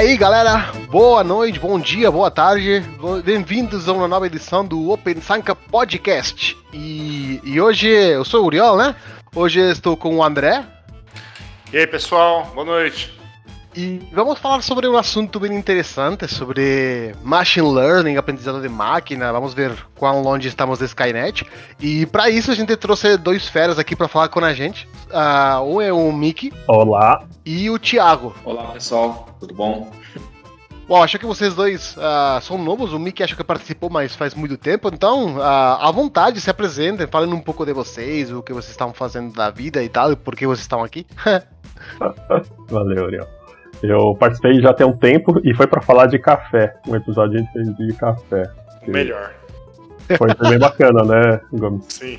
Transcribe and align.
aí, 0.00 0.16
galera? 0.16 0.72
Boa 0.88 1.22
noite, 1.22 1.60
bom 1.60 1.78
dia, 1.78 2.10
boa 2.10 2.30
tarde. 2.30 2.82
Bem-vindos 3.22 3.86
a 3.86 3.92
uma 3.92 4.08
nova 4.08 4.26
edição 4.26 4.64
do 4.64 4.90
Open 4.90 5.20
Sanka 5.20 5.54
Podcast. 5.54 6.56
E, 6.72 7.38
e 7.44 7.60
hoje 7.60 7.86
eu 7.86 8.24
sou 8.24 8.42
o 8.42 8.46
Uriol, 8.46 8.78
né? 8.78 8.96
Hoje 9.34 9.60
estou 9.60 9.98
com 9.98 10.16
o 10.16 10.24
André. 10.24 10.64
E 11.70 11.76
aí, 11.76 11.86
pessoal? 11.86 12.50
Boa 12.54 12.64
noite. 12.64 13.19
E 13.74 14.00
vamos 14.12 14.38
falar 14.38 14.62
sobre 14.62 14.88
um 14.88 14.96
assunto 14.96 15.38
bem 15.38 15.54
interessante, 15.54 16.26
sobre 16.26 17.14
machine 17.22 17.72
learning, 17.72 18.16
aprendizado 18.16 18.60
de 18.60 18.68
máquina. 18.68 19.32
Vamos 19.32 19.54
ver 19.54 19.72
quão 19.94 20.22
longe 20.22 20.48
estamos 20.48 20.80
da 20.80 20.86
Skynet. 20.86 21.46
E 21.78 22.04
para 22.06 22.28
isso 22.28 22.50
a 22.50 22.54
gente 22.54 22.76
trouxe 22.76 23.16
dois 23.16 23.48
feras 23.48 23.78
aqui 23.78 23.94
para 23.94 24.08
falar 24.08 24.28
com 24.28 24.40
a 24.40 24.52
gente. 24.52 24.88
Uh, 25.08 25.76
um 25.76 25.80
é 25.80 25.92
o 25.92 26.12
Mickey. 26.12 26.52
Olá. 26.66 27.24
E 27.46 27.70
o 27.70 27.78
Thiago. 27.78 28.34
Olá, 28.44 28.72
pessoal. 28.72 29.28
Tudo 29.38 29.54
bom? 29.54 29.92
Bom, 30.88 31.00
acho 31.00 31.20
que 31.20 31.26
vocês 31.26 31.54
dois 31.54 31.96
uh, 31.96 32.42
são 32.42 32.58
novos. 32.58 32.92
O 32.92 32.98
Mickey 32.98 33.22
acho 33.22 33.36
que 33.36 33.44
participou, 33.44 33.88
mas 33.88 34.16
faz 34.16 34.34
muito 34.34 34.58
tempo. 34.58 34.90
Então, 34.92 35.36
uh, 35.36 35.42
à 35.42 35.92
vontade, 35.92 36.40
se 36.40 36.50
apresentem, 36.50 37.06
falem 37.06 37.32
um 37.32 37.40
pouco 37.40 37.64
de 37.64 37.72
vocês, 37.72 38.32
o 38.32 38.42
que 38.42 38.52
vocês 38.52 38.72
estão 38.72 38.92
fazendo 38.92 39.32
da 39.32 39.48
vida 39.48 39.80
e 39.84 39.88
tal, 39.88 40.10
e 40.10 40.16
por 40.16 40.34
que 40.34 40.44
vocês 40.44 40.62
estão 40.62 40.82
aqui. 40.82 41.06
Valeu, 42.68 43.06
Ariel. 43.06 43.39
Eu 43.82 44.14
participei 44.14 44.60
já 44.60 44.74
tem 44.74 44.86
um 44.86 44.96
tempo 44.96 45.40
e 45.44 45.54
foi 45.54 45.66
para 45.66 45.80
falar 45.80 46.06
de 46.06 46.18
café. 46.18 46.74
Um 46.86 46.94
episódio 46.94 47.46
de 47.54 47.92
café. 47.94 48.50
Melhor. 48.86 49.32
Foi, 50.18 50.34
foi 50.34 50.48
bem 50.48 50.58
bacana, 50.58 51.04
né, 51.04 51.40
Gomes? 51.52 51.84
Sim. 51.88 52.18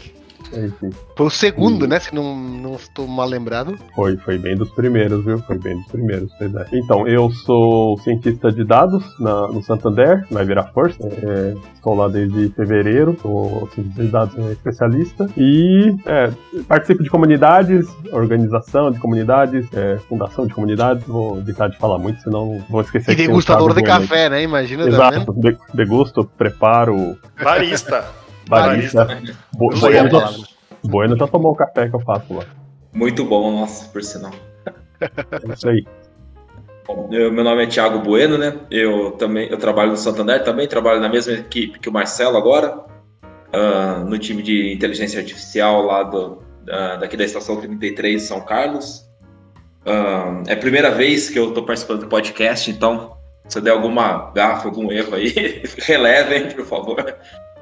Foi 1.15 1.25
o 1.25 1.29
segundo, 1.29 1.87
né? 1.87 1.99
Se 1.99 2.13
não, 2.13 2.35
não 2.35 2.75
estou 2.75 3.07
mal 3.07 3.27
lembrado. 3.27 3.77
Foi, 3.95 4.17
foi 4.17 4.37
bem 4.37 4.55
dos 4.55 4.69
primeiros, 4.71 5.23
viu? 5.23 5.39
Foi 5.39 5.57
bem 5.57 5.77
dos 5.77 5.87
primeiros. 5.87 6.31
É. 6.41 6.65
Então, 6.73 7.07
eu 7.07 7.29
sou 7.31 7.97
cientista 7.99 8.51
de 8.51 8.63
dados 8.63 9.03
na, 9.19 9.47
no 9.47 9.63
Santander, 9.63 10.25
na 10.29 10.63
Force. 10.73 10.97
É, 11.01 11.55
estou 11.73 11.95
lá 11.95 12.07
desde 12.07 12.49
fevereiro, 12.49 13.17
sou 13.21 13.69
cientista 13.73 14.03
de 14.03 14.09
dados 14.09 14.37
é, 14.37 14.51
especialista. 14.51 15.29
E 15.37 15.95
é, 16.05 16.31
participo 16.67 17.03
de 17.03 17.09
comunidades, 17.09 17.87
organização 18.11 18.91
de 18.91 18.99
comunidades, 18.99 19.67
é, 19.73 19.97
fundação 20.09 20.45
de 20.45 20.53
comunidades. 20.53 21.05
Vou 21.05 21.37
evitar 21.37 21.69
de 21.69 21.77
falar 21.77 21.97
muito, 21.97 22.21
senão 22.21 22.63
vou 22.69 22.81
esquecer. 22.81 23.13
E 23.13 23.15
degustador 23.15 23.73
de 23.73 23.83
café, 23.83 24.29
né? 24.29 24.43
Imagina. 24.43 24.87
Exato, 24.87 25.33
degusto, 25.73 26.25
preparo. 26.25 27.17
Barista. 27.41 28.21
Barista. 28.51 29.07
Bo 29.53 29.69
Bueno, 29.69 30.09
já, 30.09 30.31
bueno 30.83 31.17
já 31.17 31.27
tomou 31.27 31.53
o 31.53 31.55
café 31.55 31.87
que 31.87 31.95
eu 31.95 31.99
faço 32.01 32.33
lá. 32.33 32.45
Muito 32.93 33.23
bom, 33.23 33.51
nossa, 33.51 33.87
por 33.89 34.03
sinal. 34.03 34.33
É 34.99 35.53
isso 35.53 35.69
aí. 35.69 35.85
Bom, 36.85 37.07
eu, 37.11 37.31
meu 37.31 37.43
nome 37.43 37.63
é 37.63 37.67
Thiago 37.67 37.99
Bueno, 37.99 38.37
né? 38.37 38.53
Eu 38.69 39.11
também 39.11 39.49
eu 39.49 39.57
trabalho 39.57 39.91
no 39.91 39.97
Santander, 39.97 40.43
também 40.43 40.67
trabalho 40.67 40.99
na 40.99 41.07
mesma 41.07 41.33
equipe 41.33 41.79
que 41.79 41.87
o 41.87 41.93
Marcelo 41.93 42.37
agora, 42.37 42.77
uh, 42.77 44.03
no 44.05 44.17
time 44.17 44.41
de 44.41 44.73
inteligência 44.73 45.19
artificial 45.19 45.83
lá 45.83 46.03
do, 46.03 46.33
uh, 46.33 46.99
daqui 46.99 47.15
da 47.15 47.23
Estação 47.23 47.55
33 47.55 48.21
São 48.21 48.41
Carlos. 48.41 49.09
Uh, 49.85 50.43
é 50.47 50.53
a 50.53 50.57
primeira 50.57 50.91
vez 50.91 51.29
que 51.29 51.39
eu 51.39 51.49
estou 51.49 51.63
participando 51.63 52.01
do 52.01 52.07
podcast, 52.07 52.69
então 52.69 53.15
se 53.47 53.59
der 53.61 53.71
alguma 53.71 54.31
gafa, 54.31 54.67
algum 54.67 54.91
erro 54.91 55.15
aí, 55.15 55.63
relevem, 55.79 56.49
por 56.49 56.65
favor. 56.65 57.15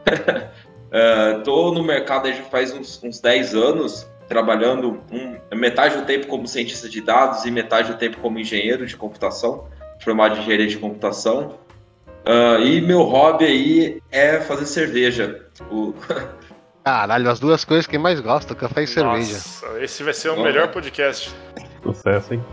Estou 0.92 1.72
uh, 1.72 1.74
no 1.74 1.84
mercado 1.84 2.32
já 2.32 2.44
faz 2.44 2.74
uns, 2.74 3.02
uns 3.04 3.20
10 3.20 3.56
anos, 3.56 4.08
trabalhando 4.28 5.02
um, 5.12 5.56
metade 5.56 5.98
do 5.98 6.06
tempo 6.06 6.28
como 6.28 6.48
cientista 6.48 6.90
de 6.90 7.02
dados 7.02 7.46
e 7.46 7.52
metade 7.52 7.92
do 7.92 7.98
tempo 7.98 8.18
como 8.18 8.40
engenheiro 8.40 8.86
de 8.86 8.96
computação, 8.96 9.68
formado 10.00 10.36
em 10.36 10.40
engenharia 10.40 10.68
de 10.68 10.78
computação. 10.78 11.60
Uh, 12.26 12.62
e 12.62 12.82
meu 12.82 13.04
hobby 13.04 13.46
aí 13.46 14.02
é 14.12 14.40
fazer 14.40 14.66
cerveja. 14.66 15.46
O... 15.72 15.94
Caralho, 16.84 17.30
as 17.30 17.40
duas 17.40 17.64
coisas 17.64 17.86
que 17.86 17.98
mais 17.98 18.20
gosto, 18.20 18.56
café 18.56 18.84
e 18.84 19.04
Nossa, 19.04 19.24
cerveja. 19.24 19.84
Esse 19.84 20.04
vai 20.04 20.14
ser 20.14 20.30
o 20.30 20.42
melhor 20.42 20.70
podcast. 20.70 21.34
Sucesso, 21.84 22.34
hein? 22.34 22.44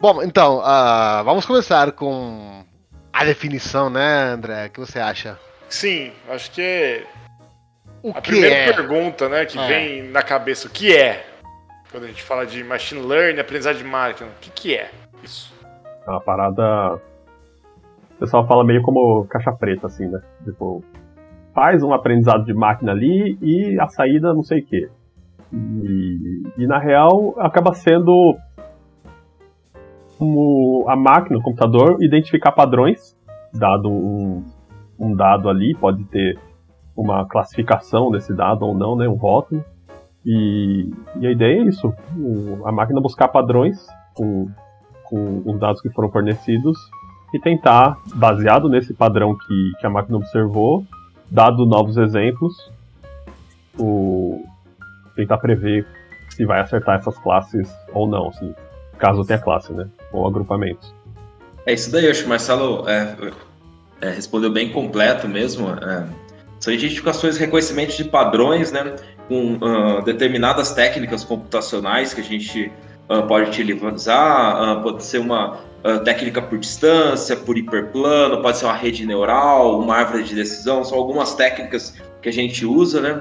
Bom, 0.00 0.22
então, 0.22 0.60
uh, 0.60 1.22
vamos 1.24 1.44
começar 1.44 1.92
com 1.92 2.64
a 3.12 3.22
definição, 3.22 3.90
né, 3.90 4.30
André? 4.32 4.66
O 4.66 4.70
que 4.70 4.80
você 4.80 4.98
acha? 4.98 5.38
Sim, 5.68 6.10
acho 6.30 6.50
que 6.52 7.04
o 8.02 8.08
a 8.08 8.22
primeira 8.22 8.54
é? 8.54 8.72
pergunta, 8.72 9.28
né, 9.28 9.44
que 9.44 9.58
é. 9.58 9.66
vem 9.66 10.02
na 10.10 10.22
cabeça, 10.22 10.68
o 10.68 10.70
que 10.70 10.96
é? 10.96 11.26
Quando 11.90 12.04
a 12.04 12.06
gente 12.06 12.22
fala 12.22 12.46
de 12.46 12.64
machine 12.64 13.02
learning, 13.02 13.40
aprendizagem 13.40 13.82
de 13.82 13.88
máquina, 13.88 14.30
o 14.30 14.40
que, 14.40 14.50
que 14.50 14.74
é 14.74 14.90
isso? 15.22 15.52
É 16.06 16.10
uma 16.10 16.20
parada. 16.22 16.94
O 16.94 18.18
pessoal 18.18 18.46
fala 18.46 18.64
meio 18.64 18.80
como 18.80 19.26
caixa 19.26 19.52
preta, 19.52 19.86
assim, 19.86 20.06
né? 20.06 20.22
Tipo, 20.44 20.82
faz 21.54 21.82
um 21.82 21.92
aprendizado 21.92 22.46
de 22.46 22.54
máquina 22.54 22.92
ali 22.92 23.36
e 23.42 23.78
a 23.78 23.86
saída 23.88 24.32
não 24.32 24.42
sei 24.42 24.60
o 24.60 24.64
quê. 24.64 24.88
E, 25.52 26.42
e 26.56 26.66
na 26.66 26.78
real 26.78 27.34
acaba 27.38 27.74
sendo 27.74 28.38
como 30.20 30.84
a 30.86 30.94
máquina, 30.94 31.38
o 31.38 31.42
computador, 31.42 31.96
identificar 32.02 32.52
padrões, 32.52 33.16
dado 33.54 33.88
um, 33.88 34.44
um 34.98 35.16
dado 35.16 35.48
ali, 35.48 35.74
pode 35.74 36.04
ter 36.04 36.38
uma 36.94 37.24
classificação 37.24 38.10
desse 38.10 38.34
dado 38.34 38.66
ou 38.66 38.74
não, 38.74 38.94
né, 38.94 39.08
um 39.08 39.14
rótulo. 39.14 39.64
E, 40.26 40.90
e 41.18 41.26
a 41.26 41.30
ideia 41.30 41.62
é 41.62 41.64
isso, 41.64 41.94
a 42.66 42.70
máquina 42.70 43.00
buscar 43.00 43.28
padrões 43.28 43.78
com, 44.14 44.50
com 45.04 45.42
os 45.46 45.58
dados 45.58 45.80
que 45.80 45.88
foram 45.88 46.10
fornecidos 46.10 46.76
e 47.32 47.40
tentar, 47.40 47.96
baseado 48.14 48.68
nesse 48.68 48.92
padrão 48.92 49.34
que, 49.34 49.72
que 49.80 49.86
a 49.86 49.90
máquina 49.90 50.18
observou, 50.18 50.84
dado 51.30 51.64
novos 51.64 51.96
exemplos, 51.96 52.70
o, 53.78 54.44
tentar 55.16 55.38
prever 55.38 55.86
se 56.28 56.44
vai 56.44 56.60
acertar 56.60 56.96
essas 56.96 57.18
classes 57.20 57.74
ou 57.94 58.06
não, 58.06 58.28
assim, 58.28 58.54
caso 59.00 59.24
tenha 59.24 59.38
classe, 59.38 59.72
né? 59.72 59.88
Ou 60.12 60.26
agrupamentos. 60.26 60.94
É 61.66 61.72
isso 61.72 61.90
daí, 61.90 62.04
eu 62.04 62.10
acho 62.10 62.20
que 62.20 62.26
o 62.26 62.28
Marcelo 62.28 62.88
é, 62.88 63.16
é, 64.00 64.10
respondeu 64.10 64.50
bem 64.50 64.70
completo 64.70 65.28
mesmo. 65.28 65.68
É, 65.70 66.06
são 66.60 66.72
identificações 66.72 67.36
e 67.36 67.40
reconhecimento 67.40 67.96
de 67.96 68.04
padrões, 68.04 68.70
né? 68.70 68.94
Com 69.28 69.54
uh, 69.54 70.02
determinadas 70.04 70.72
técnicas 70.72 71.24
computacionais 71.24 72.12
que 72.12 72.20
a 72.20 72.24
gente 72.24 72.70
uh, 73.08 73.26
pode 73.26 73.48
utilizar, 73.48 74.78
uh, 74.78 74.82
pode 74.82 75.02
ser 75.02 75.18
uma 75.18 75.68
técnica 76.04 76.42
por 76.42 76.58
distância, 76.58 77.34
por 77.34 77.56
hiperplano, 77.56 78.42
pode 78.42 78.58
ser 78.58 78.66
uma 78.66 78.74
rede 78.74 79.06
neural, 79.06 79.80
uma 79.80 79.96
árvore 79.96 80.24
de 80.24 80.34
decisão, 80.34 80.84
são 80.84 80.98
algumas 80.98 81.34
técnicas 81.34 81.94
que 82.20 82.28
a 82.28 82.32
gente 82.32 82.66
usa, 82.66 83.00
né? 83.00 83.18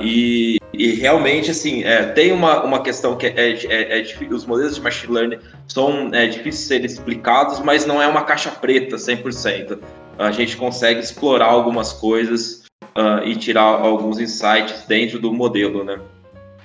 E 0.00 0.60
e 0.72 0.94
realmente, 0.94 1.50
assim, 1.50 1.84
é, 1.84 2.06
tem 2.06 2.32
uma, 2.32 2.62
uma 2.62 2.82
questão 2.82 3.16
que 3.16 3.26
é, 3.26 3.32
é, 3.36 3.66
é, 3.66 4.00
é 4.00 4.24
os 4.30 4.46
modelos 4.46 4.76
de 4.76 4.80
machine 4.80 5.12
learning 5.12 5.38
são 5.66 6.08
é, 6.14 6.26
difíceis 6.26 6.60
de 6.60 6.66
serem 6.66 6.86
explicados, 6.86 7.60
mas 7.60 7.84
não 7.84 8.00
é 8.00 8.06
uma 8.06 8.22
caixa 8.22 8.50
preta 8.50 8.96
100%. 8.96 9.78
A 10.18 10.30
gente 10.30 10.56
consegue 10.56 11.00
explorar 11.00 11.46
algumas 11.46 11.92
coisas 11.92 12.64
uh, 12.96 13.22
e 13.24 13.36
tirar 13.36 13.62
alguns 13.62 14.18
insights 14.18 14.86
dentro 14.86 15.18
do 15.18 15.32
modelo, 15.32 15.84
né? 15.84 16.00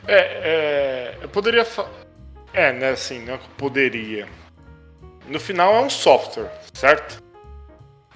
É, 0.08 0.18
é 0.18 1.18
eu 1.22 1.28
poderia... 1.30 1.66
É, 2.54 2.72
né, 2.72 2.92
assim, 2.92 3.20
não 3.26 3.38
poderia. 3.58 4.28
No 5.28 5.40
final 5.40 5.76
é 5.76 5.82
um 5.82 5.90
software, 5.90 6.50
certo? 6.74 7.22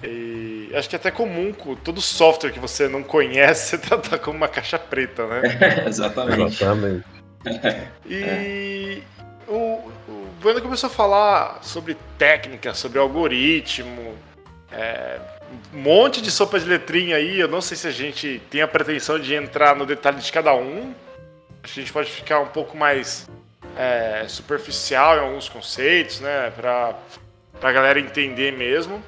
E 0.02 0.70
acho 0.74 0.88
que 0.88 0.96
é 0.96 0.98
até 0.98 1.10
comum 1.10 1.52
todo 1.84 2.00
software 2.00 2.52
que 2.52 2.58
você 2.58 2.88
não 2.88 3.02
conhece 3.02 3.76
você 3.76 3.78
tratar 3.78 4.18
como 4.18 4.36
uma 4.36 4.48
caixa 4.48 4.78
preta, 4.78 5.26
né? 5.26 5.42
exatamente. 5.86 6.62
Exatamente. 6.62 7.04
E 8.06 9.02
o, 9.48 9.90
o 10.08 10.26
Bueno 10.40 10.60
começou 10.60 10.88
a 10.88 10.92
falar 10.92 11.58
sobre 11.62 11.96
técnica, 12.18 12.74
sobre 12.74 12.98
algoritmo, 12.98 14.14
é, 14.70 15.18
um 15.74 15.78
monte 15.78 16.20
de 16.20 16.30
sopa 16.30 16.58
de 16.58 16.66
letrinha 16.66 17.16
aí. 17.16 17.40
Eu 17.40 17.48
não 17.48 17.60
sei 17.60 17.76
se 17.76 17.88
a 17.88 17.90
gente 17.90 18.40
tem 18.50 18.62
a 18.62 18.68
pretensão 18.68 19.18
de 19.18 19.34
entrar 19.34 19.74
no 19.74 19.86
detalhe 19.86 20.18
de 20.18 20.30
cada 20.30 20.54
um. 20.54 20.94
Acho 21.62 21.74
que 21.74 21.80
a 21.80 21.82
gente 21.82 21.92
pode 21.92 22.10
ficar 22.10 22.40
um 22.40 22.48
pouco 22.48 22.76
mais 22.76 23.28
é, 23.76 24.24
superficial 24.28 25.16
em 25.16 25.20
alguns 25.20 25.48
conceitos, 25.48 26.20
né? 26.20 26.52
Pra, 26.54 26.94
pra 27.60 27.72
galera 27.72 27.98
entender 27.98 28.52
mesmo. 28.52 29.02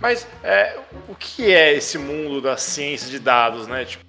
Mas 0.00 0.26
é, 0.42 0.78
o 1.08 1.14
que 1.14 1.52
é 1.52 1.72
esse 1.72 1.98
mundo 1.98 2.40
da 2.40 2.56
ciência 2.56 3.08
de 3.08 3.18
dados, 3.18 3.66
né? 3.66 3.84
Tipo, 3.84 4.04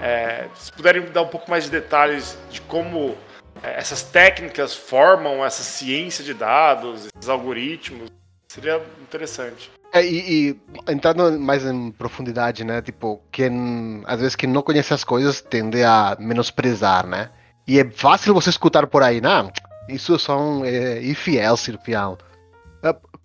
é, 0.00 0.46
se 0.54 0.72
puderem 0.72 1.02
dar 1.06 1.22
um 1.22 1.28
pouco 1.28 1.50
mais 1.50 1.64
de 1.64 1.70
detalhes 1.70 2.38
de 2.50 2.60
como 2.62 3.16
é, 3.62 3.78
essas 3.78 4.02
técnicas 4.02 4.74
formam 4.74 5.44
essa 5.44 5.62
ciência 5.62 6.24
de 6.24 6.34
dados, 6.34 7.08
esses 7.14 7.28
algoritmos, 7.28 8.10
seria 8.48 8.80
interessante. 9.02 9.70
É, 9.92 10.04
e, 10.04 10.50
e, 10.50 10.60
entrando 10.88 11.38
mais 11.40 11.64
em 11.64 11.90
profundidade, 11.90 12.62
né? 12.62 12.82
Tipo, 12.82 13.20
quem 13.32 14.02
às 14.06 14.20
vezes 14.20 14.36
quem 14.36 14.48
não 14.48 14.62
conhece 14.62 14.92
as 14.92 15.02
coisas 15.02 15.40
tende 15.40 15.82
a 15.82 16.16
menosprezar, 16.20 17.06
né? 17.06 17.30
E 17.66 17.78
é 17.78 17.90
fácil 17.90 18.34
você 18.34 18.50
escutar 18.50 18.86
por 18.86 19.02
aí, 19.02 19.20
não? 19.20 19.50
Isso 19.88 20.14
é 20.14 20.34
um 20.34 20.64
é, 20.64 21.00
else, 21.02 21.78
final. 21.82 22.14
Uh, 22.14 22.27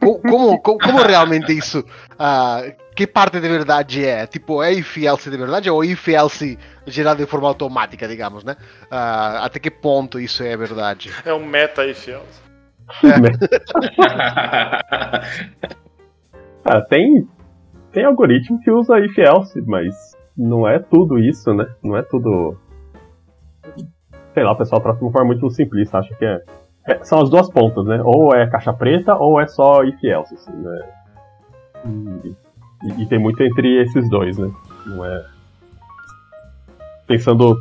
como, 0.03 0.61
como, 0.61 0.79
como, 0.79 1.01
realmente 1.01 1.51
isso? 1.53 1.79
Uh, 1.79 2.73
que 2.95 3.07
parte 3.07 3.39
de 3.39 3.47
verdade 3.47 4.05
é? 4.05 4.27
Tipo, 4.27 4.61
é 4.63 4.73
if 4.73 4.97
else 4.97 5.29
de 5.29 5.37
verdade 5.37 5.69
ou 5.69 5.83
if 5.83 6.07
else 6.07 6.57
gerado 6.85 7.23
de 7.23 7.29
forma 7.29 7.47
automática, 7.47 8.07
digamos, 8.07 8.43
né? 8.43 8.55
Uh, 8.83 9.43
até 9.43 9.59
que 9.59 9.71
ponto 9.71 10.19
isso 10.19 10.43
é 10.43 10.55
verdade? 10.55 11.11
É 11.25 11.33
um 11.33 11.45
meta 11.45 11.85
if 11.85 12.07
else. 12.07 12.41
É. 13.03 13.13
tem, 16.89 17.27
tem 17.91 18.05
algoritmo 18.05 18.59
que 18.61 18.69
usa 18.71 18.99
if 18.99 19.17
else, 19.17 19.61
mas 19.61 20.13
não 20.37 20.67
é 20.67 20.79
tudo 20.79 21.17
isso, 21.19 21.53
né? 21.53 21.67
Não 21.83 21.95
é 21.95 22.01
tudo. 22.01 22.57
Sei 24.33 24.43
lá, 24.43 24.51
o 24.51 24.57
pessoal 24.57 24.81
trata 24.81 24.97
de 24.97 25.05
uma 25.05 25.11
forma 25.11 25.27
muito 25.27 25.49
simplista, 25.49 25.99
acha 25.99 26.13
que 26.15 26.25
é. 26.25 26.41
É 26.87 27.03
são 27.03 27.21
as 27.21 27.29
duas 27.29 27.49
pontas, 27.49 27.85
né? 27.85 28.01
Ou 28.03 28.33
é 28.35 28.47
caixa 28.47 28.73
preta 28.73 29.15
ou 29.15 29.39
é 29.39 29.47
só 29.47 29.83
if 29.83 30.03
else, 30.03 30.33
assim, 30.33 30.51
né? 30.51 30.79
E, 32.83 33.03
e, 33.03 33.05
tem 33.05 33.19
muito 33.19 33.41
entre 33.41 33.81
esses 33.81 34.09
dois, 34.09 34.37
né? 34.37 34.51
Não 34.85 35.05
é. 35.05 35.25
Pensando. 37.07 37.57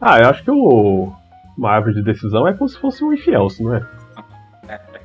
Ah, 0.00 0.20
eu 0.20 0.28
acho 0.28 0.42
que 0.44 0.50
o, 0.50 1.12
uma 1.56 1.70
árvore 1.70 1.94
de 1.94 2.02
decisão 2.02 2.46
é 2.46 2.52
como 2.52 2.68
se 2.68 2.78
fosse 2.78 3.02
um 3.02 3.12
if 3.12 3.26
else, 3.28 3.62
não 3.62 3.74
é? 3.74 3.86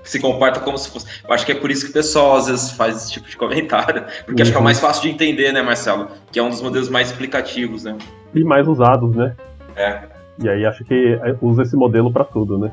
se 0.04 0.20
comporta 0.20 0.60
como 0.60 0.78
se 0.78 0.90
fosse. 0.90 1.06
Eu 1.28 1.34
acho 1.34 1.46
que 1.46 1.52
é 1.52 1.56
por 1.56 1.70
isso 1.70 1.86
que 1.86 1.92
o 1.92 1.94
pessoal 1.94 2.38
às 2.38 2.48
vezes 2.48 2.72
faz 2.72 2.96
esse 2.96 3.12
tipo 3.12 3.30
de 3.30 3.38
comentário, 3.38 4.04
porque 4.26 4.42
uhum. 4.42 4.44
acho 4.44 4.52
que 4.52 4.58
é 4.58 4.60
o 4.60 4.64
mais 4.64 4.80
fácil 4.80 5.04
de 5.04 5.10
entender, 5.10 5.52
né, 5.52 5.62
Marcelo? 5.62 6.08
Que 6.32 6.40
é 6.40 6.44
um 6.44 6.50
dos 6.50 6.62
modelos 6.62 6.90
mais 6.90 7.10
explicativos, 7.12 7.84
né? 7.84 7.96
E 8.34 8.44
mais 8.44 8.68
usados, 8.68 9.16
né? 9.16 9.36
É. 9.76 10.19
E 10.42 10.48
aí 10.48 10.66
acho 10.66 10.84
que 10.86 11.20
usa 11.42 11.64
esse 11.64 11.76
modelo 11.76 12.12
para 12.12 12.24
tudo, 12.24 12.58
né? 12.58 12.72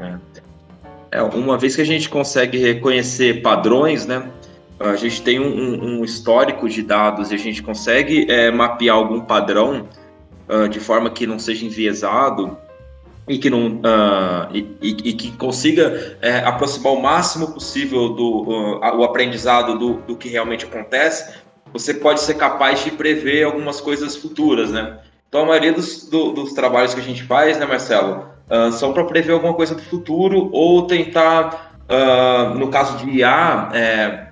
É. 0.00 1.18
é. 1.18 1.22
Uma 1.22 1.56
vez 1.56 1.76
que 1.76 1.82
a 1.82 1.86
gente 1.86 2.08
consegue 2.08 2.58
reconhecer 2.58 3.42
padrões, 3.42 4.06
né? 4.06 4.28
A 4.78 4.96
gente 4.96 5.22
tem 5.22 5.38
um, 5.38 6.00
um 6.00 6.04
histórico 6.04 6.68
de 6.68 6.82
dados 6.82 7.30
e 7.30 7.34
a 7.34 7.38
gente 7.38 7.62
consegue 7.62 8.26
é, 8.30 8.50
mapear 8.50 8.96
algum 8.96 9.20
padrão 9.20 9.88
uh, 10.48 10.68
de 10.68 10.80
forma 10.80 11.10
que 11.10 11.26
não 11.26 11.38
seja 11.38 11.64
enviesado 11.64 12.56
e 13.28 13.38
que 13.38 13.48
não 13.48 13.76
uh, 13.76 14.52
e, 14.52 14.76
e, 14.82 15.12
que 15.14 15.32
consiga 15.36 16.16
é, 16.20 16.38
aproximar 16.38 16.92
o 16.92 17.00
máximo 17.00 17.52
possível 17.52 18.10
do 18.10 18.42
uh, 18.42 18.96
o 18.98 19.04
aprendizado 19.04 19.78
do, 19.78 19.94
do 20.02 20.16
que 20.16 20.28
realmente 20.28 20.66
acontece, 20.66 21.34
você 21.72 21.94
pode 21.94 22.20
ser 22.20 22.34
capaz 22.34 22.84
de 22.84 22.90
prever 22.90 23.44
algumas 23.44 23.80
coisas 23.80 24.16
futuras, 24.16 24.70
né? 24.70 24.98
Então 25.34 25.42
a 25.42 25.46
maioria 25.46 25.72
dos, 25.72 26.08
do, 26.08 26.30
dos 26.30 26.52
trabalhos 26.52 26.94
que 26.94 27.00
a 27.00 27.02
gente 27.02 27.24
faz, 27.24 27.58
né, 27.58 27.66
Marcelo, 27.66 28.24
uh, 28.48 28.70
são 28.70 28.92
para 28.92 29.02
prever 29.02 29.32
alguma 29.32 29.52
coisa 29.52 29.74
do 29.74 29.82
futuro 29.82 30.48
ou 30.52 30.86
tentar, 30.86 31.74
no 32.54 32.68
caso 32.68 32.98
de 32.98 33.18
IA, 33.18 33.68
é, 33.74 34.28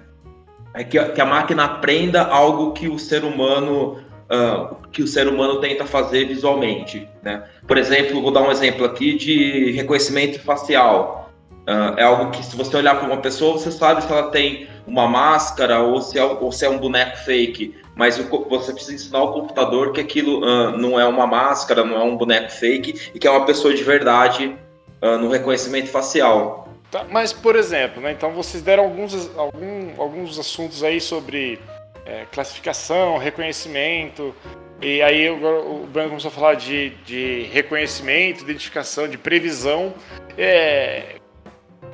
é 0.74 0.84
que, 0.84 1.04
que, 1.06 1.20
a 1.20 1.26
máquina 1.26 1.64
aprenda 1.64 2.22
algo 2.22 2.70
que 2.70 2.86
o 2.86 3.00
ser 3.00 3.24
humano 3.24 3.98
uh, 4.30 4.76
que 4.92 5.02
o 5.02 5.08
ser 5.08 5.26
humano 5.26 5.60
tenta 5.60 5.84
fazer 5.84 6.26
visualmente. 6.26 7.08
Né? 7.20 7.42
Por 7.66 7.76
exemplo, 7.78 8.22
vou 8.22 8.30
dar 8.30 8.42
um 8.42 8.52
exemplo 8.52 8.84
aqui 8.84 9.16
de 9.16 9.72
reconhecimento 9.72 10.38
facial. 10.38 11.32
Uh, 11.62 11.98
é 11.98 12.04
algo 12.04 12.30
que, 12.30 12.44
se 12.44 12.56
você 12.56 12.76
olhar 12.76 12.94
para 12.94 13.08
uma 13.08 13.16
pessoa, 13.16 13.54
você 13.54 13.72
sabe 13.72 14.04
se 14.04 14.12
ela 14.12 14.30
tem 14.30 14.68
uma 14.86 15.08
máscara 15.08 15.80
ou 15.80 16.00
se 16.00 16.16
é, 16.16 16.24
ou 16.24 16.52
se 16.52 16.64
é 16.64 16.70
um 16.70 16.78
boneco 16.78 17.16
fake. 17.18 17.81
Mas 17.94 18.18
o, 18.18 18.24
você 18.48 18.72
precisa 18.72 18.94
ensinar 18.94 19.18
ao 19.18 19.32
computador 19.32 19.92
que 19.92 20.00
aquilo 20.00 20.40
uh, 20.40 20.76
não 20.76 20.98
é 20.98 21.04
uma 21.06 21.26
máscara, 21.26 21.84
não 21.84 21.96
é 21.96 22.02
um 22.02 22.16
boneco 22.16 22.50
fake 22.50 23.10
e 23.14 23.18
que 23.18 23.26
é 23.26 23.30
uma 23.30 23.44
pessoa 23.44 23.74
de 23.74 23.84
verdade 23.84 24.56
uh, 25.02 25.18
no 25.18 25.28
reconhecimento 25.28 25.88
facial. 25.88 26.68
Tá, 26.90 27.06
mas, 27.10 27.32
por 27.32 27.56
exemplo, 27.56 28.02
né, 28.02 28.12
então 28.12 28.32
vocês 28.32 28.62
deram 28.62 28.84
alguns, 28.84 29.30
algum, 29.36 29.92
alguns 29.98 30.38
assuntos 30.38 30.84
aí 30.84 31.00
sobre 31.00 31.58
é, 32.04 32.26
classificação, 32.30 33.18
reconhecimento. 33.18 34.34
E 34.80 35.00
aí 35.00 35.30
o, 35.30 35.84
o 35.84 35.86
Bruno 35.86 36.08
começou 36.08 36.28
a 36.28 36.34
falar 36.34 36.54
de, 36.54 36.90
de 37.06 37.44
reconhecimento, 37.52 38.42
identificação, 38.42 39.08
de 39.08 39.16
previsão. 39.16 39.94
É, 40.36 41.16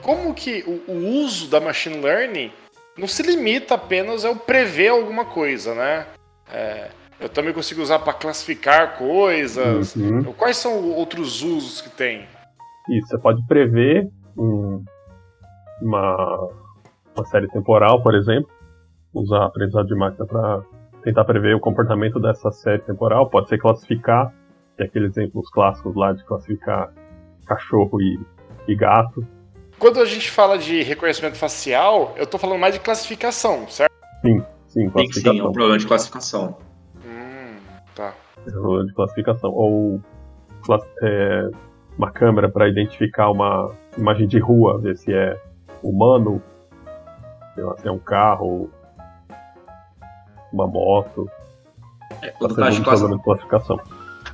como 0.02 0.34
que 0.34 0.64
o, 0.66 0.90
o, 0.90 1.22
uso 1.22 1.48
da 1.48 1.60
machine 1.60 1.98
learning 1.98 2.50
não 2.98 3.06
se 3.06 3.22
limita 3.22 3.74
apenas 3.74 4.24
ao 4.24 4.34
prever 4.34 4.88
alguma 4.88 5.24
coisa, 5.24 5.74
né? 5.74 6.06
É, 6.52 6.90
eu 7.20 7.28
também 7.28 7.52
consigo 7.52 7.80
usar 7.80 8.00
para 8.00 8.12
classificar 8.12 8.96
coisas. 8.96 9.94
Uhum. 9.94 10.32
Quais 10.34 10.56
são 10.56 10.90
outros 10.92 11.42
usos 11.42 11.80
que 11.80 11.90
tem? 11.90 12.26
Isso, 12.90 13.08
você 13.08 13.18
pode 13.18 13.46
prever 13.46 14.08
um, 14.36 14.84
uma, 15.80 16.48
uma 17.16 17.26
série 17.26 17.48
temporal, 17.48 18.02
por 18.02 18.14
exemplo, 18.14 18.50
usar 19.12 19.44
aprendizado 19.44 19.86
de 19.86 19.94
máquina 19.94 20.26
para 20.26 20.62
tentar 21.02 21.24
prever 21.24 21.54
o 21.54 21.60
comportamento 21.60 22.18
dessa 22.20 22.50
série 22.50 22.82
temporal, 22.82 23.28
pode 23.30 23.48
ser 23.48 23.58
classificar, 23.58 24.32
que 24.76 24.82
é 24.82 24.86
aqueles 24.86 25.16
exemplos 25.16 25.48
clássicos 25.50 25.94
lá 25.94 26.12
de 26.12 26.24
classificar 26.24 26.92
cachorro 27.46 28.00
e, 28.00 28.18
e 28.68 28.76
gato. 28.76 29.26
Quando 29.78 30.00
a 30.00 30.04
gente 30.04 30.30
fala 30.30 30.58
de 30.58 30.82
reconhecimento 30.82 31.36
facial, 31.36 32.12
eu 32.16 32.24
estou 32.24 32.38
falando 32.38 32.58
mais 32.58 32.74
de 32.74 32.80
classificação, 32.80 33.68
certo? 33.68 33.92
Sim, 34.22 34.42
sim, 34.66 34.90
classificação. 34.90 35.32
Sim, 35.32 35.38
sim, 35.38 35.44
é 35.44 35.48
um 35.48 35.52
problema 35.52 35.78
de 35.78 35.86
classificação. 35.86 36.56
Hum, 37.04 37.56
tá. 37.94 38.12
É 38.44 38.50
um 38.50 38.52
problema 38.52 38.86
de 38.86 38.94
classificação. 38.94 39.50
Ou 39.52 40.00
é, 41.02 41.50
uma 41.96 42.10
câmera 42.10 42.48
para 42.48 42.68
identificar 42.68 43.30
uma 43.30 43.72
imagem 43.96 44.26
de 44.26 44.38
rua, 44.38 44.78
ver 44.78 44.96
se 44.96 45.12
é 45.12 45.40
humano, 45.82 46.42
se 47.80 47.86
é 47.86 47.90
um 47.90 47.98
carro, 47.98 48.68
uma 50.52 50.66
moto. 50.66 51.30
É, 52.20 52.30
quando 52.30 52.56
tá 52.56 52.68
de 52.70 52.82
classificação. 53.22 53.80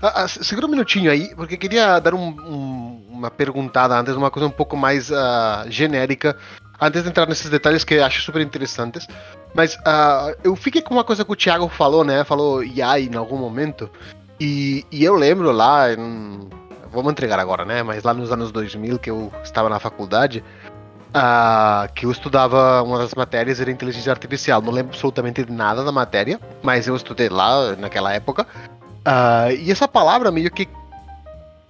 Ah, 0.04 0.24
ah, 0.24 0.28
segura 0.28 0.66
um 0.66 0.70
minutinho 0.70 1.10
aí, 1.10 1.34
porque 1.34 1.56
queria 1.56 1.98
dar 1.98 2.12
um, 2.12 2.28
um, 2.28 3.06
uma 3.08 3.30
perguntada 3.30 3.98
antes, 3.98 4.14
uma 4.14 4.30
coisa 4.30 4.46
um 4.46 4.50
pouco 4.50 4.76
mais 4.76 5.08
uh, 5.08 5.64
genérica, 5.68 6.36
antes 6.78 7.02
de 7.02 7.08
entrar 7.08 7.26
nesses 7.26 7.48
detalhes 7.48 7.84
que 7.84 7.94
acho 7.94 8.20
super 8.20 8.42
interessantes. 8.42 9.06
Mas 9.54 9.76
uh, 9.76 10.36
eu 10.44 10.54
fiquei 10.56 10.82
com 10.82 10.92
uma 10.92 11.04
coisa 11.04 11.24
que 11.24 11.32
o 11.32 11.34
Thiago 11.34 11.70
falou, 11.70 12.04
né? 12.04 12.22
Falou 12.22 12.62
IA 12.62 13.00
em 13.00 13.16
algum 13.16 13.38
momento. 13.38 13.88
E, 14.38 14.84
e 14.92 15.02
eu 15.02 15.14
lembro 15.14 15.50
lá, 15.52 15.90
em, 15.90 16.50
vamos 16.92 17.10
entregar 17.10 17.40
agora, 17.40 17.64
né? 17.64 17.82
Mas 17.82 18.02
lá 18.02 18.12
nos 18.12 18.30
anos 18.30 18.52
2000, 18.52 18.98
que 18.98 19.10
eu 19.10 19.32
estava 19.42 19.70
na 19.70 19.80
faculdade, 19.80 20.44
Uh, 21.16 21.86
que 21.94 22.06
eu 22.06 22.10
estudava 22.10 22.82
uma 22.82 22.98
das 22.98 23.14
matérias 23.14 23.60
era 23.60 23.70
inteligência 23.70 24.10
artificial. 24.10 24.60
Não 24.60 24.72
lembro 24.72 24.90
absolutamente 24.90 25.48
nada 25.48 25.84
da 25.84 25.92
matéria, 25.92 26.40
mas 26.60 26.88
eu 26.88 26.96
estudei 26.96 27.28
lá 27.28 27.76
naquela 27.76 28.12
época. 28.12 28.44
Uh, 29.06 29.52
e 29.60 29.70
essa 29.70 29.86
palavra 29.86 30.30
meio 30.30 30.50
que 30.50 30.68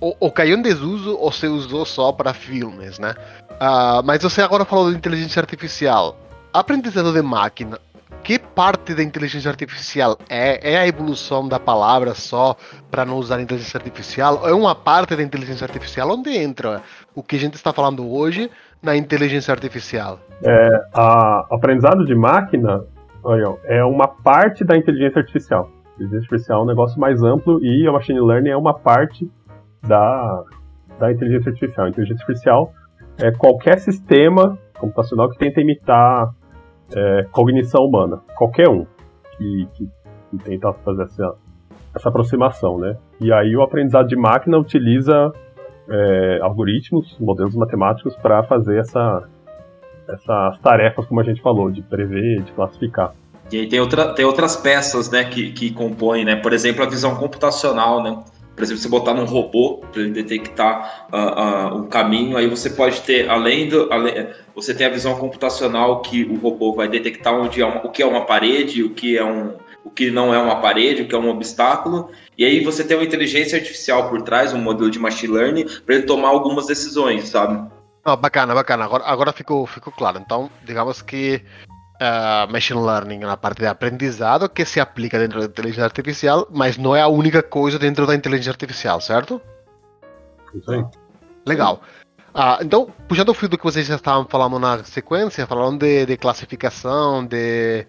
ou, 0.01 0.17
ou, 0.21 0.31
caiu 0.31 0.57
em 0.57 0.63
desuso 0.63 1.17
ou 1.19 1.33
se 1.33 1.47
usou 1.47 1.85
só 1.85 2.13
para 2.13 2.35
filmes, 2.35 2.99
né? 2.99 3.15
Uh, 3.53 4.05
mas 4.05 4.23
você 4.23 4.43
agora 4.43 4.65
falou 4.65 4.91
de 4.91 4.97
inteligência 4.97 5.41
artificial. 5.41 6.17
Aprendizado 6.53 7.13
de 7.13 7.23
máquina. 7.23 7.79
Que 8.23 8.39
parte 8.39 8.95
da 8.95 9.03
inteligência 9.03 9.51
artificial 9.51 10.17
é? 10.31 10.73
É 10.75 10.79
a 10.79 10.87
evolução 10.87 11.47
da 11.47 11.61
palavra 11.61 12.15
só 12.15 12.57
para 12.91 13.05
não 13.05 13.17
usar 13.17 13.41
inteligência 13.41 13.77
artificial? 13.77 14.49
É 14.49 14.53
uma 14.53 14.75
parte 14.75 15.15
da 15.15 15.23
inteligência 15.23 15.65
artificial 15.65 16.11
onde 16.11 16.31
entra 16.31 16.83
o 17.15 17.23
que 17.23 17.37
a 17.37 17.39
gente 17.39 17.55
está 17.55 17.73
falando 17.73 18.11
hoje 18.11 18.51
na 18.83 18.97
inteligência 18.97 19.53
artificial? 19.53 20.21
É, 20.43 20.69
a 20.95 21.47
aprendizado 21.51 22.05
de 22.07 22.15
máquina 22.15 22.85
olha, 23.23 23.57
é 23.65 23.83
uma 23.85 24.07
parte 24.07 24.65
da 24.65 24.77
inteligência 24.77 25.21
artificial. 25.21 25.71
Inteligência 25.95 26.19
artificial 26.19 26.61
é 26.61 26.63
um 26.65 26.67
negócio 26.67 27.01
mais 27.01 27.23
amplo 27.23 27.65
e 27.65 27.87
a 27.87 27.93
machine 27.93 28.21
learning 28.21 28.51
é 28.51 28.57
uma 28.57 28.75
parte 28.75 29.31
da, 29.83 30.45
da 30.99 31.13
inteligência 31.13 31.51
artificial. 31.51 31.87
A 31.87 31.89
inteligência 31.89 32.23
artificial 32.23 32.73
é 33.19 33.31
qualquer 33.31 33.79
sistema 33.79 34.59
computacional 34.79 35.31
que 35.31 35.39
tenta 35.39 35.61
imitar 35.61 36.35
é, 36.95 37.27
cognição 37.31 37.85
humana. 37.85 38.21
Qualquer 38.37 38.69
um 38.69 38.85
que, 39.37 39.69
que, 39.75 39.89
que 40.31 40.45
tenta 40.45 40.73
fazer 40.73 41.05
essa, 41.05 41.35
essa 41.95 42.09
aproximação, 42.09 42.79
né? 42.79 42.97
E 43.21 43.33
aí 43.33 43.57
o 43.57 43.63
aprendizado 43.63 44.09
de 44.09 44.17
máquina 44.17 44.59
utiliza 44.59 45.33
é, 45.89 46.39
algoritmos, 46.43 47.17
modelos 47.21 47.55
matemáticos 47.55 48.17
para 48.17 48.43
fazer 48.43 48.79
essa, 48.79 49.29
essas 50.09 50.59
tarefas, 50.59 51.07
como 51.07 51.21
a 51.21 51.25
gente 51.25 51.41
falou, 51.41 51.71
de 51.71 51.83
prever, 51.83 52.43
de 52.43 52.53
classificar. 52.53 53.13
E 53.55 53.61
aí 53.61 53.69
tem, 53.69 53.79
outra, 53.79 54.13
tem 54.13 54.25
outras 54.25 54.57
peças 54.57 55.09
né, 55.09 55.23
que, 55.23 55.53
que 55.53 55.71
compõem, 55.71 56.25
né? 56.25 56.35
Por 56.35 56.53
exemplo, 56.53 56.83
a 56.83 56.89
visão 56.89 57.15
computacional, 57.15 58.03
né? 58.03 58.19
Por 58.53 58.65
exemplo, 58.65 58.83
você 58.83 58.89
botar 58.89 59.15
num 59.15 59.27
robô 59.27 59.81
para 59.93 60.03
ele 60.03 60.11
detectar 60.11 61.07
uh, 61.13 61.77
uh, 61.77 61.81
o 61.83 61.87
caminho, 61.87 62.37
aí 62.37 62.49
você 62.49 62.69
pode 62.71 63.01
ter, 63.03 63.31
além 63.31 63.69
do. 63.69 63.93
Além, 63.93 64.27
você 64.57 64.75
tem 64.75 64.89
a 64.89 64.91
visão 64.91 65.15
computacional 65.15 66.03
que 66.03 66.25
o 66.25 66.37
robô 66.37 66.75
vai 66.75 66.89
detectar 66.89 67.33
onde 67.33 67.63
é 67.63 67.65
uma, 67.65 67.87
o 67.87 67.91
que 67.91 68.03
é 68.03 68.07
uma 68.07 68.27
parede, 68.27 68.83
o 68.83 68.91
que 68.91 69.17
é 69.17 69.25
um, 69.25 69.55
o 69.85 69.91
que 69.91 70.11
não 70.11 70.35
é 70.35 70.39
uma 70.39 70.57
parede, 70.57 71.03
o 71.03 71.09
que 71.09 71.15
é 71.15 71.19
um 71.19 71.29
obstáculo, 71.29 72.11
e 72.37 72.45
aí 72.45 72.59
você 72.65 72.83
tem 72.83 72.97
uma 72.97 73.07
inteligência 73.07 73.57
artificial 73.57 74.09
por 74.09 74.23
trás, 74.23 74.53
um 74.53 74.59
modelo 74.59 74.91
de 74.91 74.99
machine 74.99 75.33
learning, 75.33 75.67
para 75.87 75.95
ele 75.95 76.07
tomar 76.07 76.31
algumas 76.31 76.67
decisões, 76.67 77.29
sabe? 77.29 77.71
Oh, 78.05 78.17
bacana, 78.17 78.53
bacana. 78.53 78.85
Agora, 78.85 79.05
agora 79.05 79.33
ficou, 79.33 79.65
ficou 79.65 79.93
claro. 79.93 80.19
Então, 80.19 80.51
digamos 80.65 81.01
que 81.01 81.41
uh, 82.01 82.51
machine 82.51 82.81
learning 82.81 83.25
uma 83.25 83.37
parte 83.37 83.61
de 83.61 83.67
aprendizado 83.67 84.49
que 84.49 84.65
se 84.65 84.81
aplica 84.81 85.19
dentro 85.19 85.41
da 85.41 85.47
inteligência 85.47 85.85
artificial, 85.85 86.49
mas 86.51 86.77
não 86.77 86.95
é 86.95 87.01
a 87.01 87.09
única 87.09 87.43
coisa 87.43 87.79
dentro 87.79 88.07
da 88.07 88.15
inteligência 88.15 88.51
artificial, 88.51 89.01
certo? 89.01 89.41
Aí. 90.69 90.85
Legal. 91.47 91.83
Ah, 92.33 92.59
então, 92.61 92.89
puxando 93.07 93.29
o 93.29 93.35
fio 93.35 93.49
do 93.49 93.57
que 93.57 93.65
vocês 93.65 93.87
já 93.87 93.95
estavam 93.95 94.27
falando 94.29 94.59
na 94.59 94.83
sequência, 94.83 95.47
falando 95.47 95.79
de, 95.79 96.05
de 96.05 96.17
classificação, 96.17 97.25
de, 97.25 97.87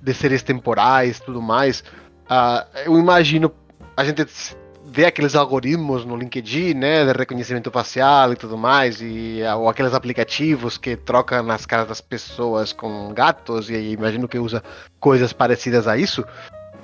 de 0.00 0.14
séries 0.14 0.42
temporais 0.42 1.18
tudo 1.18 1.42
mais, 1.42 1.82
ah, 2.28 2.64
eu 2.84 2.96
imagino 2.98 3.52
a 3.96 4.04
gente 4.04 4.24
vê 4.90 5.06
aqueles 5.06 5.34
algoritmos 5.34 6.04
no 6.04 6.16
LinkedIn, 6.16 6.74
né, 6.74 7.04
de 7.04 7.12
reconhecimento 7.12 7.70
facial 7.70 8.32
e 8.32 8.36
tudo 8.36 8.56
mais, 8.56 9.00
e 9.00 9.40
ou 9.56 9.68
aqueles 9.68 9.94
aplicativos 9.94 10.78
que 10.78 10.96
trocam 10.96 11.50
as 11.50 11.66
caras 11.66 11.88
das 11.88 12.00
pessoas 12.00 12.72
com 12.72 13.12
gatos, 13.12 13.70
e 13.70 13.92
imagino 13.92 14.26
que 14.26 14.38
usa 14.38 14.62
coisas 14.98 15.32
parecidas 15.32 15.86
a 15.86 15.96
isso. 15.96 16.24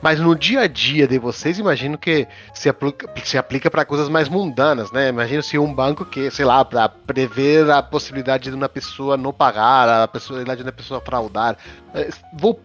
Mas 0.03 0.21
no 0.21 0.37
dia 0.37 0.61
a 0.61 0.67
dia 0.67 1.09
de 1.09 1.19
vocês, 1.19 1.59
imagino 1.59 1.97
que 1.97 2.29
se 2.53 2.69
aplica, 2.69 3.09
se 3.25 3.39
aplica 3.39 3.71
para 3.71 3.87
coisas 3.87 4.07
mais 4.07 4.29
mundanas, 4.29 4.93
né? 4.93 5.09
Imagino 5.09 5.43
se 5.43 5.59
um 5.59 5.73
banco 5.73 6.05
que, 6.05 6.31
sei 6.31 6.45
lá, 6.45 6.63
para 6.63 6.91
prever 6.91 7.71
a 7.71 7.83
possibilidade 7.83 8.51
de 8.51 8.55
uma 8.55 8.69
pessoa 8.69 9.17
não 9.17 9.33
pagar, 9.33 9.89
a 9.89 10.07
possibilidade 10.07 10.59
de 10.59 10.67
uma 10.67 10.73
pessoa 10.73 11.01
fraudar. 11.01 11.57
É, 11.95 12.11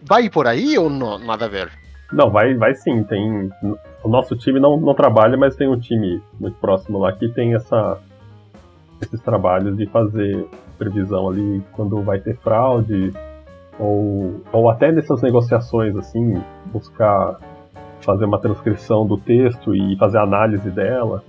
vai 0.02 0.28
por 0.28 0.46
aí 0.46 0.76
ou 0.76 0.90
não? 0.90 1.18
Nada 1.18 1.46
a 1.46 1.48
ver? 1.48 1.70
Não, 2.12 2.30
vai, 2.30 2.52
vai 2.56 2.74
sim. 2.74 3.02
Tem 3.04 3.50
o 4.02 4.08
nosso 4.08 4.36
time 4.36 4.58
não, 4.58 4.78
não 4.78 4.94
trabalha, 4.94 5.36
mas 5.36 5.56
tem 5.56 5.68
um 5.68 5.78
time 5.78 6.22
muito 6.38 6.56
próximo 6.58 6.98
lá 6.98 7.12
que 7.12 7.28
tem 7.28 7.54
essa, 7.54 7.98
esses 9.00 9.20
trabalhos 9.20 9.76
de 9.76 9.86
fazer 9.86 10.46
previsão 10.78 11.28
ali 11.28 11.62
quando 11.72 12.00
vai 12.02 12.18
ter 12.18 12.36
fraude, 12.38 13.12
ou, 13.78 14.40
ou 14.52 14.70
até 14.70 14.90
nessas 14.90 15.22
negociações, 15.22 15.96
assim, 15.96 16.42
buscar 16.66 17.38
fazer 18.00 18.24
uma 18.24 18.38
transcrição 18.38 19.06
do 19.06 19.16
texto 19.18 19.74
e 19.74 19.96
fazer 19.96 20.18
análise 20.18 20.70
dela. 20.70 21.22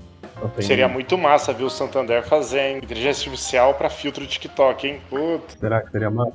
Seria 0.60 0.88
muito 0.88 1.18
massa, 1.18 1.54
viu, 1.54 1.68
o 1.68 1.70
Santander 1.70 2.24
fazendo 2.24 2.84
inteligência 2.84 3.30
artificial 3.30 3.74
para 3.74 3.90
filtro 3.90 4.26
TikTok, 4.26 4.88
hein? 4.88 5.02
Puta. 5.10 5.58
Será 5.60 5.82
que 5.82 5.92
seria 5.92 6.10
massa? 6.10 6.34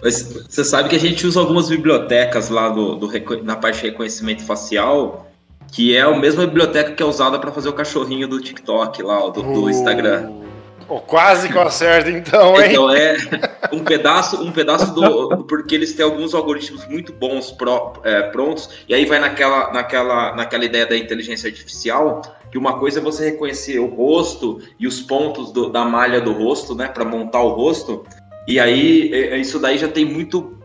Você 0.02 0.64
sabe 0.64 0.88
que 0.88 0.96
a 0.96 1.00
gente 1.00 1.26
usa 1.26 1.40
algumas 1.40 1.68
bibliotecas 1.68 2.48
lá 2.48 2.68
do, 2.68 2.96
do, 2.96 3.08
na 3.42 3.56
parte 3.56 3.80
de 3.80 3.90
reconhecimento 3.90 4.44
facial, 4.44 5.26
que 5.72 5.96
é 5.96 6.00
a 6.00 6.16
mesma 6.16 6.46
biblioteca 6.46 6.92
que 6.92 7.02
é 7.02 7.06
usada 7.06 7.38
para 7.38 7.52
fazer 7.52 7.68
o 7.68 7.72
cachorrinho 7.72 8.26
do 8.26 8.40
TikTok 8.40 9.02
lá, 9.02 9.20
do, 9.28 9.42
do 9.42 9.64
uh. 9.64 9.70
Instagram. 9.70 10.39
Oh, 10.92 10.98
quase 10.98 11.48
que 11.48 11.56
eu 11.56 11.62
acerto, 11.62 12.10
então, 12.10 12.60
hein? 12.60 12.72
Então 12.72 12.90
é 12.90 13.16
um 13.72 13.84
pedaço, 13.84 14.42
um 14.42 14.50
pedaço 14.50 14.92
do. 14.92 15.44
Porque 15.44 15.72
eles 15.72 15.94
têm 15.94 16.04
alguns 16.04 16.34
algoritmos 16.34 16.84
muito 16.88 17.12
bons 17.12 17.56
é, 18.02 18.22
prontos, 18.22 18.68
e 18.88 18.94
aí 18.94 19.04
vai 19.04 19.20
naquela, 19.20 19.72
naquela, 19.72 20.34
naquela 20.34 20.64
ideia 20.64 20.84
da 20.84 20.96
inteligência 20.96 21.48
artificial, 21.48 22.22
que 22.50 22.58
uma 22.58 22.76
coisa 22.80 22.98
é 22.98 23.02
você 23.02 23.30
reconhecer 23.30 23.78
o 23.78 23.86
rosto 23.86 24.60
e 24.80 24.88
os 24.88 25.00
pontos 25.00 25.52
do, 25.52 25.70
da 25.70 25.84
malha 25.84 26.20
do 26.20 26.32
rosto, 26.32 26.74
né? 26.74 26.88
para 26.88 27.04
montar 27.04 27.40
o 27.40 27.50
rosto. 27.50 28.04
E 28.48 28.58
aí, 28.58 29.12
é, 29.14 29.34
é, 29.34 29.38
isso 29.38 29.60
daí 29.60 29.78
já 29.78 29.86
tem 29.86 30.04
muito. 30.04 30.58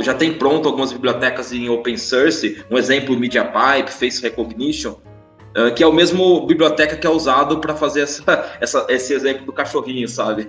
Já 0.00 0.12
tem 0.12 0.32
pronto 0.34 0.66
algumas 0.66 0.92
bibliotecas 0.92 1.52
em 1.52 1.68
open 1.68 1.96
source, 1.96 2.64
um 2.68 2.76
exemplo, 2.76 3.16
MediaPipe, 3.16 3.92
Face 3.92 4.20
Recognition, 4.20 4.96
ah, 5.54 5.70
que 5.70 5.82
é 5.82 5.86
o 5.86 5.92
mesmo 5.92 6.46
biblioteca 6.46 6.96
que 6.96 7.06
é 7.06 7.10
usado 7.10 7.58
para 7.58 7.74
fazer 7.74 8.02
essa, 8.02 8.56
essa, 8.60 8.86
esse 8.88 9.14
exemplo 9.14 9.46
do 9.46 9.52
cachorrinho, 9.52 10.08
sabe? 10.08 10.48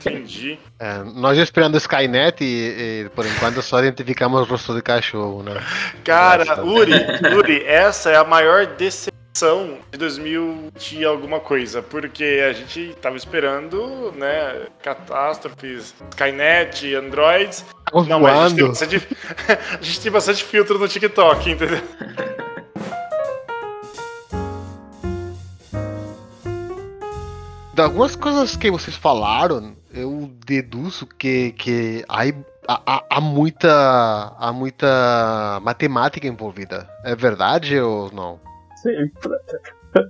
Entendi. 0.00 0.58
É, 0.78 1.02
nós 1.02 1.36
esperando 1.38 1.76
Skynet 1.76 2.42
e, 2.42 3.04
e, 3.04 3.08
por 3.10 3.26
enquanto 3.26 3.60
só 3.62 3.80
identificamos 3.80 4.40
o 4.40 4.44
rosto 4.44 4.74
de 4.74 4.80
cachorro, 4.80 5.42
né? 5.42 5.60
Cara, 6.04 6.64
Uri, 6.64 6.92
Uri, 7.36 7.64
essa 7.64 8.10
é 8.10 8.16
a 8.16 8.24
maior 8.24 8.66
decepção 8.66 9.78
de 9.90 9.98
2000 9.98 10.72
e 10.92 11.04
alguma 11.04 11.40
coisa, 11.40 11.82
porque 11.82 12.44
a 12.48 12.52
gente 12.52 12.96
tava 13.00 13.16
esperando, 13.16 14.12
né, 14.16 14.66
catástrofes, 14.82 15.94
Skynet, 16.10 16.94
Androids. 16.94 17.64
Não, 18.06 18.20
mas 18.20 18.38
a 18.38 18.48
gente, 18.48 18.62
bastante, 18.64 18.96
a 19.80 19.82
gente 19.82 20.00
tem 20.00 20.12
bastante 20.12 20.44
filtro 20.44 20.78
no 20.78 20.86
TikTok, 20.86 21.50
entendeu? 21.50 21.82
De 27.78 27.82
algumas 27.82 28.16
coisas 28.16 28.56
que 28.56 28.72
vocês 28.72 28.96
falaram, 28.96 29.72
eu 29.94 30.28
deduzo 30.44 31.06
que, 31.06 31.52
que 31.52 32.04
há, 32.08 32.24
há, 32.66 33.04
há, 33.08 33.20
muita, 33.20 34.34
há 34.36 34.52
muita 34.52 35.60
matemática 35.62 36.26
envolvida. 36.26 36.88
É 37.04 37.14
verdade 37.14 37.78
ou 37.78 38.10
não? 38.12 38.40
Sim, 38.82 38.96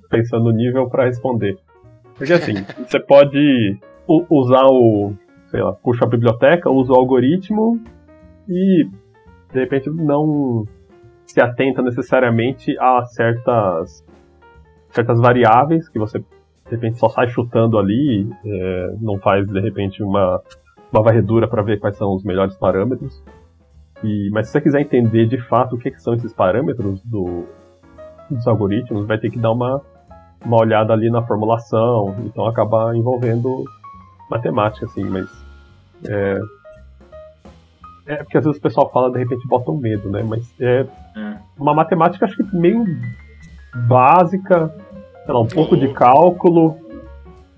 pensando 0.08 0.44
no 0.44 0.50
nível 0.50 0.88
para 0.88 1.04
responder. 1.04 1.58
Porque 2.16 2.32
assim, 2.32 2.54
você 2.88 3.00
pode 3.00 3.78
usar 4.30 4.64
o, 4.64 5.12
sei 5.50 5.60
lá, 5.60 5.74
puxa 5.74 6.06
a 6.06 6.08
biblioteca, 6.08 6.70
usa 6.70 6.94
o 6.94 6.96
algoritmo 6.96 7.78
e 8.48 8.88
de 9.52 9.60
repente 9.60 9.90
não 9.90 10.66
se 11.26 11.38
atenta 11.38 11.82
necessariamente 11.82 12.74
a 12.80 13.04
certas 13.04 14.02
certas 14.88 15.20
variáveis 15.20 15.86
que 15.90 15.98
você 15.98 16.24
de 16.68 16.74
repente 16.74 16.98
só 16.98 17.08
sai 17.08 17.28
chutando 17.28 17.78
ali, 17.78 18.28
é, 18.44 18.94
não 19.00 19.18
faz 19.18 19.46
de 19.46 19.60
repente 19.60 20.02
uma, 20.02 20.40
uma 20.92 21.02
varredura 21.02 21.48
para 21.48 21.62
ver 21.62 21.78
quais 21.78 21.96
são 21.96 22.14
os 22.14 22.22
melhores 22.22 22.56
parâmetros. 22.56 23.22
E, 24.04 24.30
mas 24.32 24.46
se 24.46 24.52
você 24.52 24.60
quiser 24.60 24.80
entender 24.80 25.26
de 25.26 25.38
fato 25.48 25.74
o 25.74 25.78
que, 25.78 25.90
que 25.90 26.00
são 26.00 26.14
esses 26.14 26.32
parâmetros 26.32 27.02
do, 27.02 27.46
dos 28.30 28.46
algoritmos, 28.46 29.06
vai 29.06 29.18
ter 29.18 29.30
que 29.30 29.38
dar 29.38 29.52
uma, 29.52 29.80
uma 30.44 30.60
olhada 30.60 30.92
ali 30.92 31.10
na 31.10 31.22
formulação, 31.22 32.14
então 32.24 32.46
acabar 32.46 32.94
envolvendo 32.94 33.64
matemática, 34.30 34.86
assim, 34.86 35.04
mas. 35.04 35.28
É, 36.06 36.40
é 38.06 38.16
porque 38.16 38.38
às 38.38 38.44
vezes 38.44 38.58
o 38.58 38.62
pessoal 38.62 38.90
fala, 38.90 39.10
de 39.10 39.18
repente 39.18 39.46
bota 39.48 39.70
um 39.70 39.78
medo, 39.78 40.10
né? 40.10 40.22
Mas 40.22 40.54
é, 40.60 40.86
é. 41.16 41.36
uma 41.58 41.74
matemática 41.74 42.24
acho 42.24 42.36
que 42.36 42.56
meio 42.56 42.84
básica, 43.86 44.74
sei 45.28 45.34
lá, 45.34 45.42
um 45.42 45.46
pouco 45.46 45.76
de 45.76 45.88
cálculo 45.88 46.78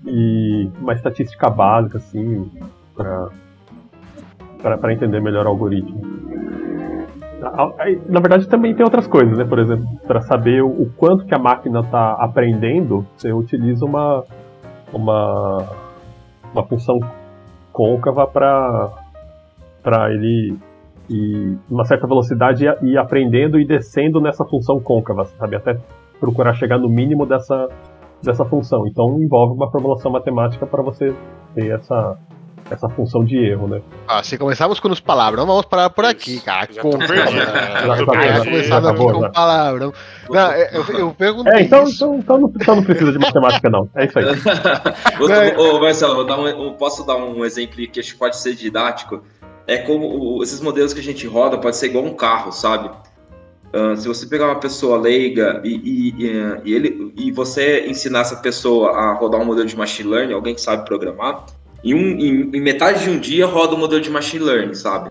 e 0.05 0.69
uma 0.81 0.91
estatística 0.91 1.49
básica, 1.49 1.99
assim, 1.99 2.51
para 4.61 4.91
entender 4.91 5.21
melhor 5.21 5.45
o 5.45 5.49
algoritmo. 5.49 6.01
Na 8.09 8.19
verdade, 8.19 8.49
também 8.49 8.75
tem 8.75 8.83
outras 8.83 9.07
coisas, 9.07 9.37
né? 9.37 9.45
Por 9.45 9.57
exemplo, 9.57 9.87
para 10.05 10.19
saber 10.19 10.61
o 10.61 10.91
quanto 10.97 11.25
que 11.25 11.33
a 11.33 11.39
máquina 11.39 11.79
está 11.79 12.11
aprendendo, 12.15 13.07
você 13.15 13.31
utiliza 13.31 13.85
uma, 13.85 14.25
uma, 14.91 15.69
uma 16.53 16.63
função 16.65 16.99
côncava 17.71 18.27
para 18.27 20.11
ele 20.11 20.57
ir 21.09 21.57
uma 21.69 21.85
certa 21.85 22.05
velocidade 22.05 22.65
e 22.81 22.97
aprendendo 22.97 23.57
e 23.57 23.65
descendo 23.65 24.19
nessa 24.19 24.43
função 24.43 24.77
côncava, 24.81 25.23
sabe? 25.23 25.55
Até 25.55 25.79
procurar 26.21 26.53
chegar 26.53 26.77
no 26.77 26.87
mínimo 26.87 27.25
dessa, 27.25 27.67
dessa 28.23 28.45
função. 28.45 28.87
Então 28.87 29.19
envolve 29.19 29.55
uma 29.55 29.69
formulação 29.71 30.11
matemática 30.11 30.65
para 30.67 30.83
você 30.83 31.13
ter 31.55 31.71
essa, 31.71 32.17
essa 32.69 32.87
função 32.89 33.25
de 33.25 33.37
erro, 33.37 33.67
né? 33.67 33.81
Ah, 34.07 34.23
se 34.23 34.37
começamos 34.37 34.79
com 34.79 34.87
os 34.89 34.99
palavrão, 34.99 35.45
vamos 35.47 35.65
parar 35.65 35.89
por 35.89 36.05
aqui, 36.05 36.39
cara. 36.39 36.59
Já 36.59 36.63
aqui 36.63 36.79
com 36.79 36.91
palavrão. 39.31 39.93
Não, 40.29 40.51
eu, 40.53 40.83
eu 40.99 41.11
perguntei. 41.11 41.53
É, 41.53 41.61
então, 41.63 41.83
então, 41.87 42.15
então, 42.15 42.37
não, 42.37 42.53
então 42.55 42.75
não 42.75 42.83
precisa 42.83 43.11
de 43.11 43.17
matemática, 43.17 43.69
não. 43.69 43.89
É 43.95 44.05
isso 44.05 44.19
aí. 44.19 44.25
ô, 45.57 45.79
Marcelo, 45.81 46.15
vou 46.15 46.25
dar 46.25 46.39
um, 46.39 46.73
posso 46.73 47.05
dar 47.05 47.15
um 47.17 47.43
exemplo 47.43 47.75
que 47.87 47.99
acho 47.99 48.13
que 48.13 48.19
pode 48.19 48.37
ser 48.37 48.53
didático? 48.53 49.23
É 49.67 49.77
como 49.79 50.41
esses 50.43 50.61
modelos 50.61 50.93
que 50.93 50.99
a 50.99 51.03
gente 51.03 51.25
roda 51.27 51.57
pode 51.57 51.77
ser 51.77 51.87
igual 51.87 52.03
um 52.03 52.13
carro, 52.13 52.51
sabe? 52.51 52.89
Uh, 53.73 53.95
se 53.95 54.05
você 54.05 54.25
pegar 54.25 54.47
uma 54.47 54.59
pessoa 54.59 54.97
leiga 54.97 55.61
e, 55.63 55.75
e, 55.75 56.25
e, 56.65 56.73
ele, 56.73 57.13
e 57.15 57.31
você 57.31 57.85
ensinar 57.87 58.19
essa 58.21 58.35
pessoa 58.35 58.91
a 58.91 59.13
rodar 59.13 59.39
um 59.39 59.45
modelo 59.45 59.67
de 59.67 59.77
machine 59.77 60.09
learning, 60.09 60.33
alguém 60.33 60.53
que 60.53 60.61
sabe 60.61 60.85
programar, 60.85 61.45
em, 61.81 61.93
um, 61.93 62.19
em, 62.19 62.51
em 62.53 62.61
metade 62.61 63.05
de 63.05 63.09
um 63.09 63.17
dia 63.17 63.45
roda 63.45 63.73
um 63.73 63.79
modelo 63.79 64.01
de 64.01 64.09
machine 64.09 64.43
learning, 64.43 64.73
sabe? 64.73 65.09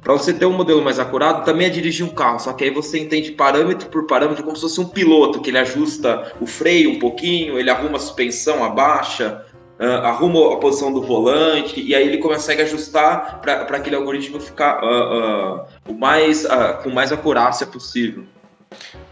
Para 0.00 0.12
você 0.12 0.32
ter 0.32 0.46
um 0.46 0.52
modelo 0.52 0.80
mais 0.80 0.98
acurado, 0.98 1.44
também 1.44 1.66
é 1.66 1.70
dirigir 1.70 2.06
um 2.06 2.08
carro, 2.08 2.38
só 2.38 2.52
que 2.52 2.64
aí 2.64 2.70
você 2.70 2.98
entende 2.98 3.32
parâmetro 3.32 3.88
por 3.90 4.06
parâmetro, 4.06 4.42
como 4.42 4.56
se 4.56 4.62
fosse 4.62 4.80
um 4.80 4.88
piloto, 4.88 5.40
que 5.40 5.50
ele 5.50 5.58
ajusta 5.58 6.32
o 6.40 6.46
freio 6.46 6.92
um 6.92 6.98
pouquinho, 6.98 7.58
ele 7.58 7.68
arruma 7.68 7.96
a 7.96 8.00
suspensão, 8.00 8.64
abaixa, 8.64 9.44
uh, 9.80 10.04
arruma 10.04 10.54
a 10.54 10.56
posição 10.56 10.92
do 10.92 11.02
volante, 11.02 11.80
e 11.80 11.94
aí 11.94 12.06
ele 12.06 12.18
consegue 12.18 12.62
ajustar 12.62 13.40
para 13.40 13.76
aquele 13.76 13.96
algoritmo 13.96 14.40
ficar 14.40 14.82
uh, 14.82 15.60
uh, 15.60 15.66
o 15.88 15.94
mais, 15.94 16.46
com 16.82 16.90
mais 16.90 17.12
acurácia 17.12 17.66
possível. 17.66 18.24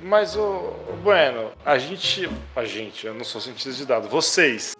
Mas, 0.01 0.37
o 0.37 0.75
Bueno, 1.03 1.51
a 1.65 1.79
gente. 1.79 2.29
A 2.55 2.65
gente, 2.65 3.07
eu 3.07 3.15
não 3.15 3.25
sou 3.25 3.41
cientista 3.41 3.73
de 3.73 3.87
dados. 3.87 4.11
Vocês. 4.11 4.77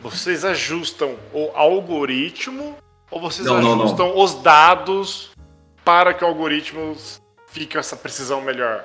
Vocês 0.00 0.44
ajustam 0.44 1.16
o 1.32 1.50
algoritmo 1.54 2.76
ou 3.10 3.20
vocês 3.20 3.46
não, 3.46 3.56
ajustam 3.56 4.08
não, 4.08 4.14
não. 4.14 4.22
os 4.22 4.34
dados 4.34 5.30
para 5.84 6.12
que 6.12 6.22
o 6.22 6.26
algoritmo 6.26 6.96
fique 7.48 7.74
com 7.74 7.78
essa 7.78 7.96
precisão 7.96 8.40
melhor? 8.40 8.84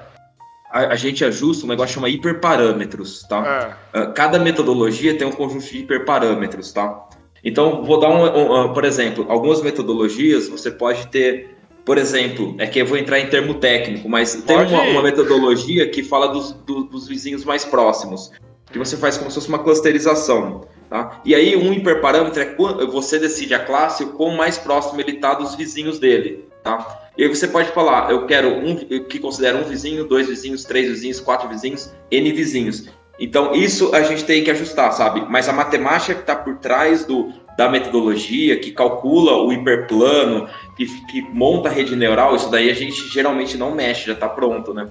A, 0.72 0.94
a, 0.94 0.96
gente 0.96 1.26
ajusta 1.26 1.66
um 1.66 1.70
negócio 1.70 1.90
que 1.90 1.94
chama 1.96 2.10
hiperparâmetros, 2.10 3.24
tá? 3.24 3.78
É. 3.94 4.06
Cada 4.14 4.40
metodologia 4.40 5.18
tem 5.18 5.28
um 5.28 5.32
conjunto 5.32 5.66
de 5.66 5.80
hiperparâmetros, 5.80 6.72
tá? 6.72 7.10
Então, 7.44 7.84
vou 7.84 8.00
dar 8.00 8.10
um, 8.10 8.24
um, 8.24 8.62
um, 8.66 8.74
por 8.74 8.86
exemplo, 8.86 9.26
algumas 9.28 9.62
metodologias 9.62 10.48
você 10.48 10.72
pode 10.72 11.08
ter 11.08 11.58
por 11.84 11.98
exemplo, 11.98 12.56
é 12.60 12.68
que 12.68 12.80
eu 12.80 12.86
vou 12.86 12.98
entrar 12.98 13.20
em 13.20 13.28
termo 13.28 13.56
técnico, 13.56 14.08
mas 14.08 14.36
tem 14.44 14.56
uma, 14.56 14.84
uma, 14.84 15.02
metodologia 15.02 15.90
que 15.90 16.04
fala 16.04 16.28
dos, 16.28 16.52
do, 16.52 16.84
dos 16.84 17.08
vizinhos 17.08 17.44
mais 17.44 17.66
próximos, 17.66 18.32
que 18.72 18.78
você 18.78 18.96
faz 18.96 19.18
como 19.18 19.32
se 19.32 19.36
fosse 19.36 19.50
uma 19.50 19.60
clusterização. 19.60 20.62
Tá? 20.90 21.22
E 21.26 21.34
aí, 21.34 21.56
um 21.56 21.74
hiperparâmetro 21.74 22.42
é 22.42 22.46
quando 22.46 22.90
você 22.92 23.18
decide 23.18 23.54
a 23.54 23.60
classe 23.60 24.04
o 24.04 24.10
quão 24.10 24.36
mais 24.36 24.58
próximo 24.58 25.02
ele 25.02 25.14
está 25.14 25.34
dos 25.34 25.56
vizinhos 25.56 25.98
dele. 25.98 26.46
Tá? 26.64 27.10
E 27.18 27.24
aí 27.24 27.30
você 27.30 27.48
pode 27.48 27.70
falar, 27.72 28.12
eu 28.12 28.26
quero 28.26 28.50
um 28.50 28.76
que 28.76 29.20
considera 29.20 29.58
um 29.58 29.64
vizinho, 29.64 30.08
dois 30.08 30.28
vizinhos, 30.28 30.64
três 30.64 30.88
vizinhos, 30.88 31.20
quatro 31.20 31.50
vizinhos, 31.50 31.94
N 32.10 32.32
vizinhos. 32.32 32.90
Então, 33.20 33.54
isso 33.54 33.94
a 33.94 34.02
gente 34.02 34.24
tem 34.24 34.44
que 34.44 34.50
ajustar, 34.50 34.92
sabe? 34.94 35.24
Mas 35.30 35.48
a 35.48 35.54
matemática 35.54 36.16
que 36.16 36.22
está 36.22 36.36
por 36.36 36.58
trás 36.58 37.06
do, 37.06 37.32
da 37.58 37.70
metodologia, 37.70 38.60
que 38.60 38.72
calcula 38.72 39.38
o 39.44 39.54
hiperplano, 39.54 40.48
que, 40.76 40.86
que 41.08 41.22
monta 41.22 41.70
a 41.70 41.72
rede 41.72 41.96
neural, 41.96 42.36
isso 42.36 42.50
daí 42.50 42.70
a 42.70 42.74
gente 42.74 43.08
geralmente 43.10 43.58
não 43.58 43.76
mexe, 43.76 44.08
já 44.08 44.14
está 44.14 44.28
pronto, 44.28 44.74
né? 44.74 44.88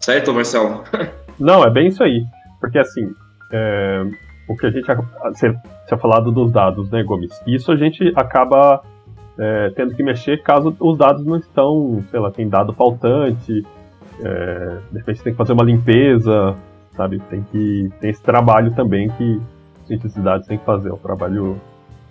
Certo, 0.00 0.34
Marcelo? 0.34 0.82
Não, 1.38 1.64
é 1.64 1.70
bem 1.70 1.86
isso 1.88 2.02
aí. 2.02 2.24
Porque 2.60 2.78
assim, 2.78 3.14
é, 3.52 4.04
o 4.48 4.56
que 4.56 4.66
a 4.66 4.70
gente 4.70 4.86
você 5.22 5.54
tinha 5.86 5.98
falado 5.98 6.32
dos 6.32 6.50
dados, 6.50 6.90
né, 6.90 7.02
Gomes? 7.02 7.40
Isso 7.46 7.70
a 7.70 7.76
gente 7.76 8.12
acaba 8.16 8.82
é, 9.38 9.70
tendo 9.70 9.94
que 9.94 10.02
mexer 10.02 10.42
caso 10.42 10.76
os 10.78 10.98
dados 10.98 11.24
não 11.24 11.36
estão, 11.36 12.02
sei 12.10 12.20
lá, 12.20 12.30
tem 12.30 12.48
dado 12.48 12.72
faltante, 12.72 13.64
é, 14.20 14.78
de 14.90 14.98
repente 14.98 15.22
tem 15.22 15.32
que 15.32 15.38
fazer 15.38 15.52
uma 15.52 15.64
limpeza, 15.64 16.54
sabe? 16.96 17.20
Tem 17.30 17.42
que 17.50 17.90
tem 18.00 18.10
esse 18.10 18.22
trabalho 18.22 18.74
também 18.74 19.08
que 19.10 19.40
cientistas 19.86 20.14
de 20.14 20.20
dados 20.20 20.46
tem 20.46 20.58
que 20.58 20.64
fazer, 20.64 20.90
o 20.90 20.96
trabalho 20.96 21.60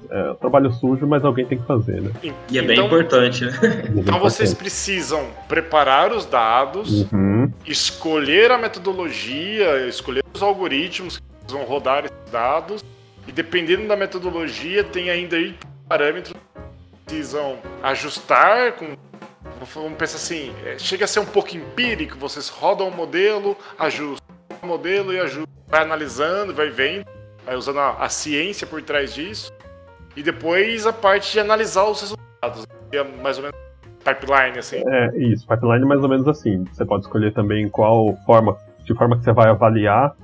é, 0.10 0.34
trabalho 0.34 0.72
sujo, 0.74 1.08
mas 1.08 1.24
alguém 1.24 1.46
tem 1.46 1.58
que 1.58 1.66
fazer, 1.66 2.02
né? 2.02 2.12
E 2.50 2.58
é 2.58 2.62
bem 2.62 2.76
então, 2.76 2.88
importante, 2.88 3.46
né? 3.46 3.52
Então 3.96 4.20
vocês 4.20 4.54
precisam 4.54 5.26
preparar 5.48 6.12
os 6.12 6.26
dados, 6.26 7.10
uhum. 7.12 7.50
escolher 7.66 8.52
a 8.52 8.58
metodologia, 8.58 9.88
escolher 9.88 10.24
os 10.34 10.44
algoritmos 10.44 11.18
que 11.48 11.54
vão 11.54 11.64
rodar 11.64 12.04
esses 12.06 12.32
dados, 12.32 12.84
e 13.26 13.32
dependendo 13.32 13.88
da 13.88 13.96
metodologia, 13.96 14.84
tem 14.84 15.10
ainda 15.10 15.38
aí 15.38 15.56
parâmetros 15.88 16.34
precisam 17.12 17.58
ajustar 17.84 18.72
com 18.74 18.96
vamos 19.74 19.98
pensar 19.98 20.16
assim, 20.16 20.54
é, 20.66 20.80
chega 20.80 21.06
a 21.06 21.08
ser 21.08 21.20
um 21.20 21.26
pouco 21.26 21.56
empírico, 21.56 22.18
vocês 22.18 22.48
rodam 22.48 22.88
o 22.88 22.96
modelo, 22.96 23.56
ajustam 23.78 24.26
o 24.64 24.66
modelo 24.66 25.14
e 25.14 25.20
ajustam, 25.20 25.46
vai 25.68 25.82
analisando, 25.82 26.54
vai 26.54 26.70
vendo, 26.70 27.06
vai 27.46 27.56
usando 27.56 27.80
a, 27.80 27.98
a 27.98 28.10
ciência 28.10 28.66
por 28.66 28.82
trás 28.82 29.14
disso. 29.14 29.52
E 30.16 30.24
depois 30.24 30.88
a 30.88 30.94
parte 30.94 31.34
de 31.34 31.40
analisar 31.40 31.84
os 31.86 32.02
resultados. 32.02 32.66
É 32.92 33.04
mais 33.04 33.38
ou 33.38 33.44
menos 33.44 33.58
pipeline, 34.04 34.58
assim. 34.58 34.82
É, 34.88 35.18
isso, 35.18 35.46
pipeline 35.48 35.84
é 35.84 35.88
mais 35.88 36.02
ou 36.02 36.10
menos 36.10 36.28
assim. 36.28 36.64
Você 36.66 36.86
pode 36.86 37.04
escolher 37.04 37.34
também 37.34 37.70
qual 37.70 38.18
forma, 38.26 38.58
de 38.84 38.94
forma 38.96 39.18
que 39.18 39.24
você 39.24 39.32
vai 39.32 39.50
avaliar 39.50 40.16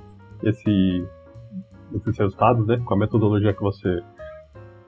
esse, 0.44 1.06
esses 1.96 2.18
resultados, 2.18 2.66
né? 2.66 2.82
Com 2.84 2.94
a 2.96 2.98
metodologia 2.98 3.54
que 3.54 3.62
você, 3.62 4.02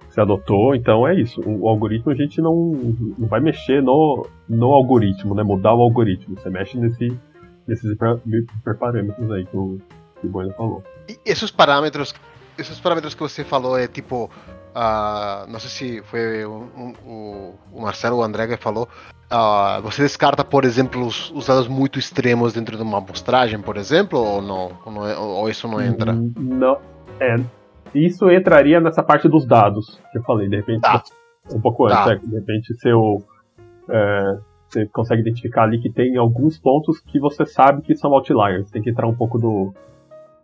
você 0.10 0.22
adotou. 0.22 0.76
Então 0.76 1.08
é 1.08 1.16
isso. 1.16 1.42
O, 1.42 1.64
o 1.64 1.70
algoritmo 1.70 2.12
a 2.12 2.16
gente 2.16 2.42
não, 2.42 2.72
não 3.18 3.28
vai 3.28 3.40
mexer 3.40 3.82
no, 3.82 4.26
no 4.48 4.72
algoritmo, 4.74 5.36
né? 5.36 5.44
Mudar 5.44 5.74
o 5.74 5.82
algoritmo. 5.82 6.36
Você 6.36 6.50
mexe 6.50 6.78
nesse, 6.78 7.16
nesses 7.68 7.92
hiperparâmetros 7.92 9.32
aí 9.32 9.46
que 9.46 9.56
o, 9.56 9.78
que 10.20 10.28
o 10.28 10.30
Bueno 10.30 10.54
falou. 10.54 10.84
E 11.08 11.18
esses 11.26 11.52
parâmetros, 11.52 12.14
esses 12.58 12.80
parâmetros 12.80 13.14
que 13.14 13.22
você 13.22 13.44
falou 13.44 13.78
é 13.78 13.88
tipo 13.88 14.30
Uh, 14.70 15.50
não 15.50 15.60
sei 15.60 15.70
se 15.70 16.02
foi 16.04 16.46
o, 16.46 16.70
o, 17.04 17.56
o 17.74 17.82
Marcelo 17.82 18.18
ou 18.18 18.22
o 18.22 18.24
André 18.24 18.48
que 18.48 18.58
falou. 18.58 18.88
Uh, 19.32 19.82
você 19.82 20.04
descarta, 20.04 20.44
por 20.44 20.64
exemplo, 20.64 21.06
os, 21.06 21.32
os, 21.32 21.48
dados 21.48 21.68
muito 21.68 22.00
extremos 22.00 22.54
dentro 22.54 22.78
de 22.78 22.84
uma 22.84 23.00
amostragem, 23.00 23.60
por 23.60 23.78
exemplo, 23.78 24.20
ou 24.20 24.42
não? 24.42 24.72
Ou, 24.86 24.92
não, 24.92 25.08
é, 25.08 25.18
ou 25.18 25.50
isso 25.50 25.68
não 25.68 25.82
entra? 25.82 26.14
Não. 26.14 26.78
É, 27.20 27.36
isso 27.94 28.30
entraria 28.30 28.80
nessa 28.80 29.04
parte 29.04 29.28
dos 29.28 29.46
dados 29.46 30.02
que 30.12 30.18
eu 30.18 30.24
falei, 30.24 30.48
de 30.48 30.58
repente. 30.58 30.82
Tá. 30.82 31.04
Um 31.52 31.60
pouco 31.60 31.86
antes, 31.86 32.04
tá. 32.04 32.14
é, 32.14 32.16
de 32.18 32.36
repente 32.36 32.74
seu. 32.76 33.18
É, 33.90 34.38
você 34.68 34.86
consegue 34.86 35.22
identificar 35.22 35.64
ali 35.64 35.80
que 35.80 35.90
tem 35.90 36.16
alguns 36.18 36.60
pontos 36.60 37.00
que 37.00 37.20
você 37.20 37.46
sabe 37.46 37.82
que 37.82 37.96
são 37.96 38.14
outliers. 38.14 38.70
Tem 38.70 38.82
que 38.82 38.92
entrar 38.92 39.08
um 39.08 39.16
pouco 39.16 39.40
do, 39.40 39.74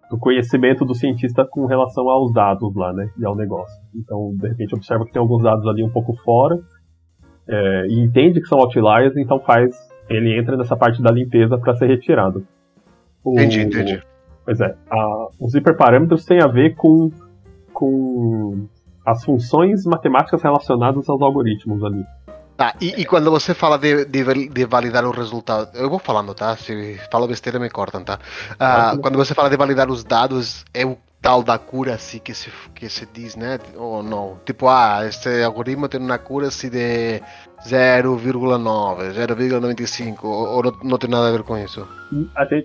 do 0.10 0.17
conhecimento 0.17 0.84
do 0.84 0.95
cientista 0.95 1.45
com 1.45 1.65
relação 1.65 2.10
aos 2.10 2.34
dados 2.34 2.75
lá, 2.75 2.91
né, 2.91 3.10
e 3.19 3.25
ao 3.25 3.36
negócio. 3.36 3.75
Então, 3.93 4.36
de 4.36 4.47
repente, 4.47 4.73
observa 4.73 5.05
que 5.05 5.12
tem 5.12 5.21
alguns 5.21 5.43
dados 5.43 5.67
ali 5.67 5.84
um 5.84 5.91
pouco 5.91 6.15
fora 6.23 6.60
é, 7.47 7.88
e 7.88 7.99
entende 7.99 8.41
que 8.41 8.47
são 8.47 8.60
outliers, 8.60 9.15
então 9.17 9.39
faz, 9.39 9.75
ele 10.10 10.38
entra 10.38 10.58
nessa 10.58 10.75
parte 10.75 11.01
da 11.01 11.12
limpeza 11.12 11.58
para 11.58 11.75
ser 11.75 11.88
retirado. 11.88 12.43
O, 13.23 13.34
entendi, 13.34 13.62
entendi. 13.62 14.03
Pois 14.43 14.60
é, 14.62 14.75
a, 14.89 15.27
os 15.39 15.55
hiperparâmetros 15.55 16.25
têm 16.25 16.41
a 16.41 16.47
ver 16.47 16.75
com, 16.75 17.10
com 17.75 18.67
as 19.05 19.23
funções 19.23 19.85
matemáticas 19.85 20.41
relacionadas 20.41 21.07
aos 21.07 21.21
algoritmos 21.21 21.83
ali. 21.83 22.03
Tá, 22.57 22.73
e, 22.79 23.01
e, 23.01 23.05
quando 23.05 23.29
você 23.29 23.53
fala 23.53 23.77
de, 23.77 24.05
de, 24.05 24.47
de, 24.47 24.65
validar 24.65 25.03
o 25.03 25.11
resultado, 25.11 25.77
eu 25.77 25.89
vou 25.89 25.99
falando, 25.99 26.33
tá? 26.33 26.55
Se 26.55 26.97
falo 27.11 27.27
besteira, 27.27 27.59
me 27.59 27.69
cortam, 27.69 28.01
tá? 28.01 28.17
Uh, 28.53 28.97
quando 29.01 29.17
você 29.17 29.33
fala 29.33 29.49
de 29.49 29.57
validar 29.57 29.89
os 29.91 30.05
dados, 30.05 30.63
é 30.73 30.85
o 30.85 30.97
tal 31.25 31.41
da 31.41 31.57
cura 31.57 31.95
assim 31.95 32.19
que 32.19 32.35
se, 32.35 32.51
que 32.75 32.88
se 32.88 33.07
diz, 33.11 33.35
né? 33.35 33.57
Ou 33.75 34.03
não? 34.03 34.38
Tipo, 34.45 34.67
ah, 34.67 34.99
este 35.07 35.41
algoritmo 35.41 35.89
tem 35.89 35.99
uma 35.99 36.19
cura 36.19 36.49
assim 36.49 36.69
de 36.69 37.19
0,9, 37.67 39.11
0,95, 39.11 40.23
ou 40.23 40.61
não, 40.61 40.71
não, 40.83 40.97
tem 40.99 41.09
nada 41.09 41.29
a 41.29 41.31
ver 41.31 41.41
com 41.41 41.57
isso? 41.57 41.88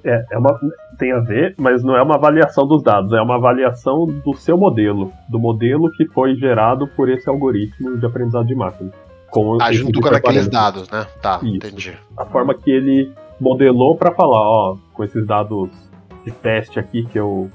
É, 0.04 0.26
é 0.30 0.38
uma, 0.38 0.60
tem 0.98 1.10
a 1.10 1.20
ver, 1.20 1.54
mas 1.56 1.82
não 1.82 1.96
é 1.96 2.02
uma 2.02 2.16
avaliação 2.16 2.66
dos 2.66 2.82
dados, 2.82 3.10
é 3.14 3.22
uma 3.22 3.36
avaliação 3.36 4.04
do 4.04 4.34
seu 4.34 4.58
modelo, 4.58 5.10
do 5.26 5.38
modelo 5.38 5.90
que 5.92 6.06
foi 6.08 6.34
gerado 6.34 6.86
por 6.88 7.08
esse 7.08 7.30
algoritmo 7.30 7.96
de 7.96 8.04
aprendizado 8.04 8.46
de 8.46 8.54
máquina. 8.54 8.90
Com 9.30 9.56
ah, 9.58 9.72
junto 9.72 10.02
com 10.02 10.08
aqueles 10.08 10.48
dados, 10.48 10.90
né? 10.90 11.06
Tá, 11.22 11.40
Isso. 11.42 11.56
entendi. 11.56 11.96
A 12.14 12.26
forma 12.26 12.52
que 12.52 12.70
ele 12.70 13.10
modelou 13.40 13.96
para 13.96 14.12
falar, 14.12 14.40
ó, 14.40 14.76
com 14.92 15.02
esses 15.02 15.26
dados 15.26 15.70
de 16.26 16.30
teste 16.30 16.78
aqui 16.78 17.06
que 17.06 17.18
eu, 17.18 17.50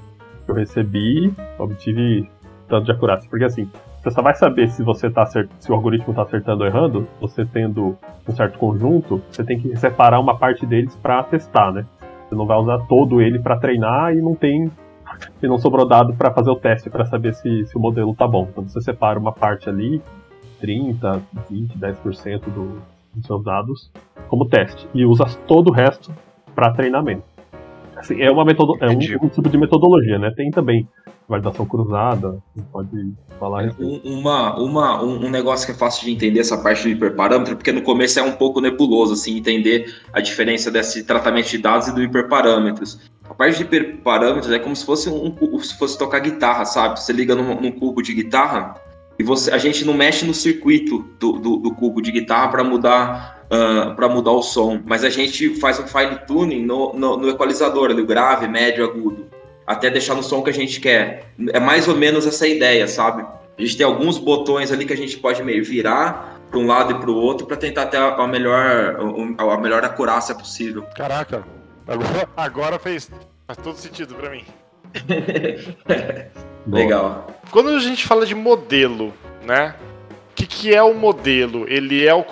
que 0.46 0.50
eu 0.50 0.54
recebi, 0.54 1.34
obtive 1.58 2.30
tanto 2.68 2.86
de 2.86 2.92
acurácia. 2.92 3.28
Porque 3.28 3.44
assim, 3.44 3.68
você 4.02 4.10
só 4.10 4.22
vai 4.22 4.34
saber 4.34 4.68
se 4.68 4.82
você 4.82 5.10
tá 5.10 5.26
se 5.26 5.70
o 5.70 5.74
algoritmo 5.74 6.10
está 6.10 6.22
acertando 6.22 6.62
ou 6.62 6.68
errando, 6.68 7.08
você 7.20 7.44
tendo 7.44 7.98
um 8.26 8.32
certo 8.32 8.58
conjunto, 8.58 9.20
você 9.30 9.44
tem 9.44 9.58
que 9.58 9.76
separar 9.76 10.20
uma 10.20 10.36
parte 10.36 10.64
deles 10.64 10.94
para 10.96 11.22
testar, 11.24 11.72
né? 11.72 11.84
Você 12.28 12.34
não 12.34 12.46
vai 12.46 12.56
usar 12.56 12.78
todo 12.86 13.20
ele 13.20 13.38
para 13.38 13.56
treinar 13.56 14.14
e 14.14 14.20
não 14.20 14.34
tem 14.34 14.70
e 15.42 15.46
não 15.46 15.58
sobrou 15.58 15.86
dado 15.86 16.14
para 16.14 16.30
fazer 16.30 16.50
o 16.50 16.56
teste 16.56 16.90
para 16.90 17.04
saber 17.04 17.34
se, 17.34 17.66
se 17.66 17.76
o 17.76 17.80
modelo 17.80 18.14
tá 18.14 18.26
bom. 18.26 18.48
Então 18.50 18.68
você 18.68 18.80
separa 18.80 19.18
uma 19.18 19.32
parte 19.32 19.68
ali 19.68 20.00
30, 20.60 21.22
20, 21.48 21.78
10% 21.78 22.40
do, 22.50 22.80
dos 23.14 23.26
seus 23.26 23.42
dados 23.44 23.90
como 24.28 24.48
teste 24.48 24.88
e 24.94 25.04
usa 25.04 25.24
todo 25.46 25.68
o 25.68 25.72
resto 25.72 26.12
para 26.54 26.72
treinamento. 26.72 27.35
Assim, 27.96 28.20
é 28.20 28.30
uma 28.30 28.44
metodo 28.44 28.76
é 28.80 28.88
um, 28.88 28.92
um, 28.92 29.28
tipo 29.28 29.48
de 29.48 29.58
metodologia, 29.58 30.18
né? 30.18 30.30
Tem 30.36 30.50
também 30.50 30.86
validação 31.28 31.66
cruzada, 31.66 32.38
pode 32.70 33.12
falar 33.40 33.64
é, 33.64 33.72
uma, 33.78 34.56
uma, 34.60 35.02
um, 35.02 35.26
um, 35.26 35.30
negócio 35.30 35.66
que 35.66 35.72
é 35.72 35.74
fácil 35.74 36.04
de 36.04 36.12
entender 36.12 36.40
essa 36.40 36.56
parte 36.58 36.84
do 36.84 36.88
hiperparâmetro, 36.90 37.56
porque 37.56 37.72
no 37.72 37.82
começo 37.82 38.20
é 38.20 38.22
um 38.22 38.32
pouco 38.32 38.60
nebuloso, 38.60 39.14
assim, 39.14 39.36
entender 39.36 39.92
a 40.12 40.20
diferença 40.20 40.70
desse 40.70 41.04
tratamento 41.04 41.48
de 41.48 41.58
dados 41.58 41.88
e 41.88 41.94
do 41.94 42.02
hiperparâmetros. 42.02 43.10
A 43.28 43.34
parte 43.34 43.56
de 43.56 43.62
hiperparâmetros 43.64 44.52
é 44.52 44.58
como 44.58 44.76
se 44.76 44.84
fosse 44.86 45.08
um, 45.08 45.34
se 45.60 45.76
fosse 45.76 45.98
tocar 45.98 46.20
guitarra, 46.20 46.64
sabe? 46.64 47.00
Você 47.00 47.12
liga 47.12 47.34
num, 47.34 47.60
num 47.60 47.72
cubo 47.72 48.02
de 48.02 48.14
guitarra, 48.14 48.76
e 49.18 49.24
você, 49.24 49.50
a 49.50 49.58
gente 49.58 49.84
não 49.84 49.94
mexe 49.94 50.26
no 50.26 50.34
circuito 50.34 51.04
do, 51.18 51.32
do, 51.32 51.56
do 51.56 51.74
cubo 51.74 52.02
de 52.02 52.12
guitarra 52.12 52.48
para 52.48 52.62
mudar 52.62 53.35
uh, 53.46 53.94
para 53.94 54.08
mudar 54.08 54.32
o 54.32 54.42
som, 54.42 54.80
mas 54.84 55.04
a 55.04 55.10
gente 55.10 55.58
faz 55.60 55.78
um 55.78 55.86
fine 55.86 56.18
tuning 56.26 56.62
no, 56.62 56.92
no, 56.92 57.16
no 57.16 57.28
equalizador, 57.28 57.90
ali, 57.90 58.02
o 58.02 58.06
grave, 58.06 58.46
médio, 58.48 58.84
agudo. 58.84 59.26
até 59.66 59.90
deixar 59.90 60.14
no 60.14 60.22
som 60.22 60.42
que 60.42 60.50
a 60.50 60.54
gente 60.54 60.80
quer. 60.80 61.32
É 61.52 61.60
mais 61.60 61.88
ou 61.88 61.96
menos 61.96 62.26
essa 62.26 62.46
ideia, 62.46 62.86
sabe? 62.86 63.24
A 63.58 63.62
gente 63.62 63.76
tem 63.76 63.86
alguns 63.86 64.18
botões 64.18 64.70
ali 64.70 64.84
que 64.84 64.92
a 64.92 64.96
gente 64.96 65.16
pode 65.16 65.42
meio 65.42 65.64
virar 65.64 66.36
para 66.50 66.58
um 66.58 66.66
lado 66.66 66.92
e 66.92 66.94
para 66.94 67.10
o 67.10 67.14
outro 67.14 67.46
para 67.46 67.56
tentar 67.56 67.86
ter 67.86 67.96
a 67.96 68.26
melhor, 68.26 68.96
a 69.38 69.58
melhor 69.58 69.84
acurácia 69.84 70.34
possível. 70.34 70.84
Caraca, 70.94 71.44
agora, 71.86 72.28
agora 72.36 72.78
fez, 72.78 73.10
faz 73.46 73.58
todo 73.58 73.76
sentido 73.76 74.14
para 74.14 74.30
mim. 74.30 74.44
Legal. 76.66 77.26
Quando 77.50 77.70
a 77.70 77.78
gente 77.78 78.06
fala 78.06 78.26
de 78.26 78.34
modelo, 78.34 79.12
né? 79.44 79.74
O 80.32 80.34
que, 80.34 80.46
que 80.46 80.74
é 80.74 80.82
o 80.82 80.94
modelo? 80.94 81.64
Ele 81.68 82.06
é 82.06 82.14
o 82.14 82.22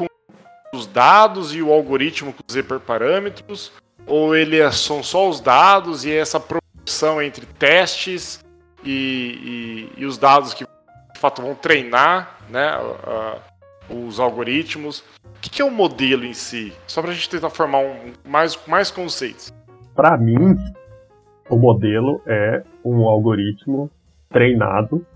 os 0.74 0.86
dados 0.86 1.54
e 1.54 1.62
o 1.62 1.72
algoritmo 1.72 2.32
com 2.32 2.42
os 2.46 2.56
hiperparâmetros? 2.56 3.72
Ou 4.06 4.36
ele 4.36 4.58
é, 4.58 4.70
são 4.70 5.02
só 5.02 5.28
os 5.28 5.40
dados 5.40 6.04
e 6.04 6.10
é 6.10 6.16
essa 6.16 6.38
proporção 6.38 7.22
entre 7.22 7.46
testes 7.46 8.44
e, 8.84 9.90
e, 9.96 10.02
e 10.02 10.04
os 10.04 10.18
dados 10.18 10.52
que 10.52 10.64
de 10.64 11.20
fato 11.20 11.40
vão 11.40 11.54
treinar 11.54 12.38
né, 12.50 12.76
uh, 12.78 14.04
os 14.06 14.20
algoritmos? 14.20 15.00
O 15.24 15.40
que, 15.40 15.50
que 15.50 15.62
é 15.62 15.64
o 15.64 15.70
modelo 15.70 16.24
em 16.24 16.34
si? 16.34 16.72
Só 16.86 17.00
para 17.00 17.10
a 17.10 17.14
gente 17.14 17.28
tentar 17.28 17.50
formar 17.50 17.78
um, 17.78 18.12
mais, 18.26 18.58
mais 18.66 18.90
conceitos. 18.90 19.52
Para 19.94 20.16
mim, 20.16 20.56
o 21.48 21.56
modelo 21.56 22.20
é 22.26 22.62
um 22.84 23.06
algoritmo 23.08 23.90
treinado 24.30 25.06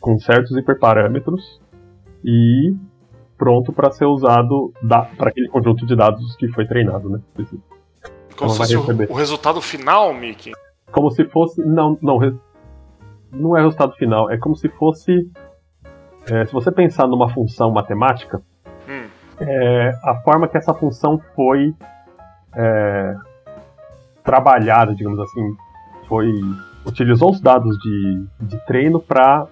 com 0.00 0.18
certos 0.18 0.56
hiperparâmetros 0.56 1.60
e 2.24 2.74
pronto 3.40 3.72
para 3.72 3.90
ser 3.90 4.04
usado 4.04 4.70
para 5.16 5.30
aquele 5.30 5.48
conjunto 5.48 5.86
de 5.86 5.96
dados 5.96 6.36
que 6.36 6.46
foi 6.48 6.66
treinado, 6.66 7.08
né? 7.08 7.20
Como 7.34 7.48
então, 8.28 8.50
se 8.50 8.56
fosse 8.58 8.76
o, 8.76 9.12
o, 9.12 9.14
resultado 9.14 9.62
final, 9.62 10.12
Mickey? 10.12 10.52
Como 10.92 11.10
se 11.10 11.24
fosse. 11.24 11.64
Não, 11.64 11.98
não. 12.02 12.18
Não 13.32 13.56
é 13.56 13.62
o 13.62 13.64
resultado 13.64 13.94
final. 13.94 14.30
É 14.30 14.36
como 14.36 14.54
se 14.54 14.68
fosse. 14.68 15.30
É, 16.30 16.44
se 16.44 16.52
você 16.52 16.70
pensar 16.70 17.06
numa 17.06 17.30
função 17.30 17.70
matemática, 17.70 18.42
hum. 18.86 19.08
é, 19.40 19.98
a 20.04 20.16
forma 20.16 20.46
que 20.46 20.58
essa 20.58 20.74
função 20.74 21.18
foi 21.34 21.74
é, 22.54 23.16
trabalhada, 24.22 24.94
digamos 24.94 25.18
assim, 25.18 25.56
foi 26.06 26.30
utilizou 26.84 27.30
os 27.30 27.40
dados 27.40 27.78
de, 27.78 28.26
de 28.40 28.66
treino 28.66 29.00
para 29.00 29.46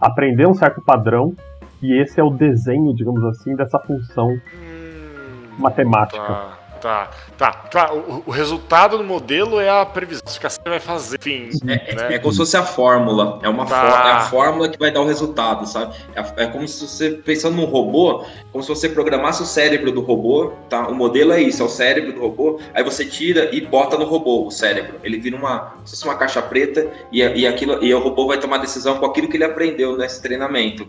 aprender 0.00 0.46
um 0.46 0.54
certo 0.54 0.80
padrão 0.82 1.34
e 1.82 2.00
esse 2.00 2.20
é 2.20 2.24
o 2.24 2.30
desenho, 2.30 2.94
digamos 2.94 3.24
assim, 3.24 3.54
dessa 3.56 3.78
função 3.78 4.28
hum, 4.30 5.48
matemática. 5.58 6.18
Tá. 6.18 6.64
Tá, 6.84 7.08
tá, 7.38 7.50
tá. 7.50 7.94
O, 7.94 8.24
o, 8.26 8.30
resultado 8.30 8.98
do 8.98 9.04
modelo 9.04 9.58
é 9.58 9.70
a 9.70 9.86
previsão 9.86 10.22
que 10.22 10.50
você 10.50 10.60
vai 10.66 10.78
fazer. 10.78 11.16
Enfim, 11.18 11.48
é, 11.66 11.94
né? 11.94 12.14
é 12.16 12.18
como 12.18 12.30
se 12.30 12.36
fosse 12.36 12.58
a 12.58 12.62
fórmula. 12.62 13.38
É 13.42 13.48
uma 13.48 13.64
tá. 13.64 14.04
é 14.06 14.12
a 14.12 14.20
fórmula 14.20 14.68
que 14.68 14.78
vai 14.78 14.90
dar 14.90 15.00
o 15.00 15.06
resultado, 15.06 15.66
sabe? 15.66 15.94
É, 16.14 16.44
é, 16.44 16.46
como 16.46 16.68
se 16.68 16.86
você, 16.86 17.12
pensando 17.12 17.56
num 17.56 17.64
robô, 17.64 18.26
como 18.52 18.62
se 18.62 18.68
você 18.68 18.86
programasse 18.90 19.42
o 19.42 19.46
cérebro 19.46 19.92
do 19.92 20.02
robô, 20.02 20.52
tá? 20.68 20.86
O 20.86 20.94
modelo 20.94 21.32
é 21.32 21.40
isso, 21.40 21.62
é 21.62 21.64
o 21.64 21.70
cérebro 21.70 22.12
do 22.12 22.20
robô. 22.20 22.60
Aí 22.74 22.84
você 22.84 23.06
tira 23.06 23.48
e 23.50 23.62
bota 23.62 23.96
no 23.96 24.04
robô 24.04 24.46
o 24.46 24.50
cérebro. 24.50 25.00
Ele 25.02 25.18
vira 25.18 25.38
uma, 25.38 25.76
se 25.86 25.92
fosse 25.92 26.04
uma 26.04 26.16
caixa 26.16 26.42
preta 26.42 26.86
e, 27.10 27.22
e, 27.22 27.46
aquilo, 27.46 27.82
e 27.82 27.94
o 27.94 27.98
robô 27.98 28.26
vai 28.26 28.38
tomar 28.38 28.58
decisão 28.58 28.98
com 28.98 29.06
aquilo 29.06 29.28
que 29.28 29.38
ele 29.38 29.44
aprendeu 29.44 29.96
nesse 29.96 30.20
treinamento. 30.20 30.86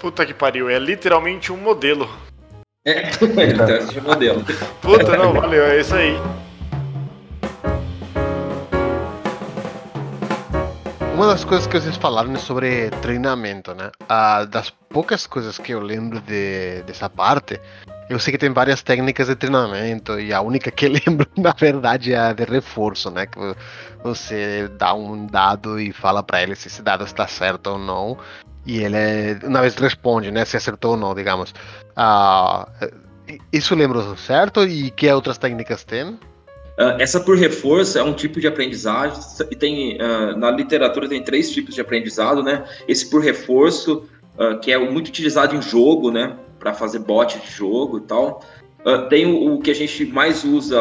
Puta 0.00 0.24
que 0.24 0.32
pariu, 0.32 0.70
é 0.70 0.78
literalmente 0.78 1.50
um 1.50 1.56
modelo. 1.56 2.08
É, 2.86 3.10
ele 3.20 3.66
teste 3.66 3.94
de 3.94 4.00
modelo. 4.00 4.44
Puta, 4.80 5.16
não, 5.16 5.32
valeu, 5.32 5.64
é 5.64 5.80
isso 5.80 5.94
aí. 5.94 6.16
Uma 11.14 11.26
das 11.26 11.44
coisas 11.44 11.66
que 11.66 11.80
vocês 11.80 11.96
falaram 11.96 12.32
é 12.32 12.38
sobre 12.38 12.90
treinamento, 13.02 13.74
né? 13.74 13.90
Ah, 14.08 14.44
das 14.44 14.70
poucas 14.70 15.26
coisas 15.26 15.58
que 15.58 15.72
eu 15.72 15.80
lembro 15.80 16.20
de, 16.20 16.82
dessa 16.86 17.10
parte, 17.10 17.60
eu 18.08 18.20
sei 18.20 18.30
que 18.30 18.38
tem 18.38 18.52
várias 18.52 18.82
técnicas 18.82 19.26
de 19.26 19.34
treinamento 19.34 20.20
e 20.20 20.32
a 20.32 20.40
única 20.40 20.70
que 20.70 20.86
eu 20.86 20.92
lembro, 21.04 21.26
na 21.36 21.50
verdade, 21.50 22.12
é 22.12 22.18
a 22.18 22.32
de 22.32 22.44
reforço, 22.44 23.10
né? 23.10 23.26
Que 23.26 23.36
você 24.04 24.70
dá 24.78 24.94
um 24.94 25.26
dado 25.26 25.80
e 25.80 25.92
fala 25.92 26.22
para 26.22 26.40
ele 26.40 26.54
se 26.54 26.68
esse 26.68 26.82
dado 26.82 27.02
está 27.02 27.26
certo 27.26 27.70
ou 27.70 27.78
não 27.80 28.16
e 28.68 28.84
ele 28.84 29.46
uma 29.46 29.62
vez 29.62 29.74
responde, 29.76 30.30
né, 30.30 30.44
se 30.44 30.54
acertou 30.54 30.90
ou 30.90 30.96
não, 30.96 31.14
digamos. 31.14 31.54
Ah, 31.96 32.68
isso 33.50 33.74
lembro 33.74 34.14
certo? 34.18 34.62
E 34.62 34.90
que 34.90 35.10
outras 35.10 35.38
técnicas 35.38 35.84
tem? 35.84 36.04
Uh, 36.10 36.94
essa 37.00 37.18
por 37.18 37.36
reforço 37.36 37.98
é 37.98 38.02
um 38.02 38.12
tipo 38.12 38.38
de 38.38 38.46
aprendizagem 38.46 39.18
e 39.50 39.56
tem 39.56 39.96
uh, 39.96 40.36
na 40.36 40.50
literatura 40.50 41.08
tem 41.08 41.22
três 41.22 41.50
tipos 41.50 41.74
de 41.74 41.80
aprendizado, 41.80 42.42
né? 42.42 42.62
Esse 42.86 43.08
por 43.08 43.22
reforço 43.22 44.06
uh, 44.36 44.60
que 44.60 44.70
é 44.70 44.78
muito 44.78 45.08
utilizado 45.08 45.56
em 45.56 45.62
jogo, 45.62 46.10
né? 46.10 46.36
Para 46.58 46.74
fazer 46.74 46.98
bot 46.98 47.38
de 47.38 47.50
jogo 47.50 47.98
e 47.98 48.02
tal. 48.02 48.44
tem 49.08 49.26
o, 49.26 49.58
que 49.60 49.70
a 49.70 49.74
gente 49.74 50.04
mais 50.06 50.44
usa 50.44 50.78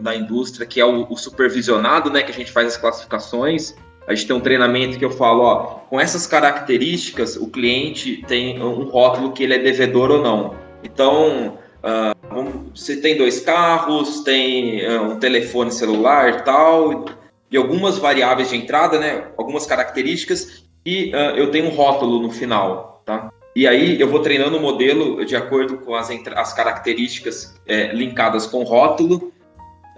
na, 0.00 0.14
indústria, 0.14 0.66
que 0.66 0.80
é 0.80 0.84
o 0.84 1.16
supervisionado, 1.16 2.10
né? 2.10 2.22
Que 2.22 2.30
a 2.30 2.34
gente 2.34 2.50
faz 2.50 2.68
as 2.68 2.76
classificações 2.76 3.74
a 4.08 4.14
gente 4.14 4.26
tem 4.26 4.34
um 4.34 4.40
treinamento 4.40 4.98
que 4.98 5.04
eu 5.04 5.10
falo, 5.10 5.42
ó, 5.42 5.56
com 5.90 6.00
essas 6.00 6.26
características, 6.26 7.36
o 7.36 7.48
cliente 7.48 8.24
tem 8.26 8.60
um 8.60 8.84
rótulo 8.84 9.32
que 9.32 9.42
ele 9.42 9.54
é 9.54 9.58
devedor 9.58 10.10
ou 10.10 10.22
não. 10.22 10.54
Então, 10.82 11.58
uh, 11.84 12.70
você 12.74 12.96
tem 12.96 13.18
dois 13.18 13.40
carros, 13.40 14.20
tem 14.20 14.86
uh, 14.86 15.12
um 15.12 15.18
telefone 15.18 15.70
celular 15.70 16.30
e 16.30 16.42
tal, 16.42 17.04
e 17.50 17.56
algumas 17.58 17.98
variáveis 17.98 18.48
de 18.48 18.56
entrada, 18.56 18.98
né? 18.98 19.26
Algumas 19.36 19.66
características, 19.66 20.64
e 20.86 21.12
uh, 21.14 21.36
eu 21.36 21.50
tenho 21.50 21.66
um 21.66 21.74
rótulo 21.74 22.22
no 22.22 22.30
final, 22.30 23.02
tá? 23.04 23.28
E 23.54 23.66
aí 23.66 24.00
eu 24.00 24.08
vou 24.08 24.20
treinando 24.20 24.56
o 24.56 24.60
modelo 24.60 25.22
de 25.22 25.36
acordo 25.36 25.78
com 25.78 25.94
as, 25.94 26.08
as 26.34 26.52
características 26.54 27.60
é, 27.66 27.92
linkadas 27.92 28.46
com 28.46 28.60
o 28.60 28.64
rótulo 28.64 29.32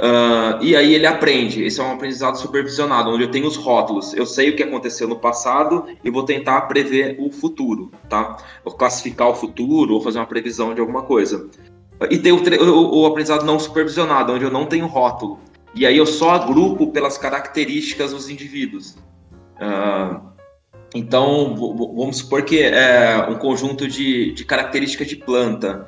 Uh, 0.01 0.63
e 0.63 0.75
aí 0.75 0.95
ele 0.95 1.07
aprende. 1.07 1.63
Esse 1.63 1.79
é 1.79 1.85
um 1.85 1.93
aprendizado 1.93 2.39
supervisionado, 2.39 3.11
onde 3.11 3.25
eu 3.25 3.31
tenho 3.31 3.47
os 3.47 3.57
rótulos. 3.57 4.15
Eu 4.15 4.25
sei 4.25 4.49
o 4.49 4.57
que 4.57 4.63
aconteceu 4.63 5.07
no 5.07 5.17
passado 5.17 5.85
e 6.03 6.11
vou 6.11 6.23
tentar 6.23 6.63
prever 6.63 7.17
o 7.19 7.31
futuro, 7.31 7.91
tá? 8.09 8.39
Ou 8.65 8.73
classificar 8.73 9.29
o 9.29 9.35
futuro 9.35 9.95
ou 9.95 10.01
fazer 10.01 10.19
uma 10.19 10.27
previsão 10.27 10.73
de 10.73 10.81
alguma 10.81 11.03
coisa. 11.03 11.51
E 12.11 12.17
tem 12.17 12.33
o, 12.33 12.39
o, 12.39 13.03
o 13.03 13.07
aprendizado 13.07 13.45
não 13.45 13.59
supervisionado, 13.59 14.33
onde 14.33 14.45
eu 14.45 14.51
não 14.51 14.65
tenho 14.65 14.87
rótulo. 14.87 15.39
E 15.75 15.85
aí 15.87 15.99
eu 15.99 16.07
só 16.07 16.31
agrupo 16.31 16.87
pelas 16.93 17.19
características 17.19 18.13
dos 18.13 18.31
indivíduos. 18.31 18.97
Uh, 19.57 20.31
então, 20.95 21.55
vamos 21.57 22.19
supor 22.19 22.43
que 22.43 22.63
é 22.63 23.27
um 23.29 23.35
conjunto 23.35 23.87
de, 23.87 24.33
de 24.33 24.45
características 24.47 25.07
de 25.07 25.17
planta. 25.17 25.87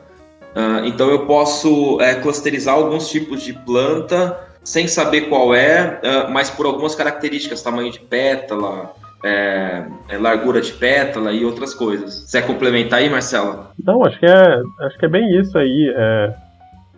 Uh, 0.55 0.85
então 0.85 1.09
eu 1.09 1.27
posso 1.27 2.01
é, 2.01 2.15
clusterizar 2.15 2.75
alguns 2.75 3.11
tipos 3.11 3.43
de 3.43 3.53
planta 3.53 4.39
sem 4.63 4.87
saber 4.87 5.23
qual 5.23 5.55
é, 5.55 6.01
uh, 6.03 6.31
mas 6.31 6.51
por 6.51 6.67
algumas 6.67 6.95
características, 6.95 7.63
tamanho 7.63 7.91
de 7.91 7.99
pétala, 8.01 8.95
é, 9.25 9.85
é, 10.09 10.19
largura 10.19 10.61
de 10.61 10.73
pétala 10.73 11.33
e 11.33 11.45
outras 11.45 11.75
coisas. 11.75 12.15
Você 12.15 12.41
quer 12.41 12.47
complementar 12.47 12.99
aí, 12.99 13.09
Marcelo? 13.09 13.67
Não, 13.83 14.05
acho 14.05 14.19
que 14.19 14.27
é, 14.27 14.63
acho 14.81 14.99
que 14.99 15.07
é 15.07 15.09
bem 15.09 15.41
isso 15.41 15.57
aí. 15.57 15.95
É, 15.97 16.35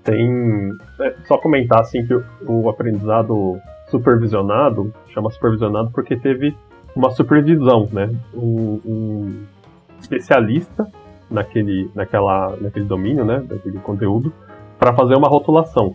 tem 0.03 0.71
é, 1.01 1.15
só 1.27 1.37
comentar 1.39 1.81
assim 1.81 2.05
que 2.07 2.15
o, 2.15 2.25
o 2.47 2.69
aprendizado 2.69 3.59
supervisionado 3.91 4.93
chama 5.13 5.31
supervisionado 5.31 5.91
porque 5.93 6.17
teve 6.17 6.57
uma 6.97 7.11
supervisão, 7.11 7.89
né? 7.93 8.11
Um, 8.33 8.81
um 8.85 9.43
especialista 10.01 10.87
naquele, 11.31 11.91
naquela, 11.95 12.57
naquele 12.61 12.85
domínio, 12.85 13.25
né, 13.25 13.41
daquele 13.41 13.79
conteúdo, 13.79 14.33
para 14.79 14.95
fazer 14.95 15.17
uma 15.17 15.29
rotulação. 15.29 15.95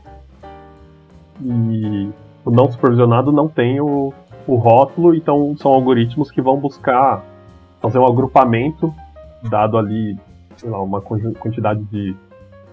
E 1.41 2.09
o 2.43 2.51
não 2.51 2.69
supervisionado 2.71 3.31
não 3.31 3.47
tem 3.47 3.79
o, 3.79 4.13
o 4.47 4.55
rótulo, 4.55 5.15
então 5.15 5.55
são 5.57 5.71
algoritmos 5.71 6.31
que 6.31 6.41
vão 6.41 6.57
buscar 6.57 7.23
fazer 7.81 7.99
um 7.99 8.05
agrupamento, 8.05 8.93
dado 9.49 9.77
ali, 9.77 10.17
sei 10.57 10.69
lá, 10.69 10.81
uma 10.81 11.01
quantidade 11.01 11.81
de, 11.85 12.15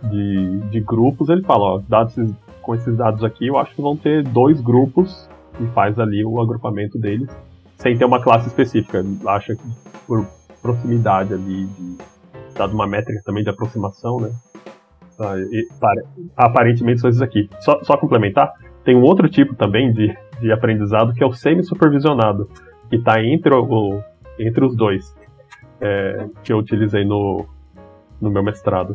de, 0.02 0.60
de 0.70 0.80
grupos. 0.80 1.28
Ele 1.28 1.42
fala, 1.42 1.76
ó, 1.76 1.80
dados, 1.88 2.16
com 2.62 2.74
esses 2.74 2.96
dados 2.96 3.22
aqui, 3.22 3.46
eu 3.46 3.58
acho 3.58 3.74
que 3.74 3.82
vão 3.82 3.96
ter 3.96 4.24
dois 4.24 4.60
grupos 4.60 5.28
e 5.60 5.66
faz 5.68 5.98
ali 5.98 6.24
o 6.24 6.40
agrupamento 6.40 6.98
deles, 6.98 7.28
sem 7.76 7.96
ter 7.96 8.04
uma 8.04 8.20
classe 8.20 8.48
específica. 8.48 9.04
Acha 9.26 9.54
que 9.54 9.62
por 10.06 10.26
proximidade 10.60 11.32
ali 11.32 11.66
de 11.66 11.96
dado 12.56 12.74
uma 12.74 12.86
métrica 12.86 13.20
também 13.24 13.42
de 13.42 13.50
aproximação, 13.50 14.20
né? 14.20 14.30
Ah, 15.18 15.38
e, 15.38 15.66
para, 15.80 16.02
aparentemente 16.36 17.00
são 17.00 17.08
esses 17.08 17.22
aqui. 17.22 17.48
Só, 17.60 17.82
só, 17.82 17.96
complementar, 17.96 18.52
tem 18.84 18.94
um 18.96 19.02
outro 19.02 19.28
tipo 19.28 19.54
também 19.54 19.92
de, 19.92 20.14
de 20.40 20.52
aprendizado 20.52 21.14
que 21.14 21.22
é 21.22 21.26
o 21.26 21.32
semi-supervisionado, 21.32 22.48
que 22.90 22.96
está 22.96 23.22
entre, 23.22 23.52
entre 24.38 24.64
os 24.64 24.76
dois, 24.76 25.16
é, 25.80 26.26
que 26.42 26.52
eu 26.52 26.58
utilizei 26.58 27.04
no, 27.04 27.46
no 28.20 28.30
meu 28.30 28.42
mestrado. 28.42 28.94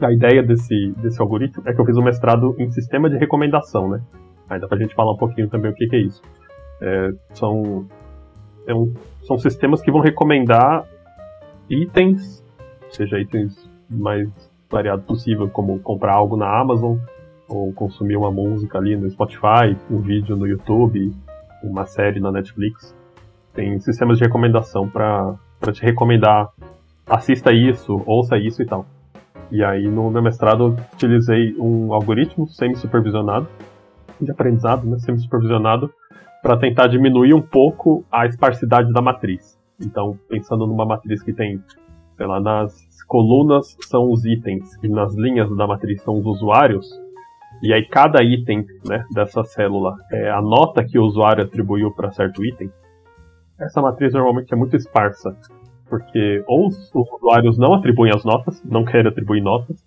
A 0.00 0.12
ideia 0.12 0.42
desse, 0.42 0.92
desse 0.98 1.20
algoritmo 1.20 1.62
é 1.66 1.72
que 1.72 1.80
eu 1.80 1.86
fiz 1.86 1.96
um 1.96 2.02
mestrado 2.02 2.56
em 2.58 2.70
sistema 2.70 3.08
de 3.08 3.16
recomendação, 3.16 3.88
né? 3.88 4.02
Aí 4.48 4.60
dá 4.60 4.66
pra 4.66 4.76
gente 4.76 4.94
falar 4.94 5.12
um 5.12 5.16
pouquinho 5.16 5.48
também 5.48 5.70
o 5.70 5.74
que, 5.74 5.86
que 5.86 5.96
é 5.96 6.00
isso. 6.00 6.20
É, 6.80 7.10
são, 7.32 7.86
é 8.66 8.74
um, 8.74 8.92
são 9.22 9.38
sistemas 9.38 9.80
que 9.80 9.90
vão 9.90 10.00
recomendar 10.00 10.84
itens, 11.70 12.43
seja 12.94 13.18
itens 13.18 13.68
mais 13.88 14.28
variados 14.70 15.04
possível, 15.04 15.48
como 15.48 15.78
comprar 15.80 16.14
algo 16.14 16.36
na 16.36 16.60
Amazon, 16.60 16.96
ou 17.48 17.72
consumir 17.72 18.16
uma 18.16 18.30
música 18.30 18.78
ali 18.78 18.96
no 18.96 19.08
Spotify, 19.10 19.76
um 19.90 20.00
vídeo 20.00 20.36
no 20.36 20.46
YouTube, 20.46 21.14
uma 21.62 21.86
série 21.86 22.20
na 22.20 22.32
Netflix. 22.32 22.94
Tem 23.52 23.78
sistemas 23.78 24.18
de 24.18 24.24
recomendação 24.24 24.88
para 24.88 25.36
te 25.72 25.82
recomendar 25.82 26.48
assista 27.06 27.52
isso, 27.52 28.02
ouça 28.06 28.36
isso 28.38 28.62
e 28.62 28.66
tal. 28.66 28.86
E 29.50 29.62
aí 29.62 29.88
no 29.88 30.10
meu 30.10 30.22
mestrado 30.22 30.76
utilizei 30.94 31.54
um 31.58 31.92
algoritmo 31.92 32.48
semi-supervisionado, 32.48 33.46
de 34.20 34.30
aprendizado, 34.30 34.86
né, 34.86 34.98
semi-supervisionado, 34.98 35.90
para 36.42 36.56
tentar 36.56 36.88
diminuir 36.88 37.34
um 37.34 37.42
pouco 37.42 38.04
a 38.10 38.26
esparsidade 38.26 38.92
da 38.92 39.00
matriz. 39.00 39.58
Então, 39.80 40.18
pensando 40.28 40.66
numa 40.66 40.84
matriz 40.84 41.22
que 41.22 41.32
tem, 41.32 41.60
sei 42.16 42.26
lá, 42.26 42.40
nas 42.40 43.02
colunas 43.04 43.76
são 43.82 44.10
os 44.10 44.24
itens 44.24 44.78
e 44.82 44.88
nas 44.88 45.14
linhas 45.14 45.54
da 45.56 45.66
matriz 45.66 46.02
são 46.02 46.18
os 46.18 46.26
usuários, 46.26 46.88
e 47.62 47.72
aí 47.72 47.86
cada 47.86 48.22
item 48.22 48.66
né, 48.88 49.04
dessa 49.12 49.44
célula 49.44 49.96
é 50.10 50.30
a 50.30 50.40
nota 50.42 50.84
que 50.84 50.98
o 50.98 51.04
usuário 51.04 51.44
atribuiu 51.44 51.92
para 51.92 52.10
certo 52.12 52.44
item, 52.44 52.70
essa 53.58 53.80
matriz 53.80 54.12
normalmente 54.12 54.52
é 54.52 54.56
muito 54.56 54.76
esparsa 54.76 55.36
porque 55.88 56.42
ou 56.46 56.66
os 56.66 56.92
usuários 56.94 57.58
não 57.58 57.74
atribuem 57.74 58.12
as 58.12 58.24
notas, 58.24 58.62
não 58.64 58.84
querem 58.84 59.08
atribuir 59.08 59.40
notas, 59.40 59.84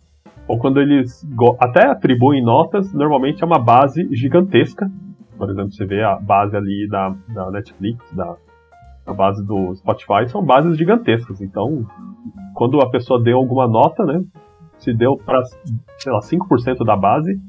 ou 0.47 0.57
quando 0.57 0.79
eles 0.79 1.27
até 1.59 1.87
atribuem 1.87 2.41
notas, 2.41 2.93
normalmente 2.93 3.43
é 3.43 3.45
uma 3.45 3.59
base 3.59 4.07
gigantesca. 4.15 4.89
Por 5.37 5.49
exemplo, 5.49 5.71
você 5.71 5.85
vê 5.85 6.01
a 6.01 6.15
base 6.15 6.55
ali 6.55 6.87
da, 6.87 7.13
da 7.27 7.51
Netflix, 7.51 7.99
da, 8.13 8.37
a 9.07 9.13
base 9.13 9.43
do 9.45 9.73
Spotify, 9.75 10.27
são 10.27 10.43
bases 10.43 10.77
gigantescas. 10.77 11.41
Então, 11.41 11.85
quando 12.53 12.79
a 12.81 12.89
pessoa 12.89 13.21
deu 13.21 13.37
alguma 13.37 13.67
nota, 13.67 14.05
né, 14.05 14.21
se 14.77 14.93
deu 14.93 15.17
para, 15.17 15.41
sei 15.97 16.11
lá, 16.11 16.19
5% 16.19 16.85
da 16.85 16.95
base, 16.95 17.39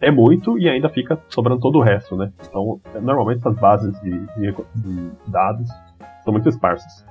é 0.00 0.10
muito 0.10 0.58
e 0.58 0.68
ainda 0.68 0.88
fica 0.88 1.18
sobrando 1.28 1.60
todo 1.60 1.78
o 1.78 1.82
resto, 1.82 2.16
né? 2.16 2.30
Então, 2.46 2.80
normalmente 3.02 3.38
essas 3.38 3.56
bases 3.56 3.98
de, 4.00 4.10
de, 4.10 4.54
de 4.76 5.10
dados 5.26 5.68
são 6.22 6.32
muito 6.32 6.48
esparsas. 6.48 7.04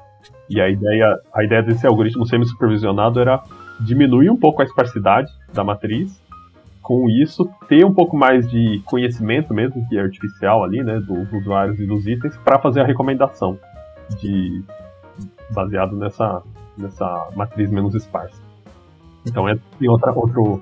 E 0.50 0.62
a 0.62 0.70
ideia, 0.70 1.20
a 1.34 1.44
ideia 1.44 1.62
desse 1.62 1.86
algoritmo 1.86 2.26
semi-supervisionado 2.26 3.20
era 3.20 3.44
diminuir 3.80 4.30
um 4.30 4.38
pouco 4.38 4.62
a 4.62 4.66
esparsidade 4.66 5.30
da 5.54 5.64
matriz, 5.64 6.22
com 6.82 7.10
isso 7.10 7.50
ter 7.68 7.86
um 7.86 7.94
pouco 7.94 8.16
mais 8.16 8.50
de 8.50 8.82
conhecimento 8.86 9.54
mesmo, 9.54 9.86
que 9.90 9.98
é 9.98 10.02
artificial 10.02 10.64
ali, 10.64 10.82
né, 10.82 11.00
dos 11.02 11.32
usuários 11.34 11.78
e 11.80 11.86
dos 11.86 12.08
itens, 12.08 12.38
para 12.38 12.60
fazer 12.60 12.80
a 12.80 12.86
recomendação 12.86 13.60
de 14.16 14.64
baseado 15.50 15.96
nessa, 15.96 16.42
nessa 16.78 17.30
matriz 17.36 17.70
menos 17.70 17.96
esparsa. 17.96 18.42
Então 19.26 19.48
é 19.48 19.58
tem 19.80 19.90
outra, 19.90 20.12
outro, 20.12 20.62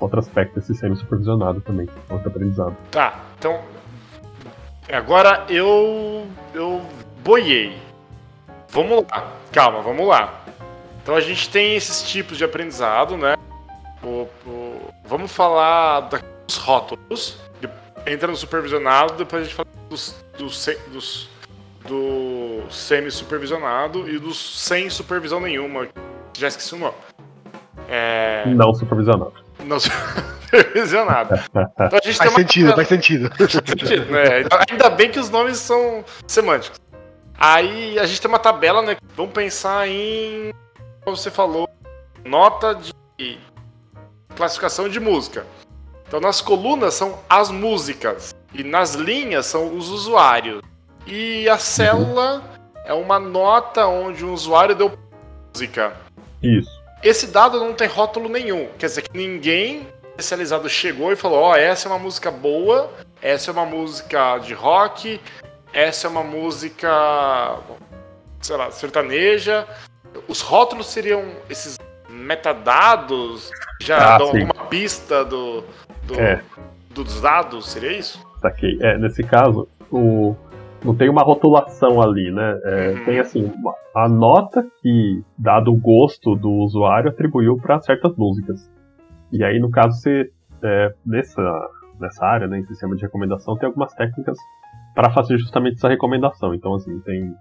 outro 0.00 0.18
aspecto 0.18 0.56
desse 0.56 0.74
semi-supervisionado 0.74 1.60
também, 1.60 1.88
outro 2.08 2.28
aprendizado. 2.28 2.76
Tá, 2.90 3.20
então 3.38 3.60
agora 4.92 5.44
eu 5.48 6.26
eu 6.54 6.82
boiei. 7.22 7.76
Vamos 8.68 9.04
lá, 9.10 9.32
calma, 9.52 9.80
vamos 9.82 10.06
lá. 10.06 10.42
Então 11.02 11.14
a 11.14 11.20
gente 11.20 11.48
tem 11.48 11.74
esses 11.74 12.02
tipos 12.02 12.38
de 12.38 12.44
aprendizado, 12.44 13.16
né? 13.16 13.36
O, 14.02 14.28
o, 14.46 14.90
vamos 15.04 15.30
falar 15.32 16.08
dos 16.46 16.56
rótulos, 16.56 17.38
entra 18.06 18.28
no 18.28 18.36
supervisionado, 18.36 19.14
depois 19.14 19.42
a 19.42 19.44
gente 19.44 19.54
fala 19.54 19.68
dos, 19.88 20.24
dos, 20.38 20.68
dos 20.90 21.28
do 21.86 22.62
semi-supervisionado 22.70 24.08
e 24.08 24.18
dos 24.18 24.60
sem 24.60 24.90
supervisão 24.90 25.40
nenhuma. 25.40 25.88
Já 26.36 26.48
esqueci 26.48 26.74
o 26.74 26.78
nome. 26.78 26.94
É... 27.88 28.44
Não 28.46 28.72
supervisionado. 28.74 29.32
Não 29.64 29.78
supervisionado. 29.80 31.34
Então 31.34 31.98
a 31.98 32.04
gente 32.04 32.16
faz, 32.16 32.18
tem 32.18 32.28
uma... 32.28 32.38
sentido, 32.38 32.74
faz 32.74 32.88
sentido, 32.88 33.30
faz 33.36 33.52
sentido. 33.52 34.06
Né? 34.06 34.44
Ainda 34.70 34.90
bem 34.90 35.10
que 35.10 35.18
os 35.18 35.30
nomes 35.30 35.58
são 35.58 36.04
semânticos. 36.26 36.80
Aí 37.38 37.98
a 37.98 38.06
gente 38.06 38.20
tem 38.20 38.28
uma 38.28 38.38
tabela, 38.38 38.82
né? 38.82 38.96
Vamos 39.16 39.32
pensar 39.32 39.88
em. 39.88 40.52
Como 41.02 41.16
você 41.16 41.30
falou, 41.30 41.68
nota 42.24 42.78
de 43.16 43.38
classificação 44.36 44.88
de 44.88 45.00
música. 45.00 45.46
Então 46.06 46.20
nas 46.20 46.40
colunas 46.40 46.94
são 46.94 47.18
as 47.28 47.50
músicas 47.50 48.34
e 48.52 48.62
nas 48.62 48.94
linhas 48.94 49.46
são 49.46 49.74
os 49.74 49.88
usuários. 49.88 50.60
E 51.06 51.48
a 51.48 51.58
célula 51.58 52.42
é 52.84 52.94
uma 52.94 53.18
nota 53.18 53.86
onde 53.86 54.24
um 54.24 54.32
usuário 54.32 54.74
deu 54.74 54.96
música. 55.52 55.92
Isso. 56.42 56.70
Esse 57.02 57.28
dado 57.28 57.58
não 57.58 57.72
tem 57.72 57.88
rótulo 57.88 58.28
nenhum. 58.28 58.68
Quer 58.78 58.86
dizer 58.86 59.02
que 59.02 59.16
ninguém 59.16 59.86
especializado 60.10 60.68
chegou 60.68 61.12
e 61.12 61.16
falou: 61.16 61.38
Ó, 61.40 61.52
oh, 61.52 61.56
essa 61.56 61.88
é 61.88 61.92
uma 61.92 61.98
música 61.98 62.30
boa, 62.30 62.90
essa 63.20 63.50
é 63.50 63.52
uma 63.52 63.64
música 63.64 64.38
de 64.38 64.54
rock, 64.54 65.20
essa 65.72 66.06
é 66.06 66.10
uma 66.10 66.22
música, 66.22 67.58
sei 68.40 68.56
lá, 68.56 68.70
sertaneja. 68.70 69.66
Os 70.28 70.40
rótulos 70.40 70.86
seriam 70.88 71.24
esses 71.48 71.78
metadados 72.08 73.50
já 73.80 74.14
ah, 74.14 74.18
dão 74.18 74.32
sim. 74.32 74.42
alguma 74.42 74.66
pista 74.66 75.24
do, 75.24 75.64
do 76.02 76.20
é. 76.20 76.42
dos 76.90 77.20
dados, 77.20 77.70
seria 77.70 77.92
isso? 77.92 78.20
Saquei. 78.40 78.78
É, 78.80 78.98
nesse 78.98 79.22
caso, 79.22 79.68
o, 79.90 80.36
não 80.84 80.94
tem 80.94 81.08
uma 81.08 81.22
rotulação 81.22 82.00
ali, 82.00 82.30
né? 82.30 82.60
É, 82.64 82.90
uhum. 82.90 83.04
Tem 83.04 83.18
assim, 83.18 83.52
a 83.94 84.08
nota 84.08 84.66
que, 84.80 85.22
dado 85.38 85.72
o 85.72 85.76
gosto 85.76 86.34
do 86.34 86.50
usuário, 86.50 87.10
atribuiu 87.10 87.56
para 87.56 87.80
certas 87.80 88.16
músicas. 88.16 88.70
E 89.32 89.44
aí, 89.44 89.58
no 89.58 89.70
caso, 89.70 90.00
você, 90.00 90.30
é, 90.62 90.94
nessa, 91.04 91.70
nessa 92.00 92.24
área, 92.24 92.46
né, 92.46 92.58
em 92.58 92.66
sistema 92.66 92.96
de 92.96 93.02
recomendação, 93.02 93.56
tem 93.56 93.66
algumas 93.66 93.92
técnicas 93.94 94.38
para 94.94 95.10
fazer 95.10 95.38
justamente 95.38 95.76
essa 95.76 95.88
recomendação. 95.88 96.54
Então, 96.54 96.74
assim, 96.74 96.98
tem. 97.00 97.34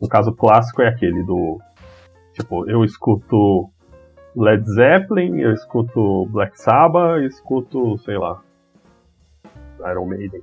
O 0.00 0.08
caso 0.08 0.32
clássico 0.32 0.82
é 0.82 0.88
aquele 0.88 1.22
do. 1.22 1.58
Tipo, 2.32 2.68
eu 2.68 2.84
escuto 2.84 3.70
Led 4.34 4.64
Zeppelin, 4.64 5.38
eu 5.40 5.52
escuto 5.52 6.26
Black 6.26 6.58
Sabbath, 6.60 7.20
eu 7.20 7.26
escuto, 7.26 7.98
sei 7.98 8.16
lá, 8.16 8.40
Iron 9.90 10.06
Maiden. 10.06 10.42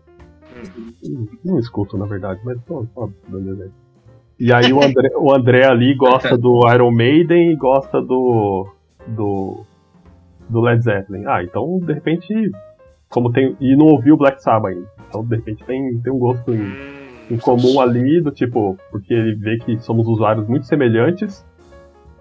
Não 1.43 1.59
escuto, 1.59 1.97
na 1.97 2.05
verdade, 2.05 2.41
mas 2.43 2.61
tô, 2.63 2.85
tô 2.93 3.11
beleza. 3.27 3.71
E 4.39 4.53
aí 4.53 4.71
o 4.71 4.83
André, 4.83 5.09
o 5.15 5.33
André 5.33 5.65
ali 5.65 5.95
gosta 5.95 6.37
do 6.37 6.61
Iron 6.71 6.91
Maiden 6.91 7.51
e 7.51 7.55
gosta 7.55 8.01
do. 8.01 8.67
do. 9.07 9.63
do 10.47 10.61
Led 10.61 10.83
Zeppelin. 10.83 11.25
Ah, 11.25 11.43
então 11.43 11.79
de 11.79 11.93
repente. 11.93 12.51
Como 13.09 13.31
tem. 13.31 13.55
E 13.59 13.75
não 13.75 13.87
ouviu 13.87 14.17
Black 14.17 14.41
Sabbath 14.41 14.73
ainda. 14.73 14.87
Então, 15.07 15.23
de 15.23 15.35
repente, 15.37 15.63
tem, 15.63 15.97
tem 15.99 16.11
um 16.11 16.19
gosto 16.19 16.53
em, 16.53 16.59
hum, 16.59 16.75
em 17.31 17.37
comum 17.37 17.79
ali, 17.79 18.19
do 18.21 18.31
tipo, 18.31 18.77
porque 18.91 19.13
ele 19.13 19.35
vê 19.35 19.57
que 19.57 19.79
somos 19.79 20.07
usuários 20.07 20.47
muito 20.47 20.65
semelhantes. 20.65 21.45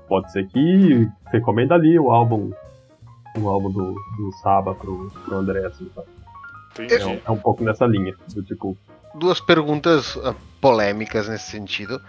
Pode 0.09 0.31
ser 0.31 0.47
que 0.47 1.09
recomenda 1.33 1.75
ali 1.75 1.99
o 1.99 2.11
álbum 2.11 2.53
o 3.37 3.49
álbum 3.49 3.71
do, 3.71 3.93
do 3.93 4.33
Saba 4.41 4.75
pro, 4.75 5.11
pro 5.25 5.37
André, 5.37 5.67
assim, 5.67 5.91
sabe? 5.95 6.09
É 6.79 7.07
um, 7.07 7.21
é 7.27 7.31
um 7.31 7.39
pouco 7.39 7.65
nessa 7.65 7.87
linha, 7.87 8.15
do 8.35 8.43
tipo. 8.43 8.77
Duas 9.15 9.41
perguntas 9.41 10.17
uh, 10.17 10.35
polêmicas 10.61 11.29
nesse 11.29 11.51
sentido. 11.51 12.01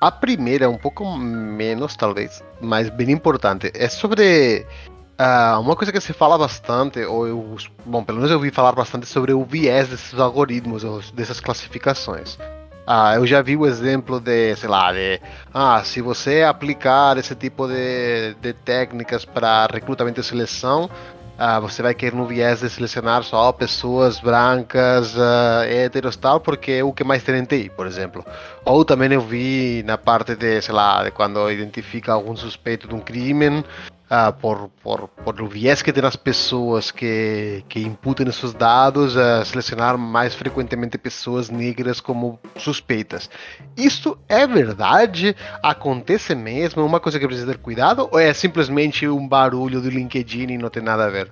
A 0.00 0.10
primeira, 0.10 0.68
um 0.68 0.78
pouco 0.78 1.16
menos, 1.16 1.96
talvez, 1.96 2.42
mas 2.60 2.90
bem 2.90 3.10
importante, 3.10 3.70
é 3.74 3.88
sobre 3.88 4.66
Uh, 5.14 5.60
uma 5.60 5.76
coisa 5.76 5.92
que 5.92 6.00
se 6.00 6.12
fala 6.12 6.36
bastante, 6.36 7.04
ou 7.04 7.28
eu, 7.28 7.56
bom, 7.86 8.02
pelo 8.02 8.18
menos 8.18 8.32
eu 8.32 8.36
ouvi 8.36 8.50
falar 8.50 8.72
bastante 8.72 9.06
sobre 9.06 9.32
o 9.32 9.44
viés 9.44 9.88
desses 9.88 10.18
algoritmos, 10.18 11.12
dessas 11.12 11.38
classificações. 11.38 12.34
Uh, 12.34 13.14
eu 13.16 13.26
já 13.26 13.40
vi 13.40 13.56
o 13.56 13.64
exemplo 13.64 14.18
de, 14.18 14.56
sei 14.56 14.68
lá, 14.68 14.92
de, 14.92 15.20
ah, 15.54 15.82
se 15.84 16.02
você 16.02 16.42
aplicar 16.42 17.16
esse 17.16 17.34
tipo 17.34 17.68
de, 17.68 18.34
de 18.40 18.52
técnicas 18.52 19.24
para 19.24 19.68
recrutamento 19.72 20.20
e 20.20 20.24
seleção, 20.24 20.90
uh, 21.38 21.60
você 21.60 21.82
vai 21.82 21.94
querer 21.94 22.14
no 22.14 22.26
viés 22.26 22.60
de 22.60 22.70
selecionar 22.70 23.22
só 23.22 23.52
pessoas 23.52 24.20
brancas, 24.20 25.14
uh, 25.14 25.62
héteros 25.66 26.16
tal, 26.16 26.40
porque 26.40 26.72
é 26.72 26.84
o 26.84 26.92
que 26.92 27.04
mais 27.04 27.22
tem 27.22 27.36
em 27.36 27.44
TI, 27.44 27.70
por 27.74 27.86
exemplo. 27.86 28.24
Ou 28.64 28.84
também 28.84 29.12
eu 29.12 29.20
vi 29.20 29.82
na 29.84 29.98
parte 29.98 30.34
de, 30.34 30.60
sei 30.62 30.74
lá, 30.74 31.04
de 31.04 31.10
quando 31.10 31.50
identifica 31.50 32.12
algum 32.12 32.36
suspeito 32.36 32.88
de 32.88 32.94
um 32.94 33.00
crime, 33.00 33.64
uh, 34.10 34.32
por, 34.40 34.70
por, 34.82 35.08
por 35.08 35.40
o 35.40 35.46
viés 35.46 35.82
que 35.82 35.92
tem 35.92 36.04
as 36.04 36.16
pessoas 36.16 36.90
que, 36.90 37.64
que 37.68 37.80
imputam 37.80 38.26
esses 38.26 38.52
dados, 38.52 39.16
uh, 39.16 39.44
selecionar 39.44 39.96
mais 39.98 40.34
frequentemente 40.34 40.98
pessoas 40.98 41.50
negras 41.50 42.00
como 42.00 42.38
suspeitas. 42.56 43.30
Isso 43.76 44.16
é 44.28 44.46
verdade? 44.46 45.36
Acontece 45.62 46.34
mesmo? 46.34 46.82
É 46.82 46.84
uma 46.84 47.00
coisa 47.00 47.18
que 47.18 47.26
precisa 47.26 47.52
ter 47.52 47.58
cuidado? 47.58 48.08
Ou 48.10 48.18
é 48.18 48.32
simplesmente 48.32 49.08
um 49.08 49.26
barulho 49.26 49.80
do 49.80 49.88
LinkedIn 49.88 50.52
e 50.52 50.58
não 50.58 50.70
tem 50.70 50.82
nada 50.82 51.04
a 51.04 51.10
ver? 51.10 51.30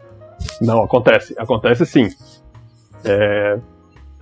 Não, 0.60 0.82
acontece. 0.82 1.34
Acontece 1.38 1.86
sim. 1.86 2.08
É, 3.04 3.58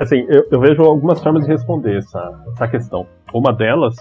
Assim, 0.00 0.24
eu, 0.30 0.46
eu, 0.50 0.58
vejo 0.58 0.82
algumas 0.82 1.22
formas 1.22 1.44
de 1.44 1.50
responder 1.50 1.98
essa, 1.98 2.42
essa 2.54 2.66
questão. 2.66 3.06
Uma 3.34 3.52
delas 3.52 3.94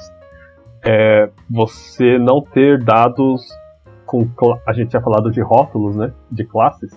é 0.85 1.29
você 1.49 2.17
não 2.17 2.41
ter 2.41 2.81
dados 2.81 3.41
com. 4.09 4.27
A 4.65 4.73
gente 4.73 4.89
tinha 4.89 5.01
falado 5.01 5.29
de 5.29 5.41
rótulos, 5.41 5.95
né? 5.95 6.11
De 6.31 6.43
classes. 6.43 6.91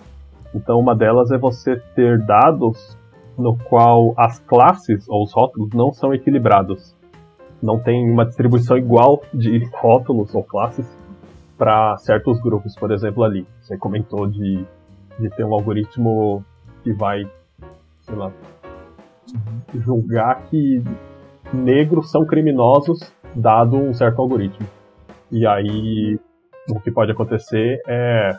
Então, 0.53 0.79
uma 0.79 0.95
delas 0.95 1.31
é 1.31 1.37
você 1.37 1.75
ter 1.95 2.19
dados 2.25 2.97
no 3.37 3.55
qual 3.57 4.13
as 4.17 4.39
classes 4.39 5.07
ou 5.07 5.23
os 5.23 5.33
rótulos 5.33 5.69
não 5.73 5.91
são 5.91 6.13
equilibrados. 6.13 6.95
Não 7.61 7.79
tem 7.79 8.11
uma 8.11 8.25
distribuição 8.25 8.77
igual 8.77 9.21
de 9.33 9.63
rótulos 9.73 10.33
ou 10.35 10.43
classes 10.43 10.87
para 11.57 11.97
certos 11.97 12.39
grupos. 12.41 12.75
Por 12.75 12.91
exemplo, 12.91 13.23
ali, 13.23 13.47
você 13.61 13.77
comentou 13.77 14.27
de, 14.27 14.65
de 15.19 15.29
ter 15.29 15.45
um 15.45 15.53
algoritmo 15.53 16.43
que 16.83 16.91
vai, 16.93 17.23
sei 18.01 18.15
lá, 18.15 18.31
julgar 19.73 20.43
que 20.49 20.83
negros 21.53 22.11
são 22.11 22.25
criminosos 22.25 22.99
dado 23.35 23.77
um 23.77 23.93
certo 23.93 24.21
algoritmo. 24.21 24.67
E 25.31 25.47
aí 25.47 26.19
o 26.69 26.79
que 26.79 26.91
pode 26.91 27.11
acontecer 27.11 27.81
é 27.87 28.31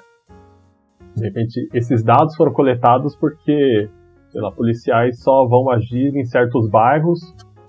de 1.16 1.24
repente 1.24 1.68
esses 1.72 2.02
dados 2.02 2.34
foram 2.34 2.52
coletados 2.52 3.14
porque 3.16 3.88
lá, 4.34 4.50
policiais 4.50 5.22
só 5.22 5.46
vão 5.46 5.70
agir 5.70 6.14
em 6.16 6.24
certos 6.24 6.68
bairros 6.68 7.20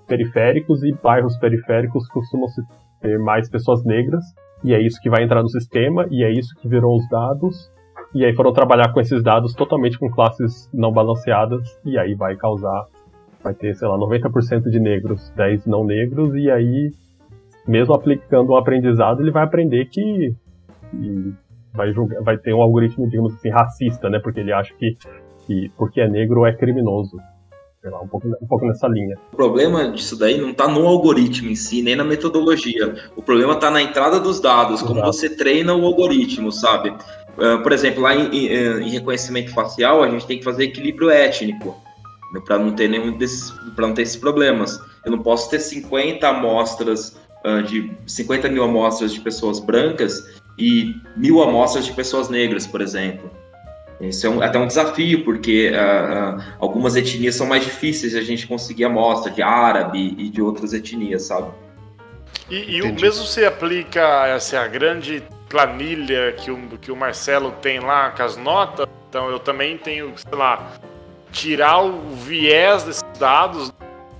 periféricos 0.06 0.82
e 0.82 0.92
bairros 0.92 1.36
periféricos 1.38 2.08
costumam 2.08 2.46
ter 3.00 3.18
mais 3.18 3.48
pessoas 3.48 3.84
negras. 3.84 4.24
E 4.64 4.72
é 4.72 4.80
isso 4.80 5.00
que 5.00 5.10
vai 5.10 5.22
entrar 5.22 5.42
no 5.42 5.48
sistema 5.48 6.06
e 6.10 6.24
é 6.24 6.30
isso 6.30 6.54
que 6.60 6.68
virou 6.68 6.96
os 6.96 7.08
dados. 7.08 7.70
E 8.14 8.24
aí 8.24 8.34
foram 8.34 8.52
trabalhar 8.52 8.92
com 8.92 9.00
esses 9.00 9.22
dados 9.22 9.52
totalmente 9.54 9.98
com 9.98 10.10
classes 10.10 10.70
não 10.72 10.92
balanceadas 10.92 11.78
e 11.84 11.98
aí 11.98 12.14
vai 12.14 12.34
causar 12.36 12.86
vai 13.46 13.54
ter, 13.54 13.74
sei 13.76 13.86
lá, 13.86 13.96
90% 13.96 14.68
de 14.68 14.80
negros, 14.80 15.30
10 15.36 15.66
não 15.66 15.84
negros, 15.84 16.34
e 16.34 16.50
aí, 16.50 16.90
mesmo 17.66 17.94
aplicando 17.94 18.50
o 18.50 18.56
aprendizado, 18.56 19.22
ele 19.22 19.30
vai 19.30 19.44
aprender 19.44 19.86
que, 19.86 20.34
que 20.96 21.34
vai, 21.74 21.92
julgar, 21.92 22.22
vai 22.22 22.38
ter 22.38 22.54
um 22.54 22.62
algoritmo, 22.62 23.08
digamos 23.08 23.34
assim, 23.34 23.50
racista, 23.50 24.08
né? 24.08 24.18
Porque 24.18 24.40
ele 24.40 24.52
acha 24.52 24.72
que, 24.74 24.96
que 25.46 25.70
porque 25.76 26.00
é 26.00 26.08
negro 26.08 26.46
é 26.46 26.52
criminoso. 26.52 27.18
Sei 27.80 27.90
lá, 27.90 28.00
um 28.00 28.08
pouco, 28.08 28.26
um 28.26 28.46
pouco 28.46 28.66
nessa 28.66 28.88
linha. 28.88 29.16
O 29.32 29.36
problema 29.36 29.90
disso 29.92 30.18
daí 30.18 30.40
não 30.40 30.50
está 30.50 30.66
no 30.66 30.84
algoritmo 30.86 31.50
em 31.50 31.54
si, 31.54 31.82
nem 31.82 31.94
na 31.94 32.02
metodologia. 32.02 32.94
O 33.14 33.22
problema 33.22 33.52
está 33.52 33.70
na 33.70 33.80
entrada 33.80 34.18
dos 34.18 34.40
dados, 34.40 34.80
Exato. 34.80 34.88
como 34.88 35.06
você 35.06 35.36
treina 35.36 35.74
o 35.74 35.84
algoritmo, 35.84 36.50
sabe? 36.50 36.90
Uh, 36.90 37.62
por 37.62 37.70
exemplo, 37.70 38.02
lá 38.02 38.14
em, 38.14 38.28
em, 38.34 38.46
em 38.82 38.90
reconhecimento 38.90 39.52
facial, 39.52 40.02
a 40.02 40.08
gente 40.08 40.26
tem 40.26 40.38
que 40.38 40.44
fazer 40.44 40.64
equilíbrio 40.64 41.10
étnico 41.10 41.76
para 42.44 42.58
não 42.58 42.72
ter 42.72 42.88
nenhum 42.88 43.16
desses, 43.16 43.50
para 43.74 43.86
não 43.86 43.94
ter 43.94 44.02
esses 44.02 44.16
problemas. 44.16 44.80
Eu 45.04 45.12
não 45.12 45.22
posso 45.22 45.48
ter 45.48 45.60
50 45.60 46.26
amostras 46.26 47.16
uh, 47.44 47.62
de 47.62 47.92
50 48.06 48.48
mil 48.48 48.64
amostras 48.64 49.12
de 49.12 49.20
pessoas 49.20 49.60
brancas 49.60 50.40
e 50.58 50.96
mil 51.16 51.42
amostras 51.42 51.84
de 51.84 51.92
pessoas 51.92 52.28
negras, 52.28 52.66
por 52.66 52.80
exemplo. 52.80 53.30
Isso 54.00 54.26
é 54.26 54.30
um, 54.30 54.42
até 54.42 54.58
um 54.58 54.66
desafio, 54.66 55.24
porque 55.24 55.70
uh, 55.70 56.36
uh, 56.36 56.42
algumas 56.58 56.96
etnias 56.96 57.34
são 57.34 57.46
mais 57.46 57.64
difíceis 57.64 58.12
de 58.12 58.18
a 58.18 58.22
gente 58.22 58.46
conseguir 58.46 58.84
amostra 58.84 59.32
de 59.32 59.42
árabe 59.42 60.14
e 60.18 60.28
de 60.28 60.42
outras 60.42 60.72
etnias, 60.74 61.22
sabe? 61.22 61.50
E, 62.50 62.76
e 62.76 62.82
o 62.82 62.94
mesmo 62.94 63.24
se 63.24 63.44
aplica 63.44 64.26
essa 64.28 64.60
a 64.60 64.68
grande 64.68 65.22
planilha 65.48 66.32
que 66.32 66.50
o, 66.50 66.58
que 66.78 66.92
o 66.92 66.96
Marcelo 66.96 67.52
tem 67.62 67.80
lá 67.80 68.10
com 68.10 68.22
as 68.22 68.36
notas, 68.36 68.86
então 69.08 69.30
eu 69.30 69.38
também 69.38 69.78
tenho, 69.78 70.12
sei 70.16 70.38
lá, 70.38 70.72
tirar 71.32 71.82
o 71.82 72.10
viés 72.14 72.82
desses 72.84 73.04
dados, 73.18 73.72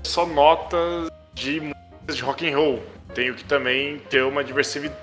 só 0.03 0.27
notas 0.27 1.11
de 1.35 1.61
músicas 1.61 2.17
de 2.17 2.23
rock 2.23 2.49
and 2.49 2.57
roll. 2.57 2.83
Tenho 3.15 3.35
que 3.35 3.45
também 3.45 3.99
ter 4.11 4.23
uma 4.23 4.43
diversidade 4.43 4.95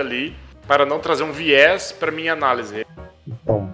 ali 0.00 0.34
para 0.66 0.84
não 0.84 0.98
trazer 0.98 1.24
um 1.24 1.32
viés 1.32 1.92
para 1.92 2.12
minha 2.12 2.32
análise. 2.32 2.86
Então, 3.26 3.72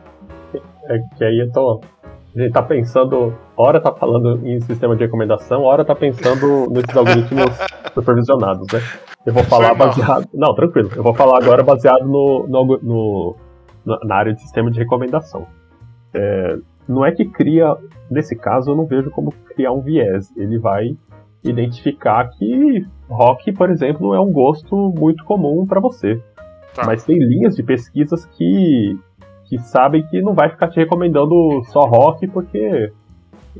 é 0.88 0.98
que 1.16 1.24
aí 1.24 1.40
eu 1.40 1.52
tô, 1.52 1.80
a 2.34 2.40
gente 2.40 2.52
tá 2.52 2.62
pensando, 2.62 3.36
hora 3.56 3.80
tá 3.80 3.92
falando 3.92 4.46
em 4.46 4.60
sistema 4.60 4.96
de 4.96 5.04
recomendação, 5.04 5.62
hora 5.62 5.84
tá 5.84 5.94
pensando 5.94 6.68
nesses 6.70 6.96
algoritmos 6.96 7.50
supervisionados, 7.94 8.66
né? 8.72 8.80
Eu 9.24 9.32
vou 9.32 9.44
falar 9.44 9.74
baseado. 9.74 10.28
Não, 10.34 10.54
tranquilo. 10.54 10.90
Eu 10.94 11.02
vou 11.02 11.14
falar 11.14 11.42
agora 11.42 11.62
baseado 11.62 12.04
no, 12.04 12.46
no, 12.46 12.78
no 12.82 13.36
na 13.84 14.16
área 14.16 14.34
de 14.34 14.40
sistema 14.40 14.70
de 14.70 14.78
recomendação. 14.78 15.46
É, 16.14 16.58
não 16.88 17.04
é 17.04 17.12
que 17.12 17.24
cria, 17.24 17.74
nesse 18.10 18.36
caso 18.36 18.70
eu 18.70 18.76
não 18.76 18.86
vejo 18.86 19.10
como 19.10 19.32
criar 19.54 19.72
um 19.72 19.80
viés. 19.80 20.30
Ele 20.36 20.58
vai 20.58 20.96
identificar 21.44 22.28
que 22.30 22.86
rock, 23.08 23.52
por 23.52 23.70
exemplo, 23.70 24.14
é 24.14 24.20
um 24.20 24.32
gosto 24.32 24.74
muito 24.96 25.24
comum 25.24 25.66
para 25.66 25.80
você. 25.80 26.20
Tá. 26.74 26.84
Mas 26.86 27.04
tem 27.04 27.18
linhas 27.18 27.54
de 27.54 27.62
pesquisas 27.62 28.24
que, 28.26 28.98
que 29.44 29.58
sabem 29.58 30.02
que 30.06 30.20
não 30.20 30.34
vai 30.34 30.48
ficar 30.48 30.68
te 30.68 30.76
recomendando 30.76 31.62
só 31.66 31.80
rock, 31.80 32.26
porque. 32.28 32.92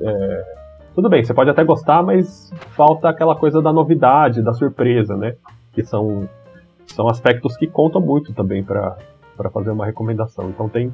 É, 0.00 0.54
tudo 0.94 1.08
bem, 1.08 1.24
você 1.24 1.34
pode 1.34 1.50
até 1.50 1.64
gostar, 1.64 2.02
mas 2.02 2.52
falta 2.70 3.08
aquela 3.08 3.34
coisa 3.34 3.60
da 3.60 3.72
novidade, 3.72 4.42
da 4.42 4.52
surpresa, 4.52 5.16
né? 5.16 5.34
Que 5.72 5.84
são, 5.84 6.28
são 6.86 7.08
aspectos 7.08 7.56
que 7.56 7.66
contam 7.66 8.00
muito 8.00 8.32
também 8.32 8.62
para 8.62 8.96
fazer 9.52 9.70
uma 9.70 9.84
recomendação. 9.84 10.48
Então 10.50 10.68
tem 10.68 10.92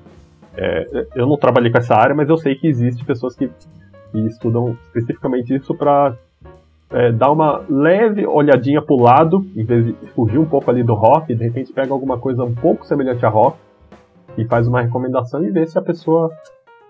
é, 0.57 1.07
eu 1.15 1.27
não 1.27 1.37
trabalhei 1.37 1.71
com 1.71 1.79
essa 1.79 1.95
área, 1.95 2.15
mas 2.15 2.29
eu 2.29 2.37
sei 2.37 2.55
que 2.55 2.67
existe 2.67 3.05
pessoas 3.05 3.37
que, 3.37 3.49
que 4.11 4.19
estudam 4.27 4.77
especificamente 4.87 5.55
isso 5.55 5.75
para 5.75 6.17
é, 6.91 7.13
dar 7.13 7.31
uma 7.31 7.65
leve 7.69 8.27
olhadinha 8.27 8.83
pro 8.83 8.97
lado, 8.97 9.47
em 9.57 9.65
vez 9.65 9.87
de 9.87 9.93
fugir 10.09 10.39
um 10.39 10.47
pouco 10.47 10.71
ali 10.71 10.83
do 10.83 10.95
rock, 10.95 11.35
de 11.35 11.45
repente 11.45 11.73
pega 11.73 11.93
alguma 11.93 12.19
coisa 12.19 12.43
um 12.43 12.55
pouco 12.55 12.85
semelhante 12.85 13.25
a 13.25 13.29
rock 13.29 13.57
e 14.37 14.45
faz 14.45 14.67
uma 14.67 14.83
recomendação 14.83 15.43
e 15.45 15.51
vê 15.51 15.67
se 15.67 15.79
a 15.79 15.83
pessoa 15.83 16.31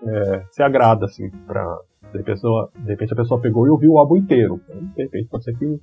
é, 0.05 0.43
se 0.49 0.63
agrada, 0.63 1.05
assim, 1.05 1.29
pra. 1.45 1.63
De 2.11 2.17
repente, 2.17 2.41
de 2.41 2.89
repente 2.89 3.13
a 3.13 3.15
pessoa 3.15 3.39
pegou 3.39 3.65
e 3.65 3.69
ouviu 3.69 3.91
o 3.93 3.97
álbum 3.97 4.17
inteiro. 4.17 4.59
Então, 4.67 4.83
de 4.95 5.03
repente 5.03 5.29
pode 5.29 5.45
ser 5.45 5.55
que, 5.57 5.79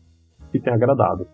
que 0.53 0.61
tenha 0.61 0.77
agradado. 0.77 1.27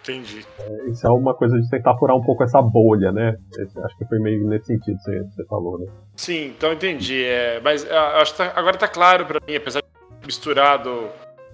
Entendi. 0.00 0.46
É, 0.60 0.90
isso 0.90 1.04
é 1.04 1.10
uma 1.10 1.34
coisa 1.34 1.58
de 1.58 1.68
tentar 1.68 1.96
furar 1.96 2.16
um 2.16 2.22
pouco 2.22 2.44
essa 2.44 2.62
bolha, 2.62 3.10
né? 3.10 3.36
Esse, 3.58 3.76
acho 3.80 3.98
que 3.98 4.04
foi 4.04 4.20
meio 4.20 4.46
nesse 4.46 4.66
sentido 4.66 4.96
que 4.98 5.02
você, 5.02 5.24
você 5.24 5.44
falou, 5.46 5.78
né? 5.80 5.86
Sim, 6.14 6.52
então 6.56 6.72
entendi. 6.72 7.24
É, 7.24 7.60
mas 7.60 7.90
ah, 7.90 8.20
acho 8.20 8.32
que 8.32 8.38
tá, 8.38 8.52
agora 8.54 8.76
está 8.76 8.86
claro 8.86 9.26
para 9.26 9.40
mim, 9.44 9.56
apesar 9.56 9.80
de 9.80 10.26
misturado 10.26 11.08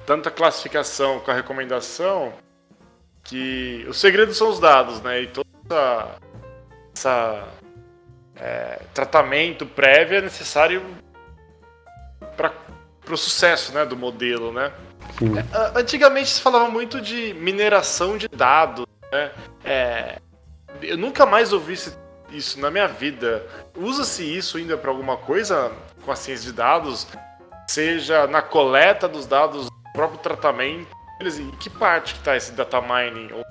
tanta 0.06 0.30
classificação 0.30 1.20
com 1.20 1.30
a 1.30 1.34
recomendação, 1.34 2.32
que 3.22 3.84
o 3.88 3.94
segredo 3.94 4.34
são 4.34 4.50
os 4.50 4.60
dados, 4.60 5.00
né? 5.00 5.22
E 5.22 5.26
todo 5.28 5.46
essa, 5.64 6.16
essa 6.94 7.48
é, 8.36 8.80
tratamento 8.92 9.66
prévio 9.66 10.18
é 10.18 10.20
necessário 10.20 10.82
para 12.36 12.52
o 13.10 13.16
sucesso 13.16 13.72
né, 13.72 13.84
do 13.84 13.96
modelo, 13.96 14.52
né? 14.52 14.72
É, 15.22 15.78
antigamente 15.78 16.28
se 16.28 16.40
falava 16.40 16.68
muito 16.68 17.00
de 17.00 17.34
mineração 17.34 18.16
de 18.16 18.28
dados, 18.28 18.86
né? 19.10 19.30
É, 19.64 20.18
eu 20.82 20.98
nunca 20.98 21.24
mais 21.24 21.52
ouvi 21.52 21.78
isso 22.30 22.60
na 22.60 22.70
minha 22.70 22.88
vida. 22.88 23.46
Usa-se 23.76 24.24
isso 24.24 24.58
ainda 24.58 24.76
para 24.76 24.90
alguma 24.90 25.16
coisa 25.16 25.72
com 26.04 26.10
a 26.10 26.16
ciência 26.16 26.46
de 26.46 26.52
dados? 26.52 27.06
Seja 27.68 28.26
na 28.26 28.42
coleta 28.42 29.08
dos 29.08 29.26
dados, 29.26 29.68
próprio 29.94 30.18
tratamento? 30.18 30.88
Em 31.22 31.50
que 31.52 31.70
parte 31.70 32.14
que 32.14 32.20
tá 32.20 32.37
esse 32.37 32.52
data 32.52 32.83
mining? 32.83 33.30
Ou 33.33 33.42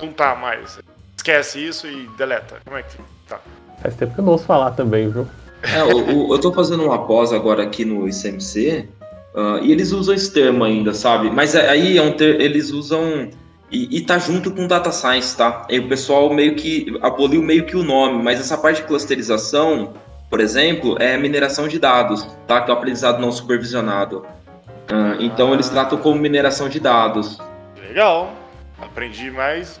não 0.00 0.12
tá 0.12 0.34
mais? 0.34 0.78
Esquece 1.16 1.66
isso 1.66 1.86
e 1.86 2.08
deleta. 2.18 2.58
Como 2.64 2.76
é 2.76 2.82
que 2.82 2.98
tá? 3.26 3.40
Faz 3.80 3.94
tempo 3.94 4.14
que 4.14 4.20
eu 4.20 4.24
não 4.24 4.32
ouço 4.32 4.44
falar 4.44 4.72
também, 4.72 5.08
viu? 5.08 5.26
É, 5.62 5.80
eu, 5.80 6.28
eu 6.30 6.40
tô 6.40 6.52
fazendo 6.52 6.84
uma 6.84 7.06
pós 7.06 7.32
agora 7.32 7.62
aqui 7.62 7.84
no 7.84 8.06
ICMC 8.08 8.88
Uh, 9.34 9.64
e 9.64 9.72
eles 9.72 9.92
usam 9.92 10.14
esse 10.14 10.30
termo 10.30 10.62
ainda, 10.62 10.92
sabe? 10.92 11.30
Mas 11.30 11.56
aí 11.56 11.96
é 11.96 12.02
um 12.02 12.12
ter, 12.12 12.40
eles 12.40 12.70
usam. 12.70 13.30
E, 13.70 13.96
e 13.96 14.00
tá 14.02 14.18
junto 14.18 14.50
com 14.50 14.66
data 14.66 14.92
science, 14.92 15.34
tá? 15.34 15.66
E 15.70 15.78
o 15.78 15.88
pessoal 15.88 16.32
meio 16.32 16.54
que 16.54 16.98
aboliu 17.00 17.42
meio 17.42 17.64
que 17.64 17.74
o 17.74 17.82
nome, 17.82 18.22
mas 18.22 18.38
essa 18.38 18.58
parte 18.58 18.82
de 18.82 18.86
clusterização, 18.86 19.94
por 20.28 20.40
exemplo, 20.40 20.96
é 21.00 21.16
mineração 21.16 21.66
de 21.66 21.78
dados, 21.78 22.26
tá? 22.46 22.60
Que 22.60 22.70
é 22.70 22.74
o 22.74 22.76
aprendizado 22.76 23.18
não 23.18 23.32
supervisionado. 23.32 24.26
Uh, 24.92 25.16
então 25.20 25.54
eles 25.54 25.70
tratam 25.70 25.96
como 25.96 26.20
mineração 26.20 26.68
de 26.68 26.78
dados. 26.78 27.38
Legal. 27.80 28.30
Aprendi 28.78 29.30
mais, 29.30 29.80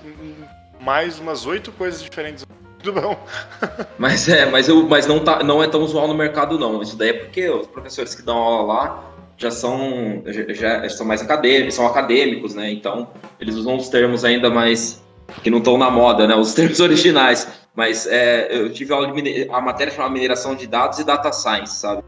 mais 0.80 1.18
umas 1.18 1.44
oito 1.44 1.70
coisas 1.72 2.02
diferentes. 2.02 2.46
Tudo 2.82 2.98
bom. 2.98 3.26
mas 3.98 4.26
é, 4.26 4.46
mas, 4.46 4.68
eu, 4.68 4.88
mas 4.88 5.06
não, 5.06 5.22
tá, 5.22 5.42
não 5.42 5.62
é 5.62 5.68
tão 5.68 5.82
usual 5.82 6.08
no 6.08 6.14
mercado, 6.14 6.58
não. 6.58 6.80
Isso 6.80 6.96
daí 6.96 7.10
é 7.10 7.12
porque 7.12 7.50
os 7.50 7.66
professores 7.66 8.14
que 8.14 8.22
dão 8.22 8.38
aula 8.38 8.72
lá 8.72 9.04
já 9.36 9.50
são, 9.50 10.22
já, 10.26 10.82
já 10.82 10.88
são 10.88 11.04
mais 11.04 11.20
acadêmicos, 11.20 11.74
são 11.74 11.86
acadêmicos, 11.86 12.54
né? 12.54 12.70
Então, 12.70 13.08
eles 13.38 13.54
usam 13.56 13.76
os 13.76 13.90
termos 13.90 14.24
ainda 14.24 14.48
mais 14.48 15.02
que 15.42 15.50
não 15.50 15.58
estão 15.58 15.76
na 15.76 15.90
moda, 15.90 16.26
né? 16.26 16.34
Os 16.34 16.54
termos 16.54 16.80
originais. 16.80 17.46
Mas 17.74 18.06
é, 18.06 18.48
eu 18.50 18.72
tive 18.72 18.94
aula 18.94 19.12
de 19.12 19.48
a 19.50 19.60
matéria 19.60 19.92
chama 19.92 20.08
mineração 20.08 20.54
de 20.54 20.66
dados 20.66 20.98
e 20.98 21.04
data 21.04 21.30
science, 21.32 21.74
sabe? 21.74 22.02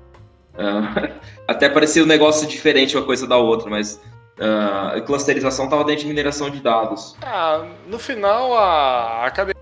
Uh, 0.54 1.20
até 1.48 1.68
parecia 1.68 2.02
um 2.02 2.06
negócio 2.06 2.46
diferente 2.46 2.96
uma 2.96 3.04
coisa 3.04 3.26
da 3.26 3.36
outra, 3.36 3.68
mas 3.68 4.00
uh, 4.38 4.96
a 4.96 5.00
clusterização 5.00 5.66
estava 5.66 5.84
dentro 5.84 6.02
de 6.02 6.08
mineração 6.08 6.50
de 6.50 6.60
dados. 6.60 7.16
Ah, 7.22 7.66
no 7.86 7.98
final, 7.98 8.56
a 8.56 9.26
academia 9.26 9.54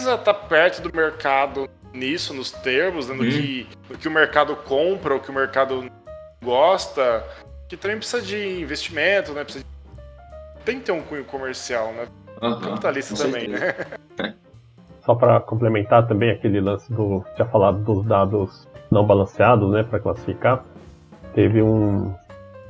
está 0.00 0.34
perto 0.34 0.82
do 0.82 0.94
mercado 0.94 1.68
nisso, 1.92 2.34
nos 2.34 2.50
termos, 2.50 3.08
né, 3.08 3.14
no, 3.14 3.22
hum. 3.22 3.30
que, 3.30 3.68
no 3.88 3.98
que 3.98 4.08
o 4.08 4.10
mercado 4.10 4.56
compra, 4.56 5.14
o 5.14 5.20
que 5.20 5.30
o 5.30 5.34
mercado 5.34 5.88
gosta, 6.42 7.24
que 7.68 7.76
também 7.76 7.96
precisa 7.96 8.20
de 8.20 8.60
investimento, 8.60 9.32
né? 9.32 9.44
Precisa 9.44 9.64
de... 9.64 10.64
Tem 10.64 10.78
que 10.78 10.86
ter 10.86 10.92
um 10.92 11.02
cunho 11.02 11.24
comercial, 11.24 11.92
né? 11.92 12.06
Uhum, 12.42 12.60
Capitalista 12.60 13.14
também, 13.14 13.48
né? 13.48 13.74
Só 15.04 15.14
para 15.14 15.38
complementar 15.40 16.06
também 16.06 16.30
aquele 16.30 16.60
lance 16.60 16.92
do. 16.92 17.22
Tinha 17.34 17.46
falado 17.46 17.78
dos 17.78 18.04
dados 18.04 18.66
não 18.90 19.04
balanceados, 19.04 19.70
né? 19.70 19.82
Para 19.82 20.00
classificar. 20.00 20.64
Teve 21.34 21.62
um, 21.62 22.12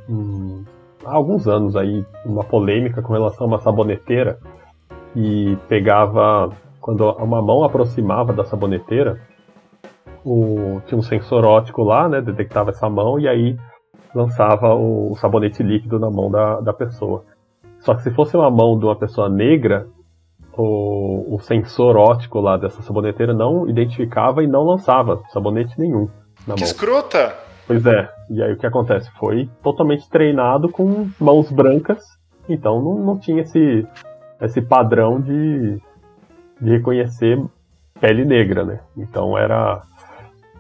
um. 0.09 0.65
Há 1.05 1.15
alguns 1.15 1.47
anos 1.47 1.77
aí, 1.77 2.05
uma 2.25 2.43
polêmica 2.43 3.03
com 3.03 3.13
relação 3.13 3.47
a 3.47 3.49
uma 3.49 3.61
saboneteira 3.61 4.39
que 5.13 5.57
pegava. 5.69 6.51
Quando 6.81 7.09
uma 7.13 7.41
mão 7.41 7.65
aproximava 7.65 8.33
da 8.33 8.45
saboneteira, 8.45 9.19
o, 10.23 10.83
tinha 10.87 10.99
um 10.99 11.03
sensor 11.03 11.45
óptico 11.45 11.83
lá, 11.83 12.09
né? 12.09 12.21
Detectava 12.21 12.71
essa 12.71 12.91
mão 12.91 13.19
e 13.19 13.29
aí 13.29 13.57
lançava 14.15 14.75
o 14.75 15.15
sabonete 15.17 15.63
líquido 15.63 15.99
na 15.99 16.11
mão 16.11 16.31
da, 16.31 16.61
da 16.61 16.73
pessoa. 16.73 17.25
Só 17.81 17.95
que 17.95 18.03
se 18.03 18.11
fosse 18.11 18.37
uma 18.37 18.51
mão 18.51 18.79
de 18.79 18.85
uma 18.85 18.97
pessoa 18.97 19.29
negra, 19.29 19.87
o, 20.57 21.35
o 21.35 21.41
sensor 21.41 21.97
óptico 21.97 22.41
lá 22.41 22.57
dessa 22.57 22.83
saboneteira 22.83 23.35
não 23.35 23.69
identificava 23.69 24.43
e 24.43 24.47
não 24.47 24.65
lançava 24.65 25.23
sabonete 25.33 25.79
nenhum 25.79 26.09
na 26.47 26.55
que 26.55 26.61
mão. 26.61 26.71
escrota! 26.71 27.35
Pois 27.67 27.85
é, 27.87 28.11
e 28.31 28.43
aí 28.43 28.53
o 28.53 28.59
que 28.59 28.67
acontece? 28.67 29.11
Foi 29.19 29.49
totalmente 29.63 30.09
treinado 30.11 30.69
com 30.69 31.09
mãos 31.19 31.51
brancas, 31.51 32.05
então 32.49 32.81
não, 32.83 32.99
não 32.99 33.19
tinha 33.19 33.41
esse, 33.41 33.87
esse 34.41 34.61
padrão 34.61 35.19
de, 35.21 35.81
de 36.61 36.71
reconhecer 36.71 37.43
pele 37.99 38.25
negra, 38.25 38.65
né? 38.65 38.81
Então 38.97 39.39
era 39.39 39.81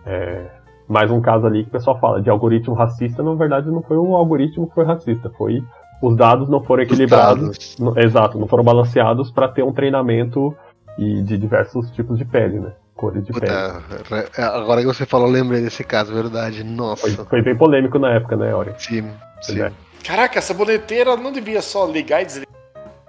é, 0.06 0.46
mais 0.88 1.10
um 1.10 1.20
caso 1.20 1.46
ali 1.46 1.62
que 1.62 1.68
o 1.68 1.72
pessoal 1.72 1.98
fala 1.98 2.22
de 2.22 2.30
algoritmo 2.30 2.74
racista, 2.74 3.22
na 3.22 3.34
verdade 3.34 3.70
não 3.70 3.82
foi 3.82 3.98
o 3.98 4.16
algoritmo 4.16 4.66
que 4.66 4.74
foi 4.74 4.84
racista, 4.84 5.30
foi 5.36 5.62
os 6.04 6.16
dados 6.16 6.48
não 6.48 6.62
foram 6.62 6.82
equilibrados, 6.82 7.76
no, 7.78 7.98
exato, 7.98 8.38
não 8.38 8.46
foram 8.46 8.62
balanceados 8.62 9.30
para 9.30 9.48
ter 9.48 9.62
um 9.62 9.72
treinamento 9.72 10.54
e 10.98 11.22
de 11.22 11.38
diversos 11.38 11.90
tipos 11.92 12.18
de 12.18 12.24
pele, 12.24 12.60
né? 12.60 12.72
Cores 12.94 13.24
de 13.24 13.32
Puta, 13.32 13.82
pele. 14.08 14.26
Agora 14.36 14.80
que 14.80 14.86
você 14.86 15.06
falou, 15.06 15.28
lembrei 15.28 15.62
desse 15.62 15.82
caso, 15.82 16.12
verdade. 16.12 16.62
Nossa. 16.62 17.08
Foi, 17.08 17.24
foi 17.24 17.42
bem 17.42 17.56
polêmico 17.56 17.98
na 17.98 18.12
época, 18.12 18.36
né, 18.36 18.54
Ori? 18.54 18.72
Sim, 18.78 19.10
sim. 19.40 19.62
É. 19.62 19.72
Caraca, 20.04 20.38
essa 20.38 20.52
boleteira 20.52 21.16
não 21.16 21.32
devia 21.32 21.62
só 21.62 21.86
ligar 21.86 22.22
e 22.22 22.26
desligar. 22.26 22.54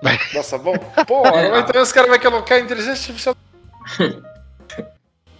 Nossa, 0.34 0.58
bom. 0.58 0.74
Pô, 1.06 1.28
é. 1.36 1.60
então 1.60 1.82
os 1.82 1.91
caras 1.91 2.10
vão 2.10 2.20
colocar 2.20 2.60
inteligência 2.60 3.12
artificial. 3.12 3.36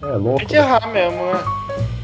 É 0.02 0.06
louco. 0.18 0.40
Tem 0.40 0.48
que 0.48 0.56
errar 0.56 0.86
mesmo, 0.88 1.18
né? 1.18 1.95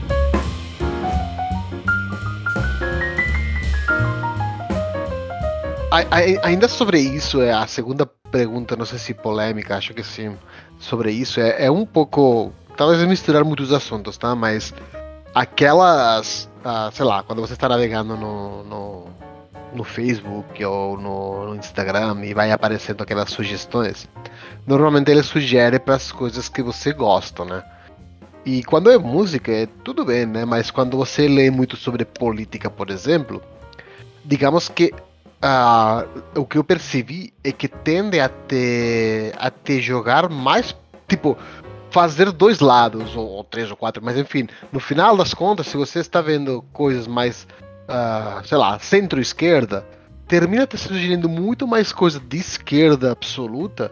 Ainda 5.92 6.70
sobre 6.70 7.00
isso, 7.00 7.42
é 7.42 7.52
a 7.52 7.68
segunda 7.68 8.06
pergunta, 8.06 8.78
não 8.78 8.86
sei 8.86 8.98
se 8.98 9.14
polêmica, 9.14 9.76
acho 9.76 9.94
que 9.94 10.02
sim, 10.02 10.38
sobre 10.80 11.12
isso, 11.12 11.42
é, 11.42 11.66
é 11.66 11.72
um 11.72 11.86
pouco. 11.86 12.54
Talvez 12.78 13.04
misturar 13.04 13.44
muitos 13.44 13.74
assuntos, 13.74 14.18
tá? 14.18 14.34
Mas 14.34 14.74
aquelas. 15.36 16.50
Ah, 16.64 16.89
sei 16.94 17.06
lá, 17.06 17.24
quando 17.24 17.42
você 17.42 17.54
está 17.54 17.68
navegando 17.68 18.16
no, 18.16 18.64
no, 18.64 19.06
no 19.74 19.84
Facebook 19.84 20.64
ou 20.64 20.98
no, 20.98 21.48
no, 21.48 21.56
Instagram 21.56 22.24
e 22.24 22.34
vai 22.34 22.52
aparecendo 22.52 23.02
aquelas 23.02 23.30
sugestões, 23.30 24.08
normalmente 24.66 25.12
ele 25.12 25.24
sugere 25.24 25.78
para 25.78 25.96
as 25.96 26.10
coisas 26.10 26.48
que 26.48 26.62
você 26.62 26.94
gosta, 26.94 27.44
né? 27.44 27.64
E 28.46 28.64
quando 28.64 28.89
é 28.89 28.98
música, 28.98 29.52
é 29.52 29.68
tudo 29.84 30.06
bem, 30.06 30.26
né? 30.26 30.46
Mas 30.46 30.72
quando 30.72 30.96
você 30.96 31.28
lê 31.28 31.52
muito 31.52 31.76
sobre 31.76 32.06
política, 32.06 32.70
por 32.70 32.89
exemplo, 32.89 33.42
digamos 34.24 34.70
que 34.70 34.94
uh, 35.44 36.39
o 36.39 36.46
que 36.46 36.58
eu 36.58 36.64
percebi 36.64 37.34
é 37.44 37.52
que 37.52 37.68
tende 37.68 38.20
a 38.20 38.30
te, 38.30 39.34
a 39.38 39.50
te 39.50 39.82
jogar 39.82 40.30
mais, 40.30 40.76
tipo, 41.08 41.38
fazer 41.89 42.32
dois 42.32 42.60
lados, 42.60 43.16
ou, 43.16 43.28
ou, 43.28 43.44
três 43.44 43.70
ou 43.70 43.78
quatro, 43.78 44.04
mas 44.04 44.18
enfim, 44.18 44.48
no 44.72 44.80
final 44.80 45.16
das 45.18 45.34
contas, 45.34 45.68
se 45.68 45.78
você 45.78 46.00
está 46.00 46.22
vendo 46.22 46.64
coisas 46.72 47.08
mais, 47.08 47.48
uh, 47.89 48.46
sei 48.48 48.58
lá, 48.58 48.80
centro-esquerda, 48.80 49.86
termina 50.28 50.66
te 50.66 50.78
sugerindo 50.78 51.28
muito 51.28 51.68
mais 51.68 51.92
coisa 51.92 52.20
de 52.20 52.38
esquerda 52.38 53.12
absoluta 53.12 53.92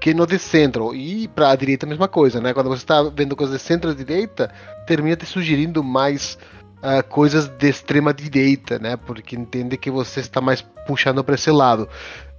que 0.00 0.14
no 0.14 0.26
de 0.26 0.38
centro. 0.38 0.94
E 0.94 1.26
para 1.28 1.50
a 1.50 1.56
direita 1.56 1.86
a 1.86 1.88
mesma 1.88 2.08
coisa, 2.08 2.40
né? 2.40 2.52
Quando 2.52 2.68
você 2.68 2.82
está 2.82 3.02
vendo 3.02 3.34
coisas 3.34 3.58
de 3.58 3.62
centro-direita, 3.62 4.50
termina 4.86 5.16
te 5.16 5.26
sugerindo 5.26 5.82
mais 5.82 6.38
uh, 6.82 7.02
coisas 7.08 7.48
de 7.48 7.68
extrema 7.68 8.12
direita, 8.12 8.78
né? 8.78 8.96
Porque 8.96 9.36
entende 9.36 9.76
que 9.76 9.90
você 9.90 10.20
está 10.20 10.40
mais 10.40 10.62
puxando 10.86 11.22
para 11.22 11.34
esse 11.34 11.50
lado. 11.50 11.88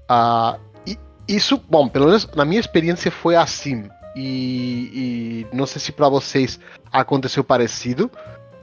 Uh, 0.10 0.60
e 0.86 0.98
isso, 1.28 1.62
bom, 1.70 1.88
pelo 1.88 2.06
menos 2.06 2.28
na 2.36 2.46
minha 2.46 2.60
experiência 2.60 3.12
foi 3.12 3.36
assim. 3.36 3.90
E, 4.16 5.46
e 5.52 5.56
não 5.56 5.66
sei 5.66 5.80
se 5.80 5.92
para 5.92 6.10
vocês 6.10 6.60
aconteceu 6.92 7.44
parecido. 7.44 8.12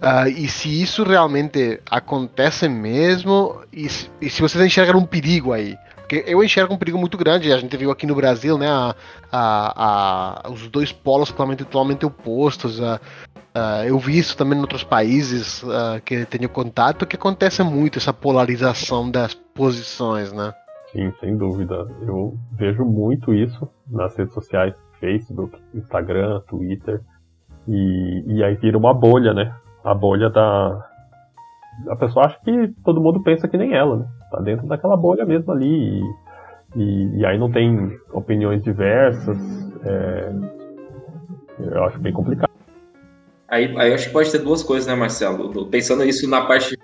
Uh, 0.03 0.29
e 0.29 0.49
se 0.49 0.83
isso 0.83 1.03
realmente 1.05 1.81
acontece 1.91 2.69
mesmo, 2.69 3.63
e, 3.73 3.87
e 4.21 4.29
se 4.29 4.43
vocês 4.43 4.63
enxergam 4.65 5.01
um 5.01 5.07
perigo 5.07 5.53
aí. 5.53 5.77
Porque 6.09 6.25
eu 6.27 6.43
enxergo 6.43 6.73
um 6.73 6.79
perigo 6.79 6.97
muito 6.97 7.19
grande, 7.19 7.53
a 7.53 7.59
gente 7.59 7.77
viu 7.77 7.91
aqui 7.91 8.07
no 8.07 8.15
Brasil, 8.15 8.57
né, 8.57 8.69
a, 8.69 8.95
a, 9.33 10.47
a 10.47 10.51
os 10.51 10.69
dois 10.69 10.93
polos 10.93 11.31
totalmente, 11.31 11.65
totalmente 11.65 12.07
opostos, 12.07 12.81
eu 13.85 13.99
vi 13.99 14.19
isso 14.19 14.37
também 14.37 14.57
em 14.57 14.61
outros 14.61 14.85
países 14.85 15.65
que 16.05 16.25
tenho 16.27 16.49
contato, 16.49 17.07
que 17.07 17.17
acontece 17.17 17.63
muito 17.65 17.99
essa 17.99 18.13
polarização 18.13 19.11
das 19.11 19.35
posições, 19.35 20.33
né? 20.33 20.53
Sim, 20.93 21.13
sem 21.19 21.37
dúvida. 21.37 21.75
Eu 22.03 22.39
vejo 22.53 22.85
muito 22.85 23.35
isso 23.35 23.69
nas 23.91 24.17
redes 24.17 24.33
sociais, 24.33 24.75
Facebook, 25.01 25.59
Instagram, 25.75 26.41
Twitter, 26.49 27.01
e, 27.67 28.25
e 28.27 28.45
aí 28.45 28.55
vira 28.55 28.79
uma 28.79 28.95
bolha, 28.95 29.35
né? 29.35 29.53
A 29.83 29.95
bolha 29.95 30.31
da. 30.31 30.89
A 31.89 31.97
pessoa 31.97 32.27
acha 32.27 32.39
que 32.45 32.69
todo 32.85 33.01
mundo 33.01 33.23
pensa 33.23 33.49
que 33.49 33.57
nem 33.57 33.75
ela, 33.75 33.97
né? 33.97 34.07
Tá 34.31 34.41
dentro 34.41 34.67
daquela 34.67 34.97
bolha 34.97 35.25
mesmo 35.25 35.53
ali. 35.53 36.03
E, 36.77 36.83
e, 36.83 37.19
e 37.19 37.27
aí 37.27 37.39
não 37.39 37.51
tem 37.51 37.99
opiniões 38.13 38.63
diversas. 38.63 39.39
É... 39.85 40.33
Eu 41.59 41.85
acho 41.85 41.99
bem 41.99 42.13
complicado. 42.13 42.51
Aí, 43.49 43.73
aí 43.79 43.95
acho 43.95 44.09
que 44.09 44.13
pode 44.13 44.31
ter 44.31 44.39
duas 44.39 44.63
coisas, 44.63 44.87
né, 44.87 44.95
Marcelo? 44.95 45.67
Pensando 45.67 46.05
isso 46.05 46.29
na 46.29 46.43
parte, 46.43 46.77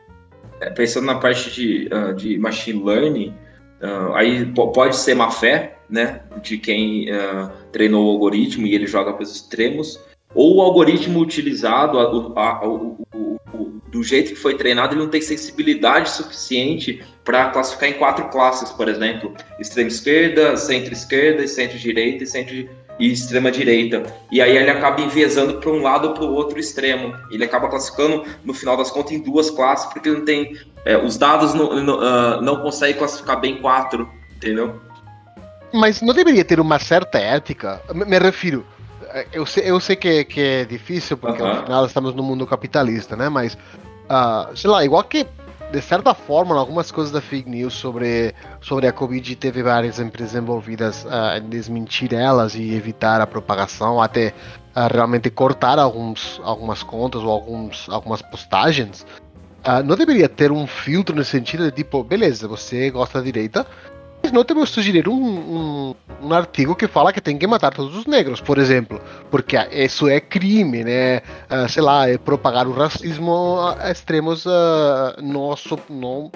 é, 0.61 0.71
pensando 0.71 1.07
na 1.07 1.17
parte 1.17 1.51
de, 1.51 1.89
uh, 1.93 2.15
de 2.15 2.39
machine 2.39 2.83
learning, 2.83 3.35
uh, 3.83 4.15
aí 4.15 4.47
pode 4.55 4.97
ser 4.97 5.15
má 5.15 5.31
fé, 5.31 5.77
né, 5.91 6.23
de 6.41 6.57
quem 6.57 7.11
uh, 7.11 7.51
treinou 7.73 8.07
o 8.07 8.11
algoritmo 8.11 8.67
e 8.67 8.75
ele 8.75 8.87
joga 8.87 9.13
para 9.13 9.25
os 9.25 9.35
extremos, 9.35 10.01
ou 10.35 10.57
o 10.57 10.63
algoritmo 10.63 11.21
utilizado, 11.21 11.99
a, 11.99 12.41
a, 12.41 12.59
a, 12.59 12.69
o, 12.69 12.97
o, 13.15 13.39
o, 13.53 13.81
do 13.91 14.03
jeito 14.03 14.31
que 14.31 14.37
foi 14.37 14.57
treinado, 14.57 14.95
ele 14.95 15.03
não 15.03 15.11
tem 15.11 15.21
sensibilidade 15.21 16.11
suficiente 16.11 17.03
para 17.25 17.51
classificar 17.51 17.89
em 17.89 17.95
quatro 17.95 18.29
classes, 18.29 18.71
por 18.71 18.89
exemplo, 18.89 19.35
extrema 19.59 19.89
esquerda, 19.89 20.57
centro 20.57 20.93
esquerda, 20.93 21.47
centro 21.47 21.79
direita 21.79 22.25
e 22.25 22.27
centro 22.27 22.69
e 22.99 23.13
extrema 23.13 23.51
direita. 23.51 24.03
E 24.31 24.41
aí 24.41 24.57
ele 24.57 24.71
acaba 24.71 25.01
enviesando 25.01 25.59
para 25.59 25.71
um 25.71 25.83
lado 25.83 26.09
ou 26.09 26.15
para 26.15 26.25
o 26.25 26.35
outro 26.35 26.59
extremo. 26.59 27.15
Ele 27.31 27.45
acaba 27.45 27.69
classificando, 27.69 28.25
no 28.45 28.53
final 28.53 28.77
das 28.77 28.91
contas, 28.91 29.13
em 29.13 29.21
duas 29.21 29.51
classes, 29.51 29.87
porque 29.93 30.11
não 30.11 30.25
tem. 30.25 30.57
É, 30.85 30.97
os 30.97 31.17
dados 31.17 31.55
não, 31.55 31.81
não, 31.81 31.99
uh, 31.99 32.43
não 32.43 32.57
conseguem 32.61 32.97
classificar 32.97 33.41
bem 33.41 33.61
quatro, 33.61 34.11
entendeu? 34.37 34.81
Mas 35.73 36.03
não 36.03 36.13
deveria 36.13 36.45
ter 36.45 36.59
uma 36.59 36.79
certa 36.79 37.19
ética? 37.19 37.81
Me, 37.95 38.05
me 38.05 38.19
refiro. 38.19 38.67
É, 39.11 39.27
eu 39.33 39.47
sei, 39.47 39.71
eu 39.71 39.79
sei 39.79 39.95
que, 39.95 40.25
que 40.25 40.41
é 40.41 40.65
difícil, 40.65 41.17
porque 41.17 41.43
uh 41.43 41.47
-huh. 41.47 41.87
estamos 41.87 42.15
no 42.15 42.23
mundo 42.23 42.47
capitalista, 42.47 43.17
né? 43.17 43.29
Mas, 43.29 43.55
uh, 43.55 44.57
sei 44.57 44.69
lá, 44.69 44.85
igual 44.85 45.05
que 45.05 45.25
de 45.73 45.81
certa 45.81 46.13
forma, 46.13 46.55
algumas 46.55 46.91
coisas 46.91 47.11
da 47.11 47.21
fake 47.21 47.49
news 47.49 47.73
sobre, 47.73 48.35
sobre 48.61 48.87
a 48.87 48.93
Covid 48.93 49.35
teve 49.37 49.63
várias 49.63 49.99
empresas 49.99 50.35
envolvidas 50.35 51.05
uh, 51.07 51.39
em 51.39 51.49
desmentir 51.49 52.13
elas 52.13 52.55
e 52.55 52.75
evitar 52.75 53.23
a 53.23 53.27
propagação, 53.27 54.01
até 54.01 54.35
uh, 54.77 54.93
realmente 54.93 55.31
cortar 55.31 55.79
alguns, 55.79 56.39
algumas 56.45 56.83
contas 56.83 57.23
ou 57.23 57.31
alguns, 57.31 57.89
algumas 57.89 58.21
postagens. 58.21 59.07
Uh, 59.67 59.83
não 59.83 59.97
deveria 59.97 60.29
ter 60.29 60.53
um 60.53 60.67
filtro 60.67 61.17
no 61.17 61.25
sentido 61.25 61.65
de 61.65 61.71
tipo, 61.71 62.05
beleza, 62.05 62.47
você 62.47 62.91
gosta 62.91 63.19
da 63.19 63.25
direita, 63.25 63.67
não 64.31 64.45
te 64.45 64.55
vou 64.55 64.67
sugerir 64.67 65.09
um, 65.09 65.15
um, 65.15 65.95
um, 66.23 66.33
artigo 66.33 66.77
que 66.77 66.87
fala 66.87 67.13
que 67.13 67.21
tem 67.21 67.37
que 67.37 67.47
matar 67.47 67.73
todos 67.73 67.97
os 67.97 68.07
negros, 68.07 68.41
por 68.41 68.59
exemplo, 68.59 69.01
porque 69.31 69.57
isso 69.73 70.09
é 70.09 70.21
crime, 70.21 70.85
né? 70.85 71.19
Uh, 71.51 71.69
sei 71.69 71.83
lá, 71.83 72.09
é 72.09 72.17
propagar 72.17 72.67
o 72.69 72.73
racismo 72.73 73.59
a 73.81 73.91
extremos 73.91 74.47
uh, 74.47 75.21
não, 75.21 75.55
não, 75.91 76.31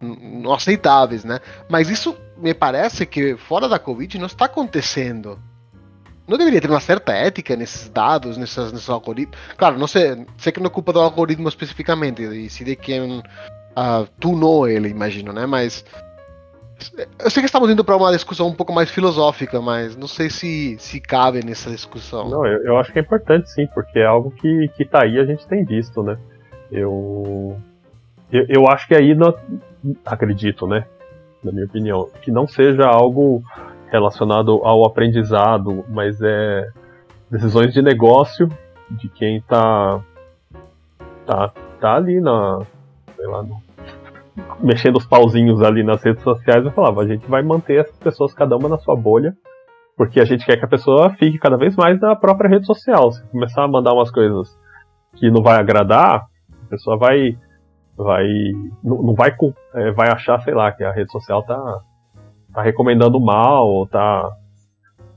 não 0.00 0.52
aceitáveis, 0.52 1.24
né? 1.24 1.40
Mas 1.68 1.90
isso 1.90 2.16
me 2.36 2.54
parece 2.54 3.06
que 3.06 3.36
fora 3.36 3.68
da 3.68 3.78
Covid 3.78 4.18
não 4.18 4.26
está 4.26 4.44
acontecendo. 4.44 5.38
Não 6.26 6.38
deveria 6.38 6.60
ter 6.60 6.70
uma 6.70 6.80
certa 6.80 7.12
ética 7.12 7.56
nesses 7.56 7.88
dados, 7.88 8.36
nessas, 8.36 8.72
nesses 8.72 8.88
algoritmos? 8.88 9.36
Claro, 9.56 9.78
não 9.78 9.88
sei, 9.88 10.24
sei 10.38 10.52
que 10.52 10.60
não 10.60 10.66
é 10.66 10.70
culpa 10.70 10.92
do 10.92 11.00
algoritmo 11.00 11.48
especificamente, 11.48 12.22
e 12.22 12.48
se 12.48 12.64
de 12.64 12.76
quem 12.76 13.18
uh, 13.18 13.22
tunou 14.20 14.68
ele, 14.68 14.88
imagino, 14.88 15.32
né? 15.32 15.46
Mas 15.46 15.84
eu 17.18 17.30
sei 17.30 17.42
que 17.42 17.46
estamos 17.46 17.70
indo 17.70 17.84
para 17.84 17.96
uma 17.96 18.12
discussão 18.12 18.48
um 18.48 18.54
pouco 18.54 18.72
mais 18.72 18.90
filosófica, 18.90 19.60
mas 19.60 19.96
não 19.96 20.08
sei 20.08 20.30
se, 20.30 20.76
se 20.78 21.00
cabe 21.00 21.44
nessa 21.44 21.70
discussão. 21.70 22.28
Não, 22.28 22.46
eu, 22.46 22.64
eu 22.64 22.78
acho 22.78 22.92
que 22.92 22.98
é 22.98 23.02
importante 23.02 23.50
sim, 23.50 23.66
porque 23.74 23.98
é 23.98 24.06
algo 24.06 24.30
que, 24.30 24.68
que 24.76 24.84
tá 24.84 25.04
aí 25.04 25.18
a 25.18 25.24
gente 25.24 25.46
tem 25.46 25.64
visto, 25.64 26.02
né? 26.02 26.18
Eu, 26.70 27.56
eu, 28.30 28.46
eu 28.48 28.68
acho 28.68 28.86
que 28.88 28.94
aí, 28.94 29.14
não, 29.14 29.34
acredito, 30.04 30.66
né? 30.66 30.86
Na 31.42 31.52
minha 31.52 31.66
opinião, 31.66 32.08
que 32.22 32.30
não 32.30 32.46
seja 32.46 32.86
algo 32.86 33.42
relacionado 33.90 34.60
ao 34.64 34.86
aprendizado, 34.86 35.84
mas 35.88 36.20
é 36.22 36.68
decisões 37.30 37.72
de 37.72 37.82
negócio 37.82 38.48
de 38.90 39.08
quem 39.08 39.40
tá, 39.42 40.00
tá, 41.26 41.52
tá 41.80 41.94
ali 41.94 42.20
na, 42.20 42.60
sei 43.16 43.26
lá, 43.26 43.42
no, 43.42 43.62
mexendo 44.60 44.96
os 44.96 45.06
pauzinhos 45.06 45.62
ali 45.62 45.82
nas 45.82 46.02
redes 46.02 46.22
sociais, 46.22 46.64
eu 46.64 46.70
falava, 46.70 47.02
a 47.02 47.06
gente 47.06 47.26
vai 47.26 47.42
manter 47.42 47.80
essas 47.80 47.98
pessoas 47.98 48.32
cada 48.32 48.56
uma 48.56 48.68
na 48.68 48.78
sua 48.78 48.96
bolha, 48.96 49.34
porque 49.96 50.20
a 50.20 50.24
gente 50.24 50.44
quer 50.44 50.56
que 50.56 50.64
a 50.64 50.68
pessoa 50.68 51.10
fique 51.10 51.38
cada 51.38 51.56
vez 51.56 51.76
mais 51.76 52.00
na 52.00 52.16
própria 52.16 52.48
rede 52.48 52.66
social. 52.66 53.12
Se 53.12 53.22
começar 53.28 53.64
a 53.64 53.68
mandar 53.68 53.92
umas 53.92 54.10
coisas 54.10 54.48
que 55.16 55.30
não 55.30 55.42
vai 55.42 55.56
agradar, 55.56 56.26
a 56.66 56.70
pessoa 56.70 56.96
vai 56.96 57.36
vai 57.96 58.26
não, 58.82 59.02
não 59.02 59.14
vai 59.14 59.34
é, 59.74 59.90
vai 59.92 60.10
achar, 60.10 60.40
sei 60.40 60.54
lá, 60.54 60.72
que 60.72 60.82
a 60.82 60.92
rede 60.92 61.12
social 61.12 61.42
tá 61.44 61.80
tá 62.54 62.62
recomendando 62.62 63.20
mal, 63.20 63.68
ou 63.68 63.86
tá 63.86 64.30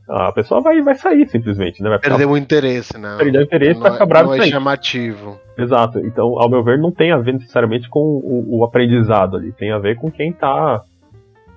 a 0.08 0.32
pessoa 0.34 0.62
vai, 0.62 0.82
vai 0.82 0.96
sair 0.96 1.28
simplesmente, 1.28 1.82
né? 1.82 1.90
Vai 1.90 2.00
perder 2.00 2.28
o 2.28 2.38
interesse, 2.38 2.98
né? 2.98 3.16
Perder 3.18 3.40
o 3.40 3.42
interesse 3.42 3.80
vai 3.80 3.92
ficar 3.92 4.06
bravo. 4.06 4.30
Não 4.30 4.36
é 4.36 4.48
chamativo. 4.48 5.40
Exato. 5.58 6.00
Então, 6.00 6.40
ao 6.40 6.50
meu 6.50 6.64
ver, 6.64 6.78
não 6.78 6.92
tem 6.92 7.12
a 7.12 7.18
ver 7.18 7.34
necessariamente 7.34 7.90
com 7.90 8.00
o, 8.00 8.60
o 8.60 8.64
aprendizado 8.64 9.38
ali. 9.38 9.52
Tem 9.54 9.72
a 9.72 9.80
ver 9.80 9.96
com 9.96 10.12
quem 10.12 10.34
tá, 10.34 10.82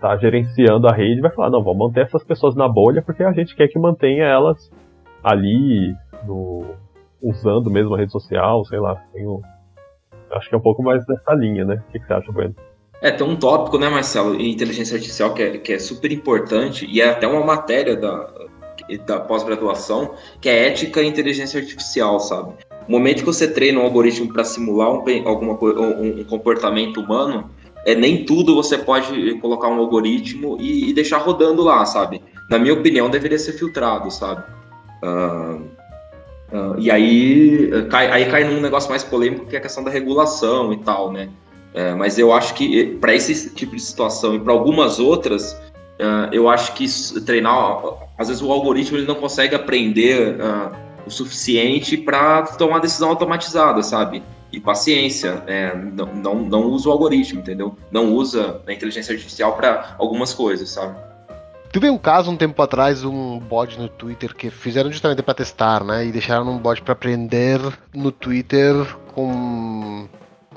tá 0.01 0.17
gerenciando 0.17 0.87
a 0.87 0.93
rede 0.93 1.21
vai 1.21 1.33
falar, 1.33 1.51
não, 1.51 1.63
vamos 1.63 1.79
manter 1.79 2.03
essas 2.03 2.23
pessoas 2.23 2.55
na 2.55 2.69
bolha 2.69 3.03
porque 3.03 3.23
a 3.23 3.33
gente 3.33 3.57
quer 3.57 3.69
que 3.69 3.79
mantenha 3.79 4.25
elas 4.25 4.71
ali 5.23 5.95
no, 6.25 6.65
usando 7.23 7.71
mesmo 7.71 7.95
a 7.95 7.99
rede 7.99 8.13
social, 8.13 8.65
sei 8.65 8.79
lá. 8.79 8.95
Tenho, 9.13 9.43
acho 10.33 10.49
que 10.49 10.55
é 10.55 10.59
um 10.59 10.63
pouco 10.63 10.83
mais 10.83 11.05
dessa 11.05 11.35
linha, 11.35 11.65
né? 11.65 11.83
O 11.89 11.93
que, 11.93 11.99
que 11.99 12.07
você 12.07 12.13
acha, 12.13 12.33
Bueno? 12.33 12.55
É, 13.01 13.11
tem 13.13 13.27
um 13.27 13.37
tópico, 13.37 13.79
né, 13.79 13.89
Marcelo, 13.89 14.35
em 14.35 14.51
inteligência 14.51 14.97
artificial 14.97 15.33
que 15.33 15.43
é, 15.43 15.59
que 15.59 15.73
é 15.73 15.79
super 15.79 16.11
importante 16.11 16.85
e 16.85 17.01
é 17.01 17.09
até 17.09 17.29
uma 17.29 17.45
matéria 17.45 17.97
da, 17.97 18.29
da 19.07 19.21
pós-graduação, 19.21 20.15
que 20.41 20.49
é 20.49 20.67
ética 20.67 21.01
e 21.01 21.07
inteligência 21.07 21.61
artificial, 21.61 22.19
sabe? 22.19 22.55
O 22.89 22.93
momento 22.93 23.19
que 23.19 23.27
você 23.27 23.47
treina 23.47 23.79
um 23.79 23.83
algoritmo 23.83 24.33
para 24.33 24.45
simular 24.45 24.91
um, 24.91 25.05
alguma, 25.27 25.53
um, 25.63 26.21
um 26.21 26.25
comportamento 26.25 27.01
humano, 27.01 27.51
é 27.85 27.95
nem 27.95 28.25
tudo 28.25 28.55
você 28.55 28.79
pode 28.79 29.35
colocar 29.41 29.69
um 29.69 29.79
algoritmo 29.79 30.57
e, 30.59 30.89
e, 30.89 30.93
deixar 30.95 31.19
rodando 31.19 31.63
lá, 31.63 31.85
sabe? 31.85 32.23
Na 32.49 32.59
minha 32.59 32.73
opinião, 32.73 33.11
deveria 33.11 33.39
ser 33.39 33.53
filtrado, 33.53 34.11
sabe? 34.11 34.43
Uh, 35.03 35.63
uh, 36.51 36.79
e 36.79 36.91
aí 36.91 37.71
cai, 37.91 38.11
aí 38.11 38.31
cai 38.31 38.45
num 38.45 38.61
negócio 38.61 38.89
mais 38.89 39.05
polêmico 39.05 39.47
que 39.47 39.55
é 39.55 39.59
a 39.59 39.63
questão 39.63 39.85
da 39.85 39.91
regulação 39.91 40.73
e 40.73 40.79
tal, 40.79 41.13
né? 41.13 41.29
É, 41.75 41.95
mas 41.95 42.19
eu 42.19 42.33
acho 42.33 42.55
que 42.55 42.81
eh, 42.81 42.99
para 42.99 43.15
esse 43.15 43.55
tipo 43.55 43.77
de 43.77 43.83
situação 43.83 44.35
e 44.35 44.41
para 44.41 44.53
algumas 44.53 44.99
outras, 44.99 45.53
uh, 45.53 46.33
eu 46.33 46.49
acho 46.49 46.75
que 46.75 46.87
treinar, 47.25 47.83
às 48.19 48.29
vezes 48.29 48.43
o 48.43 48.51
algoritmo 48.51 48.97
ele 48.97 49.07
não 49.07 49.15
consegue 49.15 49.55
aprender 49.55 50.37
uh, 50.37 50.88
o 51.09 51.11
suficiente 51.11 51.97
para 51.97 52.43
tomar 52.43 52.79
decisão 52.79 53.09
automatizada, 53.11 53.83
sabe? 53.83 54.23
E 54.53 54.61
paciência, 54.61 55.43
é, 55.47 55.77
não, 55.77 56.07
não, 56.15 56.35
não 56.37 56.63
usa 56.67 56.89
o 56.89 56.93
algoritmo, 56.93 57.41
entendeu? 57.41 57.77
Não 57.91 58.13
usa 58.15 58.63
a 58.67 58.73
inteligência 58.73 59.13
artificial 59.13 59.57
para 59.57 59.97
algumas 59.99 60.33
coisas, 60.33 60.71
sabe? 60.71 60.97
Teve 61.71 61.91
um 61.91 61.99
caso 61.99 62.31
um 62.31 62.37
tempo 62.37 62.63
atrás, 62.63 63.05
um 63.05 63.39
bot 63.39 63.79
no 63.79 63.89
Twitter 63.89 64.35
que 64.35 64.49
fizeram 64.49 64.91
justamente 64.91 65.23
para 65.23 65.35
testar, 65.35 65.85
né? 65.85 66.07
E 66.07 66.13
deixaram 66.13 66.49
um 66.51 66.59
bot 66.59 66.81
para 66.81 66.93
aprender 66.93 67.61
no 67.95 68.11
Twitter 68.11 68.75
com 69.15 70.09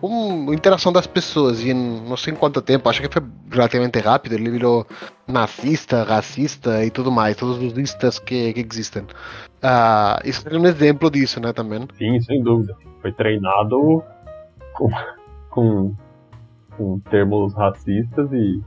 com 0.02 0.52
interação 0.52 0.92
das 0.92 1.06
pessoas. 1.06 1.64
E 1.64 1.74
não 1.74 2.18
sei 2.18 2.34
em 2.34 2.36
quanto 2.36 2.62
tempo, 2.62 2.90
acho 2.90 3.02
que 3.02 3.08
foi 3.08 3.22
relativamente 3.50 4.00
rápido, 4.00 4.34
ele 4.34 4.50
virou 4.50 4.86
nazista, 5.28 6.04
racista 6.04 6.84
e 6.84 6.90
tudo 6.90 7.12
mais, 7.12 7.38
todos 7.38 7.62
os 7.62 7.72
listas 7.74 8.18
que, 8.18 8.52
que 8.52 8.60
existem. 8.60 9.04
Uh, 9.04 10.18
isso 10.26 10.50
é 10.50 10.58
um 10.58 10.66
exemplo 10.66 11.12
disso, 11.12 11.40
né, 11.40 11.54
também. 11.54 11.88
Sim, 11.98 12.20
sem 12.22 12.42
dúvida. 12.42 12.76
Foi 13.02 13.12
treinado 13.14 14.04
com, 14.74 14.90
com, 15.52 15.96
com 16.76 17.00
termos 17.12 17.54
racistas 17.54 18.32
e. 18.34 18.60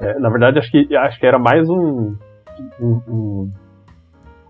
É, 0.00 0.18
na 0.18 0.30
verdade, 0.30 0.58
acho 0.58 0.70
que, 0.70 0.96
acho 0.96 1.20
que 1.20 1.26
era 1.26 1.38
mais 1.38 1.68
um, 1.68 2.16
um, 2.80 3.02
um 3.06 3.52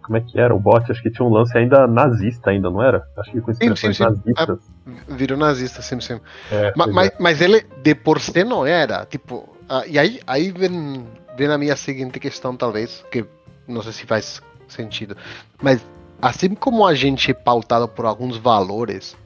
como 0.02 0.16
é 0.16 0.20
que 0.20 0.38
era 0.38 0.54
o 0.54 0.58
bot? 0.58 0.90
Acho 0.90 1.02
que 1.02 1.10
tinha 1.10 1.26
um 1.26 1.32
lance 1.32 1.56
ainda 1.56 1.86
nazista 1.86 2.50
ainda, 2.50 2.70
não 2.70 2.82
era? 2.82 3.06
Acho 3.16 3.30
que 3.30 3.40
com 3.40 3.50
expressões 3.50 3.96
sim, 3.96 4.04
sim, 4.04 4.16
sim. 4.16 4.32
nazistas. 4.34 4.58
Ah, 4.86 5.14
virou 5.14 5.38
nazista, 5.38 5.82
sim, 5.82 6.00
sim. 6.00 6.20
É, 6.50 6.72
mas, 6.76 6.92
mas, 6.92 7.08
é. 7.08 7.16
mas, 7.18 7.40
ele 7.40 7.64
de 7.82 7.94
por 7.94 8.20
si 8.20 8.44
não 8.44 8.66
era, 8.66 9.06
tipo... 9.06 9.48
Uh, 9.70 9.86
e 9.86 9.98
aí, 9.98 10.20
aí 10.26 10.50
vem, 10.50 11.06
vem 11.36 11.48
a 11.48 11.56
minha 11.56 11.76
seguinte 11.76 12.18
questão, 12.18 12.56
talvez, 12.56 13.04
que 13.10 13.24
não 13.68 13.82
sei 13.82 13.92
se 13.92 14.04
faz 14.04 14.42
sentido. 14.66 15.16
Mas 15.62 15.84
assim 16.20 16.54
como 16.54 16.86
a 16.86 16.94
gente 16.94 17.30
é 17.30 17.34
pautado 17.34 17.86
por 17.88 18.04
alguns 18.04 18.36
valores, 18.36 19.16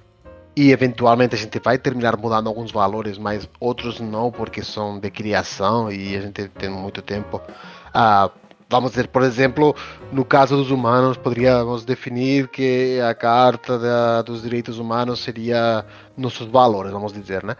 e 0.56 0.70
eventualmente 0.70 1.34
a 1.34 1.38
gente 1.38 1.58
vai 1.58 1.76
terminar 1.78 2.16
mudando 2.16 2.48
alguns 2.48 2.70
valores, 2.70 3.18
mas 3.18 3.48
outros 3.58 3.98
não, 3.98 4.30
porque 4.30 4.62
são 4.62 5.00
de 5.00 5.10
criação 5.10 5.90
e 5.90 6.16
a 6.16 6.20
gente 6.20 6.48
tem 6.48 6.70
muito 6.70 7.02
tempo. 7.02 7.40
Uh, 7.88 8.30
vamos 8.68 8.90
dizer, 8.90 9.08
por 9.08 9.22
exemplo, 9.22 9.74
no 10.12 10.24
caso 10.24 10.56
dos 10.56 10.70
humanos, 10.70 11.16
poderíamos 11.16 11.84
definir 11.84 12.48
que 12.48 13.00
a 13.00 13.14
Carta 13.14 13.78
da, 13.78 14.22
dos 14.22 14.42
Direitos 14.42 14.78
Humanos 14.78 15.20
seria 15.20 15.84
nossos 16.16 16.46
valores, 16.48 16.92
vamos 16.92 17.12
dizer, 17.12 17.42
né? 17.44 17.56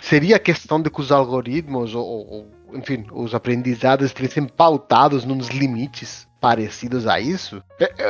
Seria 0.00 0.38
questão 0.38 0.80
de 0.80 0.88
que 0.88 1.00
os 1.00 1.12
algoritmos, 1.12 1.94
ou, 1.94 2.04
ou 2.04 2.46
enfim, 2.72 3.04
os 3.12 3.34
aprendizados 3.34 4.06
estivessem 4.06 4.46
pautados 4.46 5.24
nos 5.24 5.48
limites 5.48 6.28
parecidos 6.40 7.06
a 7.06 7.20
isso. 7.20 7.62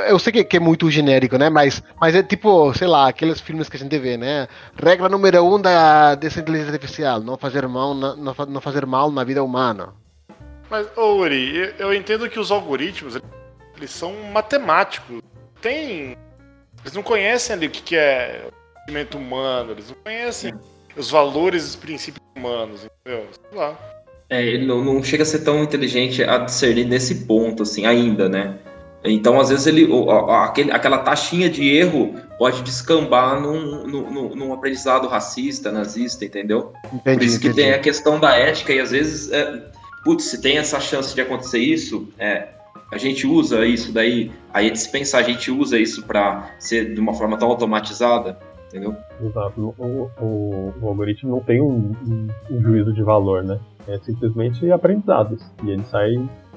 Eu, 0.08 0.18
sei 0.18 0.44
que, 0.44 0.56
é 0.56 0.60
muito 0.60 0.88
genérico, 0.90 1.36
né? 1.36 1.50
Mas, 1.50 1.82
mas 2.00 2.14
é 2.14 2.22
tipo, 2.22 2.72
sei 2.74 2.86
lá, 2.86 3.08
aqueles 3.08 3.40
filmes 3.40 3.68
que 3.68 3.76
a 3.76 3.80
gente 3.80 3.98
vê, 3.98 4.16
né? 4.16 4.46
Regra 4.80 5.08
número 5.08 5.42
um 5.44 5.60
da, 5.60 6.14
dessa 6.14 6.40
inteligência 6.40 6.72
artificial: 6.72 7.20
não 7.20 7.36
fazer 7.36 7.66
mal, 7.66 7.92
não, 7.92 8.14
não 8.16 8.60
fazer 8.60 8.86
mal 8.86 9.10
na 9.10 9.24
vida 9.24 9.42
humana. 9.42 9.92
Mas, 10.70 10.86
ô 10.96 11.16
Uri, 11.16 11.74
eu 11.78 11.92
entendo 11.92 12.30
que 12.30 12.38
os 12.38 12.52
algoritmos, 12.52 13.20
eles 13.76 13.90
são 13.90 14.14
matemáticos. 14.32 15.20
Tem. 15.60 16.16
Eles 16.82 16.94
não 16.94 17.02
conhecem 17.02 17.56
ali 17.56 17.66
o 17.66 17.70
que 17.70 17.96
é 17.96 18.46
o 18.46 18.78
sentimento 18.80 19.18
humano, 19.18 19.72
eles 19.72 19.88
não 19.88 19.96
conhecem 20.02 20.54
os 20.96 21.10
valores 21.10 21.64
e 21.64 21.66
os 21.70 21.76
princípios 21.76 22.24
humanos, 22.36 22.84
entendeu? 22.84 23.26
Sei 23.32 23.58
lá. 23.58 23.78
É, 24.30 24.46
ele 24.46 24.64
não, 24.64 24.82
não 24.82 25.02
chega 25.02 25.24
a 25.24 25.26
ser 25.26 25.40
tão 25.40 25.62
inteligente 25.62 26.22
a 26.22 26.38
discernir 26.38 26.84
nesse 26.84 27.26
ponto, 27.26 27.64
assim, 27.64 27.84
ainda, 27.84 28.28
né? 28.28 28.56
Então, 29.02 29.40
às 29.40 29.48
vezes, 29.48 29.66
ele, 29.66 29.88
aquele, 30.28 30.70
aquela 30.70 30.98
taxinha 30.98 31.48
de 31.50 31.68
erro 31.68 32.14
pode 32.38 32.62
descambar 32.62 33.40
num, 33.40 33.86
num, 33.86 34.34
num 34.36 34.52
aprendizado 34.52 35.08
racista, 35.08 35.72
nazista, 35.72 36.24
entendeu? 36.24 36.72
Entendi, 36.92 37.16
Por 37.16 37.24
isso 37.24 37.40
que 37.40 37.48
entendi. 37.48 37.62
tem 37.62 37.72
a 37.72 37.78
questão 37.78 38.20
da 38.20 38.36
ética, 38.36 38.72
e 38.72 38.80
às 38.80 38.90
vezes 38.90 39.32
é, 39.32 39.62
putz, 40.04 40.24
se 40.24 40.40
tem 40.40 40.58
essa 40.58 40.80
chance 40.80 41.14
de 41.14 41.20
acontecer 41.20 41.58
isso, 41.58 42.08
é, 42.18 42.48
a 42.92 42.98
gente 42.98 43.26
usa 43.26 43.64
isso 43.64 43.92
daí, 43.92 44.30
aí 44.52 44.68
é 44.68 44.70
de 44.70 44.78
se 44.78 44.90
pensar, 44.90 45.18
a 45.18 45.22
gente 45.22 45.50
usa 45.50 45.78
isso 45.78 46.04
para 46.04 46.50
ser 46.58 46.94
de 46.94 47.00
uma 47.00 47.14
forma 47.14 47.38
tão 47.38 47.48
automatizada, 47.48 48.38
entendeu? 48.68 48.96
Exato. 49.22 49.74
O, 49.78 50.10
o, 50.20 50.74
o 50.80 50.88
algoritmo 50.88 51.30
não 51.30 51.40
tem 51.40 51.60
um, 51.60 51.94
um, 52.06 52.28
um, 52.50 52.62
juízo 52.62 52.92
de 52.92 53.02
valor, 53.02 53.44
né? 53.44 53.60
É 53.86 53.98
simplesmente 53.98 54.70
aprendizados. 54.70 55.40
E 55.62 55.70
ele 55.70 55.84
sai 55.84 56.14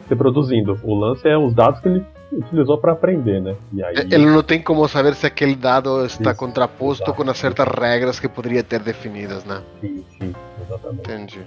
reproduzindo. 0.10 0.80
O 0.84 0.96
lance 0.96 1.28
é 1.28 1.38
os 1.38 1.54
dados 1.54 1.80
que 1.82 1.88
ele 1.88 2.06
utilizou 2.32 2.78
para 2.78 2.94
aprender, 2.94 3.42
né? 3.42 3.56
Aí... 3.86 4.08
Ele 4.12 4.26
não 4.26 4.44
tem 4.44 4.62
como 4.62 4.88
saber 4.88 5.14
se 5.14 5.26
aquele 5.26 5.56
dado 5.56 6.06
está 6.06 6.32
Isso, 6.32 6.40
contraposto 6.40 7.04
exato. 7.04 7.24
com 7.24 7.34
certas 7.34 7.68
regras 7.68 8.20
que 8.20 8.28
poderia 8.28 8.64
ter 8.64 8.80
definidas, 8.80 9.46
né? 9.46 9.62
Sim, 9.82 10.04
sim, 10.20 10.34
exatamente. 10.66 11.12
Entendi. 11.12 11.42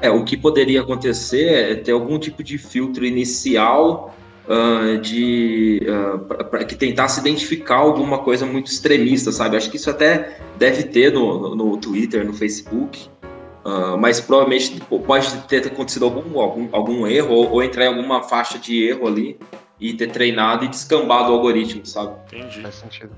É, 0.00 0.10
o 0.10 0.24
que 0.24 0.36
poderia 0.36 0.82
acontecer 0.82 1.72
é 1.72 1.74
ter 1.74 1.92
algum 1.92 2.18
tipo 2.18 2.42
de 2.42 2.58
filtro 2.58 3.04
inicial 3.04 4.14
uh, 4.46 4.98
de 4.98 5.86
uh, 5.88 6.18
para 6.18 6.64
que 6.64 6.74
tentasse 6.74 7.20
identificar 7.20 7.76
alguma 7.76 8.18
coisa 8.18 8.44
muito 8.44 8.70
extremista, 8.70 9.32
sabe? 9.32 9.56
Acho 9.56 9.70
que 9.70 9.76
isso 9.76 9.90
até 9.90 10.38
deve 10.56 10.84
ter 10.84 11.12
no, 11.12 11.54
no 11.54 11.76
Twitter, 11.78 12.24
no 12.26 12.34
Facebook, 12.34 13.08
uh, 13.64 13.96
mas 13.98 14.20
provavelmente 14.20 14.80
pode 15.06 15.34
ter 15.48 15.66
acontecido 15.66 16.04
algum, 16.04 16.38
algum, 16.40 16.68
algum 16.72 17.06
erro 17.06 17.34
ou, 17.34 17.52
ou, 17.52 17.62
entrar 17.62 17.86
em 17.86 17.88
alguma 17.88 18.22
faixa 18.22 18.58
de 18.58 18.84
erro 18.84 19.06
ali 19.06 19.38
e 19.80 19.92
ter 19.94 20.10
treinado 20.10 20.64
e 20.64 20.68
descambado 20.68 21.30
o 21.30 21.34
algoritmo, 21.34 21.84
sabe? 21.84 22.16
Entendi. 22.26 22.62
Faz 22.62 22.74
sentido. 22.76 23.10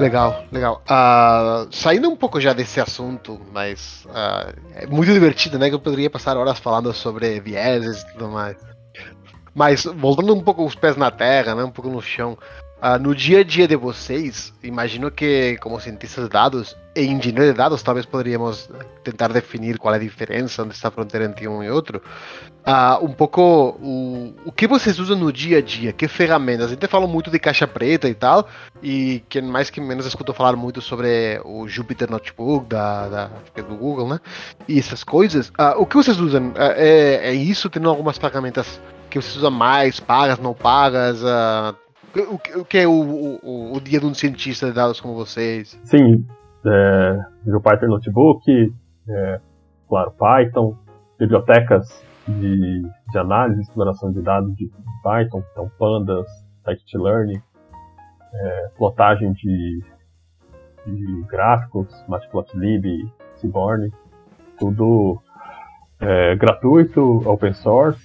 Legal, 0.00 0.44
legal. 0.50 0.82
Uh, 0.86 1.68
saindo 1.70 2.08
um 2.08 2.16
pouco 2.16 2.40
já 2.40 2.54
desse 2.54 2.80
assunto, 2.80 3.38
mas 3.52 4.06
uh, 4.06 4.54
é 4.74 4.86
muito 4.86 5.12
divertido, 5.12 5.58
né? 5.58 5.68
Que 5.68 5.74
eu 5.74 5.80
poderia 5.80 6.08
passar 6.08 6.38
horas 6.38 6.58
falando 6.58 6.90
sobre 6.94 7.38
vieses 7.38 8.00
e 8.00 8.12
tudo 8.12 8.28
mais. 8.30 8.56
Mas 9.54 9.84
voltando 9.84 10.34
um 10.34 10.40
pouco 10.40 10.64
os 10.64 10.74
pés 10.74 10.96
na 10.96 11.10
terra, 11.10 11.54
né? 11.54 11.62
Um 11.62 11.70
pouco 11.70 11.90
no 11.90 12.00
chão. 12.00 12.38
Uh, 12.82 12.98
no 12.98 13.14
dia 13.14 13.40
a 13.40 13.44
dia 13.44 13.68
de 13.68 13.76
vocês, 13.76 14.54
imagino 14.62 15.10
que 15.10 15.58
como 15.58 15.78
cientistas 15.78 16.24
de 16.24 16.30
dados 16.30 16.74
e 16.96 17.02
engenheiros 17.02 17.48
de 17.48 17.52
dados, 17.52 17.82
talvez 17.82 18.06
poderíamos 18.06 18.70
tentar 19.04 19.28
definir 19.28 19.76
qual 19.76 19.92
é 19.92 19.98
a 19.98 20.00
diferença, 20.00 20.62
onde 20.62 20.72
está 20.72 20.88
a 20.88 20.90
fronteira 20.90 21.26
entre 21.26 21.46
um 21.46 21.62
e 21.62 21.70
outro. 21.70 22.00
Uh, 22.60 23.04
um 23.04 23.12
pouco 23.12 23.40
o, 23.80 24.34
o 24.44 24.52
que 24.52 24.66
vocês 24.66 24.98
usam 24.98 25.16
no 25.16 25.32
dia 25.32 25.58
a 25.58 25.62
dia, 25.62 25.92
que 25.92 26.06
ferramentas. 26.06 26.66
A 26.66 26.70
gente 26.70 26.86
fala 26.86 27.06
muito 27.06 27.30
de 27.30 27.38
caixa 27.38 27.66
preta 27.66 28.08
e 28.08 28.14
tal, 28.14 28.46
e 28.82 29.22
quem 29.28 29.42
mais 29.42 29.70
que 29.70 29.80
menos 29.80 30.04
escutou 30.04 30.34
falar 30.34 30.56
muito 30.56 30.80
sobre 30.82 31.40
o 31.44 31.66
Jupyter 31.66 32.10
Notebook 32.10 32.66
da, 32.66 33.08
da 33.08 33.30
é 33.54 33.62
do 33.62 33.76
Google, 33.76 34.08
né? 34.08 34.20
E 34.68 34.78
essas 34.78 35.02
coisas. 35.02 35.48
Uh, 35.50 35.78
o 35.78 35.86
que 35.86 35.96
vocês 35.96 36.20
usam? 36.20 36.52
é, 36.56 37.30
é 37.30 37.32
isso? 37.32 37.70
Tem 37.70 37.82
algumas 37.84 38.18
ferramentas 38.18 38.80
que 39.08 39.20
vocês 39.20 39.36
usam 39.36 39.50
mais, 39.50 39.98
pagas, 39.98 40.38
não 40.38 40.54
pagas? 40.54 41.22
O, 41.22 42.60
o 42.60 42.64
que 42.64 42.78
é 42.78 42.86
o, 42.86 43.38
o, 43.42 43.76
o, 43.76 43.80
dia 43.80 44.00
de 44.00 44.06
um 44.06 44.14
cientista 44.14 44.66
de 44.66 44.72
dados 44.72 45.00
como 45.00 45.14
vocês? 45.14 45.78
Sim, 45.84 46.26
é, 46.64 47.18
Python 47.62 47.86
Notebook, 47.86 48.72
é, 49.08 49.40
claro, 49.88 50.12
Python, 50.12 50.76
bibliotecas 51.18 52.02
de, 52.38 52.82
de 53.10 53.18
análise 53.18 53.60
e 53.60 53.62
exploração 53.62 54.12
de 54.12 54.22
dados 54.22 54.54
de 54.56 54.70
Python, 55.02 55.42
então 55.52 55.70
Pandas, 55.78 56.26
Scikit-Learn, 56.62 57.42
é, 58.32 58.68
plotagem 58.76 59.32
de, 59.32 59.82
de 60.86 61.22
gráficos, 61.28 61.88
Matplotlib, 62.08 63.10
Seaborn, 63.36 63.92
tudo 64.58 65.20
é, 65.98 66.36
gratuito, 66.36 67.22
open 67.28 67.52
source. 67.54 68.00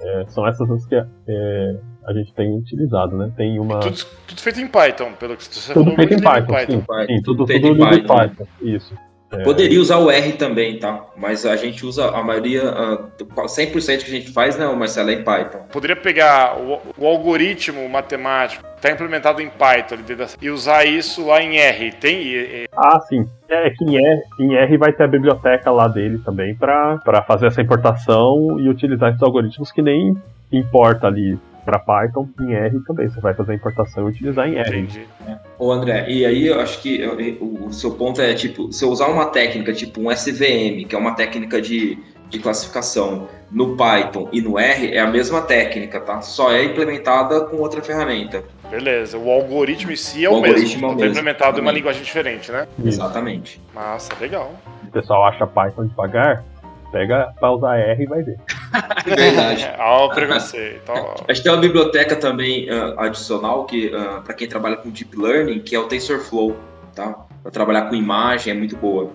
É, 0.00 0.26
são 0.28 0.46
essas 0.46 0.70
as 0.70 0.86
que 0.86 0.94
é, 0.94 1.80
a 2.06 2.12
gente 2.12 2.32
tem 2.32 2.56
utilizado, 2.56 3.16
né? 3.16 3.32
Tem 3.36 3.58
uma. 3.58 3.80
Tudo, 3.80 3.96
tudo 4.28 4.40
feito 4.40 4.60
em 4.60 4.68
Python, 4.68 5.12
pelo 5.14 5.36
que 5.36 5.44
você 5.44 5.72
tudo 5.72 5.84
falou. 5.84 5.96
Feito 5.96 6.14
em 6.14 6.22
Python, 6.22 6.46
Python, 6.46 6.72
sim, 6.72 6.80
Python. 6.80 7.06
sim, 7.06 7.22
tudo, 7.22 7.46
tudo, 7.46 7.60
tudo 7.60 7.94
em 7.94 8.06
Python. 8.06 8.14
Python. 8.14 8.46
Isso. 8.62 9.07
É... 9.30 9.42
Poderia 9.44 9.80
usar 9.80 9.98
o 9.98 10.10
R 10.10 10.32
também, 10.32 10.78
tá? 10.78 11.04
Mas 11.16 11.44
a 11.44 11.54
gente 11.56 11.84
usa 11.84 12.08
a 12.10 12.22
maioria, 12.22 12.62
uh, 12.64 13.10
100% 13.44 14.04
que 14.04 14.10
a 14.10 14.14
gente 14.14 14.32
faz, 14.32 14.56
né, 14.56 14.66
Marcelo, 14.66 15.10
é 15.10 15.14
em 15.14 15.22
Python. 15.22 15.66
Poderia 15.70 15.96
pegar 15.96 16.58
o, 16.58 16.80
o 16.96 17.06
algoritmo 17.06 17.86
matemático, 17.88 18.64
está 18.76 18.90
implementado 18.90 19.42
em 19.42 19.50
Python, 19.50 19.96
e 20.40 20.48
usar 20.48 20.86
isso 20.86 21.26
lá 21.26 21.42
em 21.42 21.58
R. 21.58 21.92
Tem? 21.92 22.66
Ah, 22.74 23.00
sim. 23.00 23.28
É 23.48 23.70
que 23.70 23.84
em 23.84 23.96
R, 23.96 24.22
em 24.40 24.54
R 24.54 24.76
vai 24.78 24.92
ter 24.92 25.04
a 25.04 25.08
biblioteca 25.08 25.70
lá 25.70 25.88
dele 25.88 26.18
também 26.24 26.54
para 26.54 27.22
fazer 27.26 27.46
essa 27.46 27.60
importação 27.60 28.58
e 28.58 28.68
utilizar 28.68 29.10
esses 29.10 29.22
algoritmos 29.22 29.70
que 29.70 29.82
nem 29.82 30.16
importa 30.50 31.06
ali 31.06 31.38
para 31.68 31.78
Python 31.78 32.26
em 32.40 32.54
R 32.54 32.80
também. 32.86 33.08
Você 33.08 33.20
vai 33.20 33.34
fazer 33.34 33.52
a 33.52 33.54
importação 33.54 34.06
e 34.06 34.10
utilizar 34.10 34.48
em 34.48 34.56
R. 34.56 34.78
Entendi. 34.80 35.06
É. 35.28 35.36
Ô 35.58 35.70
André, 35.70 36.06
e 36.08 36.24
aí 36.24 36.46
eu 36.46 36.58
acho 36.60 36.80
que 36.80 37.04
o 37.40 37.70
seu 37.70 37.90
ponto 37.90 38.22
é 38.22 38.32
tipo, 38.32 38.72
se 38.72 38.82
eu 38.82 38.88
usar 38.88 39.08
uma 39.08 39.26
técnica 39.26 39.74
tipo 39.74 40.00
um 40.00 40.10
SVM, 40.10 40.86
que 40.88 40.94
é 40.94 40.98
uma 40.98 41.14
técnica 41.14 41.60
de, 41.60 41.98
de 42.30 42.38
classificação 42.38 43.28
no 43.50 43.76
Python 43.76 44.30
e 44.32 44.40
no 44.40 44.58
R, 44.58 44.94
é 44.94 45.00
a 45.00 45.06
mesma 45.06 45.42
técnica, 45.42 46.00
tá? 46.00 46.22
Só 46.22 46.52
é 46.52 46.64
implementada 46.64 47.42
com 47.42 47.58
outra 47.58 47.82
ferramenta. 47.82 48.42
Beleza, 48.70 49.18
o 49.18 49.30
algoritmo 49.30 49.92
em 49.92 49.96
si 49.96 50.24
é 50.24 50.30
o, 50.30 50.38
o 50.38 50.40
mesmo, 50.40 50.86
é 50.86 50.88
o 50.88 50.94
mesmo, 50.94 51.10
implementado 51.10 51.58
em 51.58 51.62
uma 51.62 51.72
linguagem 51.72 52.02
diferente, 52.02 52.50
né? 52.50 52.66
Exatamente. 52.82 53.60
Massa, 53.74 54.12
legal. 54.18 54.54
O 54.86 54.90
pessoal 54.90 55.26
acha 55.26 55.46
Python 55.46 55.86
devagar, 55.86 56.44
pega 56.90 57.32
pra 57.38 57.52
usar 57.52 57.76
R 57.76 58.02
e 58.02 58.06
vai 58.06 58.22
ver. 58.22 58.38
Verdade. 59.04 59.70
Olha 59.78 60.04
o 60.06 60.14
preconceito. 60.14 60.92
A 60.92 61.32
gente 61.32 61.42
tem 61.42 61.52
uma 61.52 61.60
biblioteca 61.60 62.16
também 62.16 62.70
uh, 62.70 62.98
adicional 62.98 63.64
que 63.64 63.88
uh, 63.88 64.22
para 64.22 64.34
quem 64.34 64.48
trabalha 64.48 64.76
com 64.76 64.90
Deep 64.90 65.16
Learning, 65.16 65.60
que 65.60 65.74
é 65.74 65.78
o 65.78 65.84
TensorFlow, 65.84 66.56
tá? 66.94 67.26
Para 67.42 67.50
trabalhar 67.50 67.82
com 67.82 67.94
imagem 67.94 68.52
é 68.52 68.56
muito 68.56 68.76
boa 68.76 69.10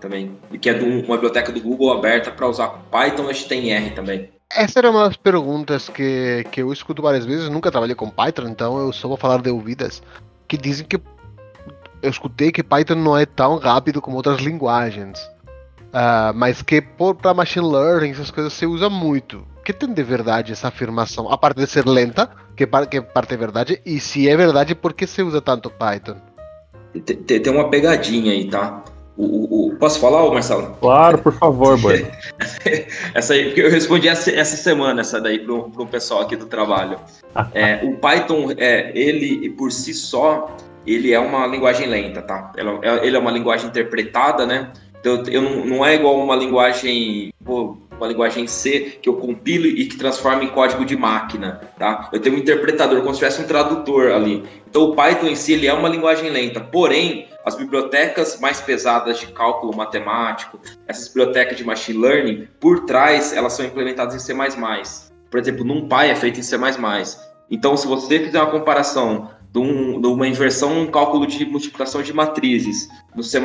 também. 0.00 0.36
E 0.52 0.58
que 0.58 0.70
é 0.70 0.74
uma 0.74 1.16
biblioteca 1.16 1.50
do 1.52 1.60
Google 1.60 1.92
aberta 1.92 2.30
para 2.30 2.46
usar 2.46 2.68
com 2.68 2.80
Python, 2.90 3.28
a 3.28 3.32
gente 3.32 3.48
tem 3.48 3.72
R 3.72 3.90
também. 3.90 4.30
Essa 4.54 4.78
era 4.78 4.90
uma 4.90 5.08
das 5.08 5.16
perguntas 5.16 5.88
que, 5.88 6.44
que 6.52 6.62
eu 6.62 6.72
escuto 6.72 7.02
várias 7.02 7.26
vezes, 7.26 7.48
nunca 7.48 7.70
trabalhei 7.70 7.96
com 7.96 8.08
Python, 8.08 8.48
então 8.48 8.78
eu 8.78 8.92
só 8.92 9.08
vou 9.08 9.16
falar 9.16 9.42
de 9.42 9.50
ouvidas, 9.50 10.02
que 10.46 10.56
dizem 10.56 10.86
que 10.86 11.00
eu 12.02 12.10
escutei 12.10 12.52
que 12.52 12.62
Python 12.62 12.94
não 12.94 13.16
é 13.16 13.26
tão 13.26 13.58
rápido 13.58 14.00
como 14.00 14.16
outras 14.16 14.40
linguagens. 14.40 15.18
Uh, 15.88 16.34
mas 16.34 16.62
que 16.62 16.82
para 16.82 17.32
machine 17.34 17.66
learning, 17.66 18.10
essas 18.10 18.30
coisas 18.30 18.52
se 18.52 18.66
usa 18.66 18.90
muito. 18.90 19.46
O 19.58 19.62
que 19.62 19.72
tem 19.72 19.92
de 19.92 20.02
verdade 20.02 20.52
essa 20.52 20.68
afirmação? 20.68 21.30
A 21.30 21.38
parte 21.38 21.58
de 21.58 21.66
ser 21.66 21.86
lenta, 21.86 22.30
que, 22.56 22.66
que 22.90 23.00
parte 23.00 23.34
é 23.34 23.36
verdade, 23.36 23.80
e 23.84 23.98
se 24.00 24.28
é 24.28 24.36
verdade, 24.36 24.74
por 24.74 24.92
que 24.92 25.06
se 25.06 25.22
usa 25.22 25.40
tanto 25.40 25.70
Python? 25.70 26.16
Tem, 27.04 27.40
tem 27.40 27.52
uma 27.52 27.68
pegadinha 27.68 28.32
aí, 28.32 28.48
tá? 28.48 28.82
O, 29.16 29.24
o, 29.24 29.68
o, 29.68 29.76
posso 29.76 29.98
falar, 29.98 30.28
Marcelo? 30.30 30.76
Claro, 30.78 31.18
por 31.18 31.32
favor, 31.32 31.76
boy. 31.80 32.06
essa 33.14 33.32
aí, 33.32 33.46
porque 33.46 33.62
eu 33.62 33.70
respondi 33.70 34.08
essa, 34.08 34.30
essa 34.30 34.56
semana, 34.56 35.00
essa 35.00 35.20
daí, 35.20 35.38
para 35.38 35.54
o 35.54 35.86
pessoal 35.86 36.22
aqui 36.22 36.36
do 36.36 36.46
trabalho. 36.46 36.98
é, 37.54 37.80
o 37.82 37.96
Python, 37.96 38.52
é, 38.58 38.92
ele 38.94 39.48
por 39.50 39.72
si 39.72 39.94
só, 39.94 40.54
ele 40.86 41.12
é 41.12 41.18
uma 41.18 41.46
linguagem 41.46 41.88
lenta, 41.88 42.22
tá? 42.22 42.52
Ele 43.02 43.16
é 43.16 43.18
uma 43.18 43.30
linguagem 43.30 43.68
interpretada, 43.68 44.46
né? 44.46 44.70
Então, 45.06 45.22
eu 45.32 45.40
não, 45.40 45.64
não 45.64 45.86
é 45.86 45.94
igual 45.94 46.18
uma 46.18 46.34
linguagem, 46.34 47.32
uma 47.46 48.08
linguagem 48.08 48.48
C 48.48 48.98
que 49.00 49.08
eu 49.08 49.14
compilo 49.14 49.66
e 49.66 49.86
que 49.86 49.96
transforma 49.96 50.42
em 50.42 50.48
código 50.48 50.84
de 50.84 50.96
máquina, 50.96 51.60
tá? 51.78 52.08
Eu 52.12 52.20
tenho 52.20 52.34
um 52.34 52.38
interpretador, 52.40 53.00
como 53.02 53.14
se 53.14 53.20
tivesse 53.20 53.40
um 53.40 53.46
tradutor 53.46 54.10
ali. 54.10 54.42
Então 54.68 54.82
o 54.82 54.96
Python 54.96 55.28
em 55.28 55.36
si 55.36 55.52
ele 55.52 55.68
é 55.68 55.72
uma 55.72 55.88
linguagem 55.88 56.28
lenta, 56.28 56.60
porém 56.60 57.28
as 57.44 57.54
bibliotecas 57.54 58.40
mais 58.40 58.60
pesadas 58.60 59.20
de 59.20 59.28
cálculo 59.28 59.76
matemático, 59.76 60.58
essas 60.88 61.06
bibliotecas 61.06 61.56
de 61.56 61.62
machine 61.62 61.98
learning, 61.98 62.48
por 62.58 62.84
trás 62.84 63.32
elas 63.32 63.52
são 63.52 63.64
implementadas 63.64 64.16
em 64.16 64.18
C++. 64.18 64.34
Por 65.30 65.38
exemplo, 65.38 65.64
NumPy 65.64 66.06
é 66.06 66.16
feito 66.16 66.40
em 66.40 66.42
C++. 66.42 66.56
Então, 67.48 67.76
se 67.76 67.86
você 67.86 68.18
fizer 68.18 68.42
uma 68.42 68.50
comparação 68.50 69.30
de, 69.52 69.58
um, 69.58 70.00
de 70.00 70.06
uma 70.06 70.26
inversão, 70.26 70.80
um 70.80 70.86
cálculo 70.86 71.26
de 71.26 71.44
multiplicação 71.44 72.02
de 72.02 72.12
matrizes 72.12 72.88
no 73.14 73.22
C++ 73.22 73.40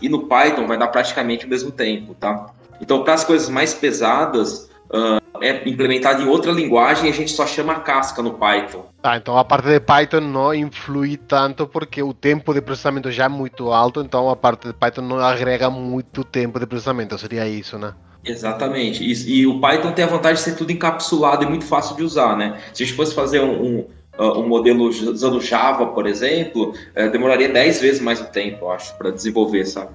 e 0.00 0.08
no 0.08 0.26
Python 0.26 0.66
vai 0.66 0.78
dar 0.78 0.88
praticamente 0.88 1.46
o 1.46 1.48
mesmo 1.48 1.70
tempo, 1.70 2.14
tá? 2.14 2.46
Então, 2.80 3.04
para 3.04 3.14
as 3.14 3.24
coisas 3.24 3.48
mais 3.48 3.72
pesadas, 3.74 4.70
uh, 4.90 5.24
é 5.42 5.68
implementado 5.68 6.22
em 6.22 6.26
outra 6.26 6.52
linguagem 6.52 7.06
e 7.06 7.10
a 7.10 7.14
gente 7.14 7.30
só 7.30 7.46
chama 7.46 7.80
casca 7.80 8.22
no 8.22 8.34
Python. 8.34 8.86
Tá, 9.02 9.16
então 9.16 9.36
a 9.36 9.44
parte 9.44 9.68
de 9.68 9.80
Python 9.80 10.20
não 10.20 10.54
influi 10.54 11.16
tanto 11.16 11.66
porque 11.66 12.02
o 12.02 12.14
tempo 12.14 12.54
de 12.54 12.60
processamento 12.60 13.10
já 13.10 13.24
é 13.24 13.28
muito 13.28 13.70
alto, 13.70 14.00
então 14.00 14.30
a 14.30 14.36
parte 14.36 14.68
de 14.68 14.72
Python 14.72 15.02
não 15.02 15.18
agrega 15.18 15.68
muito 15.68 16.24
tempo 16.24 16.58
de 16.58 16.66
processamento, 16.66 17.18
seria 17.18 17.46
isso, 17.46 17.78
né? 17.78 17.94
Exatamente. 18.24 19.04
E, 19.04 19.40
e 19.40 19.46
o 19.46 19.60
Python 19.60 19.92
tem 19.92 20.04
a 20.04 20.08
vantagem 20.08 20.36
de 20.36 20.40
ser 20.40 20.56
tudo 20.56 20.72
encapsulado 20.72 21.44
e 21.44 21.46
muito 21.46 21.66
fácil 21.66 21.94
de 21.94 22.02
usar, 22.02 22.36
né? 22.36 22.58
Se 22.72 22.82
a 22.82 22.86
gente 22.86 22.96
fosse 22.96 23.14
fazer 23.14 23.40
um, 23.40 23.62
um 23.62 23.86
uh, 24.18 24.38
um 24.38 24.48
modelo 24.48 24.84
usando 24.84 25.40
Java, 25.40 25.86
por 25.86 26.06
exemplo, 26.06 26.70
uh, 26.70 27.10
demoraria 27.10 27.48
10 27.48 27.80
vezes 27.80 28.00
mais 28.00 28.20
o 28.20 28.26
tempo, 28.26 28.66
eu 28.66 28.70
acho, 28.72 28.96
para 28.96 29.10
desenvolver, 29.10 29.64
sabe? 29.64 29.90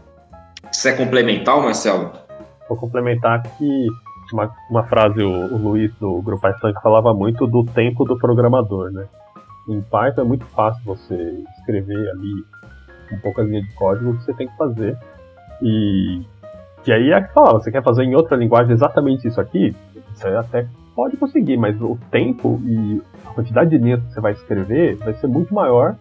Isso 0.71 0.87
é 0.87 0.93
complementar, 0.93 1.57
Marcelo? 1.57 2.11
Vou 2.67 2.77
complementar 2.77 3.41
que 3.57 3.87
uma, 4.33 4.51
uma 4.69 4.83
frase, 4.83 5.21
o, 5.21 5.55
o 5.55 5.57
Luiz 5.57 5.91
do 5.95 6.21
Grupo 6.21 6.41
Python 6.41 6.73
falava 6.81 7.13
muito 7.13 7.47
do 7.47 7.63
tempo 7.65 8.05
do 8.05 8.17
programador, 8.17 8.91
né? 8.91 9.05
Em 9.67 9.81
Python 9.81 10.21
é 10.21 10.23
muito 10.23 10.45
fácil 10.45 10.81
você 10.83 11.43
escrever 11.59 12.09
ali 12.11 12.33
um 13.11 13.19
poucas 13.19 13.47
linhas 13.47 13.65
de 13.65 13.73
código 13.75 14.15
que 14.17 14.23
você 14.23 14.33
tem 14.33 14.47
que 14.47 14.57
fazer. 14.57 14.97
E, 15.61 16.21
e 16.85 16.91
aí 16.91 17.11
é 17.11 17.21
que 17.21 17.33
fala, 17.33 17.53
você 17.53 17.71
quer 17.71 17.83
fazer 17.83 18.03
em 18.03 18.15
outra 18.15 18.37
linguagem 18.37 18.71
exatamente 18.71 19.27
isso 19.27 19.41
aqui? 19.41 19.75
Você 20.13 20.27
até 20.29 20.67
pode 20.99 21.15
conseguir, 21.15 21.55
mas 21.55 21.79
o 21.81 21.97
tempo 22.11 22.59
e 22.65 23.01
a 23.25 23.29
quantidade 23.31 23.69
de 23.69 23.77
linhas 23.77 24.03
que 24.03 24.13
você 24.13 24.19
vai 24.19 24.33
escrever 24.33 24.97
vai 24.97 25.13
ser 25.13 25.27
muito 25.27 25.53
maior 25.53 25.95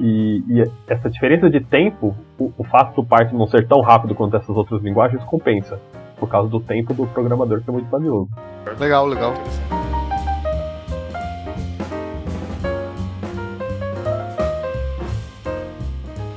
E, 0.00 0.42
e 0.48 0.62
essa 0.88 1.10
diferença 1.10 1.50
de 1.50 1.60
tempo, 1.60 2.16
o, 2.38 2.50
o 2.56 2.64
fato 2.64 2.96
do 2.96 3.06
Python 3.06 3.36
não 3.36 3.46
ser 3.46 3.68
tão 3.68 3.80
rápido 3.82 4.14
quanto 4.14 4.34
essas 4.34 4.56
outras 4.56 4.82
linguagens 4.82 5.22
compensa, 5.24 5.78
por 6.18 6.28
causa 6.28 6.48
do 6.48 6.58
tempo 6.58 6.94
do 6.94 7.06
programador 7.06 7.62
que 7.62 7.68
é 7.68 7.72
muito 7.72 7.90
valioso. 7.90 8.30
Legal, 8.78 9.06
legal. 9.06 9.34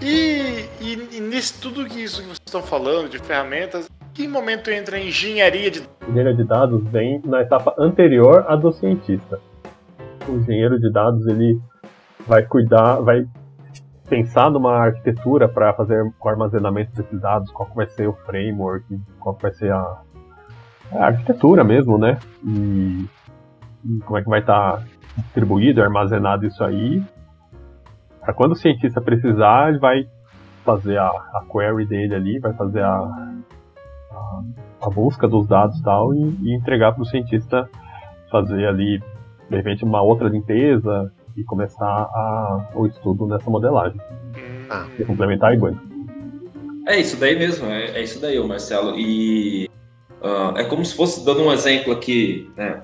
E, 0.02 0.68
e, 0.82 1.18
e 1.18 1.20
nisso 1.22 1.62
tudo 1.62 1.86
que 1.86 2.04
isso 2.04 2.22
que 2.22 2.28
vocês 2.28 2.42
estão 2.46 2.62
falando 2.62 3.10
de 3.10 3.18
ferramentas, 3.18 3.88
que 4.14 4.28
momento 4.28 4.70
entra 4.70 4.98
a 4.98 5.00
engenharia 5.00 5.72
de 5.72 5.84
Engenharia 6.08 6.36
de 6.36 6.44
dados 6.44 6.84
vem 6.90 7.22
na 7.26 7.42
etapa 7.42 7.74
anterior 7.78 8.46
à 8.48 8.56
do 8.56 8.72
cientista. 8.72 9.40
O 10.28 10.34
engenheiro 10.34 10.80
de 10.80 10.92
dados 10.92 11.26
ele 11.28 11.60
vai 12.28 12.44
cuidar, 12.44 12.98
vai 12.98 13.26
pensar 14.08 14.52
numa 14.52 14.78
arquitetura 14.78 15.50
para 15.50 15.74
fazer 15.74 16.04
o 16.04 16.30
armazenamento 16.30 16.94
desses 16.94 17.20
dados, 17.20 17.52
qual 17.52 17.70
vai 17.74 17.88
ser 17.88 18.08
o 18.08 18.14
framework, 18.14 18.86
qual 19.20 19.36
vai 19.42 19.52
ser 19.54 19.72
a, 19.72 20.02
a 20.94 21.06
arquitetura 21.06 21.64
mesmo, 21.64 21.98
né? 21.98 22.20
E, 22.46 23.06
e, 23.86 24.00
como 24.06 24.18
é 24.18 24.22
que 24.22 24.30
vai 24.30 24.42
estar 24.42 24.78
tá 24.78 24.84
distribuído, 25.18 25.82
armazenado 25.82 26.46
isso 26.46 26.64
aí. 26.64 27.04
Para 28.22 28.34
quando 28.34 28.52
o 28.52 28.56
cientista 28.56 29.02
precisar, 29.02 29.70
ele 29.70 29.80
vai 29.80 30.08
fazer 30.64 30.98
a, 30.98 31.08
a 31.08 31.44
query 31.52 31.86
dele 31.86 32.16
ali, 32.16 32.40
vai 32.40 32.54
fazer 32.54 32.82
a, 32.82 33.33
a, 34.82 34.88
a 34.88 34.90
busca 34.90 35.28
dos 35.28 35.48
dados 35.48 35.80
tal, 35.82 36.14
e, 36.14 36.38
e 36.44 36.56
entregar 36.56 36.94
para 36.94 37.02
o 37.02 37.06
cientista 37.06 37.70
fazer 38.32 38.66
ali, 38.68 39.00
de 39.50 39.56
repente, 39.56 39.84
uma 39.84 40.02
outra 40.02 40.28
limpeza, 40.28 41.12
e 41.36 41.44
começar 41.44 41.86
a, 41.86 42.70
o 42.76 42.86
estudo 42.86 43.26
nessa 43.26 43.50
modelagem. 43.50 44.00
Ah. 44.70 44.88
E 44.98 45.04
complementar 45.04 45.54
igual. 45.54 45.74
É 46.88 47.00
isso 47.00 47.18
daí 47.18 47.38
mesmo, 47.38 47.68
é, 47.68 47.92
é 47.92 48.04
isso 48.04 48.20
daí, 48.20 48.40
Marcelo. 48.46 48.98
E 48.98 49.70
uh, 50.22 50.58
é 50.58 50.64
como 50.64 50.84
se 50.86 50.96
fosse, 50.96 51.26
dando 51.26 51.42
um 51.42 51.52
exemplo 51.52 51.94
aqui, 51.94 52.52
né, 52.56 52.82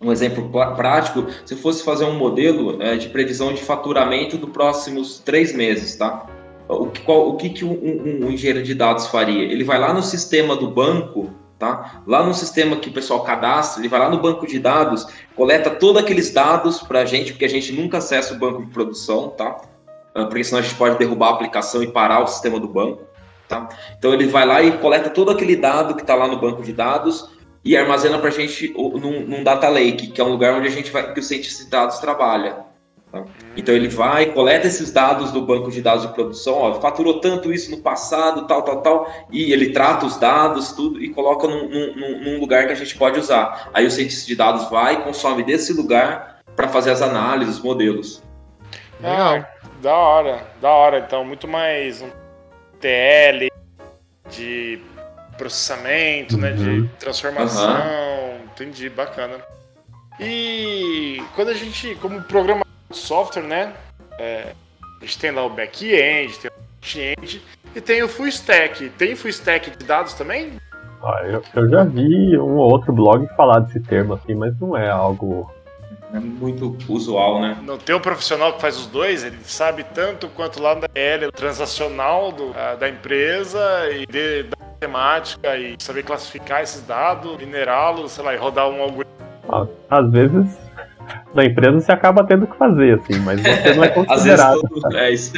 um 0.00 0.10
exemplo 0.10 0.48
prático, 0.74 1.26
se 1.44 1.54
fosse 1.56 1.84
fazer 1.84 2.04
um 2.04 2.16
modelo 2.16 2.80
é, 2.82 2.96
de 2.96 3.08
previsão 3.10 3.52
de 3.52 3.60
faturamento 3.60 4.38
dos 4.38 4.48
próximos 4.48 5.18
três 5.18 5.54
meses, 5.54 5.96
tá? 5.96 6.26
O 6.72 6.92
qual, 7.04 7.28
o 7.28 7.36
que, 7.36 7.50
que 7.50 7.64
um, 7.64 7.72
um, 7.72 8.26
um 8.26 8.30
engenheiro 8.30 8.62
de 8.62 8.74
dados 8.74 9.06
faria? 9.08 9.42
Ele 9.42 9.64
vai 9.64 9.78
lá 9.78 9.92
no 9.92 10.02
sistema 10.02 10.56
do 10.56 10.70
banco 10.70 11.30
Tá? 11.60 12.00
Lá 12.06 12.22
no 12.22 12.32
sistema 12.32 12.76
que 12.76 12.88
o 12.88 12.92
pessoal 12.92 13.22
cadastra, 13.22 13.82
ele 13.82 13.88
vai 13.90 14.00
lá 14.00 14.08
no 14.08 14.16
banco 14.16 14.46
de 14.46 14.58
dados, 14.58 15.06
coleta 15.36 15.68
todos 15.68 16.02
aqueles 16.02 16.32
dados 16.32 16.80
para 16.80 17.02
a 17.02 17.04
gente, 17.04 17.32
porque 17.32 17.44
a 17.44 17.50
gente 17.50 17.70
nunca 17.70 17.98
acessa 17.98 18.32
o 18.32 18.38
banco 18.38 18.64
de 18.64 18.72
produção, 18.72 19.28
tá? 19.28 19.60
Ah, 20.14 20.24
porque 20.24 20.42
senão 20.42 20.60
a 20.60 20.62
gente 20.62 20.74
pode 20.76 20.96
derrubar 20.96 21.28
a 21.28 21.30
aplicação 21.32 21.82
e 21.82 21.92
parar 21.92 22.22
o 22.22 22.26
sistema 22.26 22.58
do 22.58 22.66
banco. 22.66 23.02
Tá? 23.46 23.68
Então 23.98 24.14
ele 24.14 24.26
vai 24.26 24.46
lá 24.46 24.62
e 24.62 24.78
coleta 24.78 25.10
todo 25.10 25.30
aquele 25.30 25.54
dado 25.54 25.94
que 25.94 26.00
está 26.00 26.14
lá 26.14 26.26
no 26.26 26.40
banco 26.40 26.62
de 26.62 26.72
dados 26.72 27.28
e 27.62 27.76
armazena 27.76 28.18
para 28.18 28.28
a 28.28 28.32
gente 28.32 28.72
num, 28.74 29.26
num, 29.26 29.44
data 29.44 29.68
lake, 29.68 30.12
que 30.12 30.20
é 30.20 30.24
um 30.24 30.30
lugar 30.30 30.54
onde 30.54 30.68
a 30.68 30.70
gente 30.70 30.90
vai 30.90 31.12
que 31.12 31.20
o 31.20 31.22
cientista 31.22 31.64
de 31.64 31.70
dados 31.70 31.98
trabalha. 31.98 32.69
Tá? 33.10 33.24
Então 33.56 33.74
ele 33.74 33.88
vai, 33.88 34.26
coleta 34.26 34.66
esses 34.66 34.92
dados 34.92 35.32
do 35.32 35.42
banco 35.42 35.70
de 35.70 35.82
dados 35.82 36.06
de 36.06 36.14
produção, 36.14 36.54
ó, 36.54 36.80
faturou 36.80 37.20
tanto 37.20 37.52
isso 37.52 37.70
no 37.70 37.78
passado, 37.78 38.46
tal, 38.46 38.62
tal, 38.62 38.80
tal, 38.82 39.12
e 39.30 39.52
ele 39.52 39.70
trata 39.70 40.06
os 40.06 40.16
dados, 40.16 40.72
tudo, 40.72 41.02
e 41.02 41.10
coloca 41.10 41.48
num, 41.48 41.68
num, 41.68 42.24
num 42.24 42.40
lugar 42.40 42.66
que 42.66 42.72
a 42.72 42.76
gente 42.76 42.96
pode 42.96 43.18
usar. 43.18 43.70
Aí 43.74 43.84
o 43.84 43.90
cientista 43.90 44.26
de 44.26 44.36
dados 44.36 44.70
vai 44.70 44.94
e 44.94 45.02
consome 45.02 45.42
desse 45.42 45.72
lugar 45.72 46.40
para 46.54 46.68
fazer 46.68 46.90
as 46.90 47.02
análises, 47.02 47.56
os 47.56 47.62
modelos. 47.62 48.22
Ah, 49.02 49.44
da 49.80 49.94
hora, 49.94 50.46
da 50.60 50.70
hora. 50.70 50.98
Então, 50.98 51.24
muito 51.24 51.48
mais 51.48 52.02
um 52.02 52.10
TL 52.80 53.50
de 54.30 54.78
processamento, 55.36 56.34
uhum. 56.34 56.40
né, 56.42 56.52
de 56.52 56.68
uhum. 56.68 56.88
transformação. 56.98 57.80
Uhum. 57.80 58.44
Entendi, 58.52 58.90
bacana. 58.90 59.38
E 60.20 61.22
quando 61.34 61.48
a 61.48 61.54
gente, 61.54 61.94
como 61.96 62.22
programa 62.22 62.62
software, 62.94 63.42
né? 63.42 63.72
É, 64.18 64.52
a 65.00 65.04
gente 65.04 65.18
tem 65.18 65.30
lá 65.30 65.44
o 65.44 65.50
back-end, 65.50 66.38
tem 66.38 66.50
o 66.50 66.54
front-end 66.80 67.42
e 67.74 67.80
tem 67.80 68.02
o 68.02 68.08
full 68.08 68.28
stack. 68.28 68.88
Tem 68.90 69.16
full 69.16 69.30
stack 69.30 69.70
de 69.70 69.84
dados 69.84 70.14
também? 70.14 70.52
Ah, 71.02 71.22
eu, 71.24 71.42
eu, 71.54 71.68
já 71.70 71.84
vi 71.84 72.36
um 72.36 72.56
ou 72.56 72.70
outro 72.70 72.92
blog 72.92 73.26
falar 73.34 73.60
desse 73.60 73.80
termo 73.80 74.14
assim, 74.14 74.34
mas 74.34 74.58
não 74.60 74.76
é 74.76 74.90
algo 74.90 75.50
é 76.12 76.18
muito 76.18 76.76
usual, 76.88 77.40
né? 77.40 77.56
Não 77.62 77.78
tem 77.78 77.94
um 77.94 78.00
profissional 78.00 78.52
que 78.54 78.60
faz 78.60 78.76
os 78.76 78.86
dois, 78.86 79.22
ele 79.22 79.38
sabe 79.44 79.84
tanto 79.94 80.28
quanto 80.28 80.60
lá 80.60 80.74
da 80.74 80.88
L, 80.94 81.30
transacional 81.30 82.32
do, 82.32 82.52
da 82.78 82.88
empresa 82.88 83.60
e 83.92 84.06
de, 84.06 84.42
da 84.42 84.56
matemática 84.58 85.56
e 85.56 85.76
saber 85.78 86.02
classificar 86.02 86.62
esses 86.62 86.82
dados, 86.82 87.36
minerá-los, 87.38 88.12
sei 88.12 88.24
lá, 88.24 88.34
e 88.34 88.36
rodar 88.36 88.68
um 88.68 88.82
algoritmo. 88.82 89.14
Ah, 89.48 89.66
às 89.88 90.10
vezes 90.10 90.58
na 91.34 91.44
empresa 91.44 91.80
você 91.80 91.92
acaba 91.92 92.24
tendo 92.24 92.46
que 92.46 92.56
fazer, 92.56 92.94
assim, 92.94 93.18
mas 93.20 93.40
você 93.40 93.74
não 93.74 93.84
é 93.84 93.88
considerado. 93.88 94.60
Tudo, 94.60 94.96
é 94.96 95.10
isso. 95.12 95.32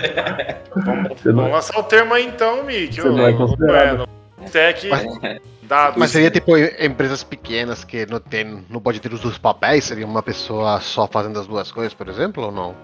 vamos, 0.75 1.25
não... 1.25 1.35
vamos 1.35 1.53
lançar 1.53 1.79
o 1.79 1.83
termo 1.83 2.15
aí 2.15 2.27
então, 2.27 2.65
Mick. 2.65 3.01
Você 3.01 3.09
não 3.09 3.27
é 3.27 3.33
considerado. 3.33 4.09
Tech, 4.51 4.89
dados. 5.63 5.97
Mas 5.97 6.11
seria 6.11 6.31
tipo 6.31 6.57
empresas 6.57 7.23
pequenas 7.23 7.85
que 7.85 8.05
não, 8.07 8.19
tem, 8.19 8.65
não 8.69 8.81
pode 8.81 9.01
ter 9.01 9.13
os 9.13 9.21
dois 9.21 9.39
papéis? 9.39 9.85
Seria 9.85 10.07
uma 10.07 10.23
pessoa 10.23 10.81
só 10.81 11.07
fazendo 11.07 11.39
as 11.39 11.47
duas 11.47 11.71
coisas, 11.71 11.95
por 11.95 12.09
exemplo, 12.09 12.45
ou 12.45 12.53
não? 12.53 12.75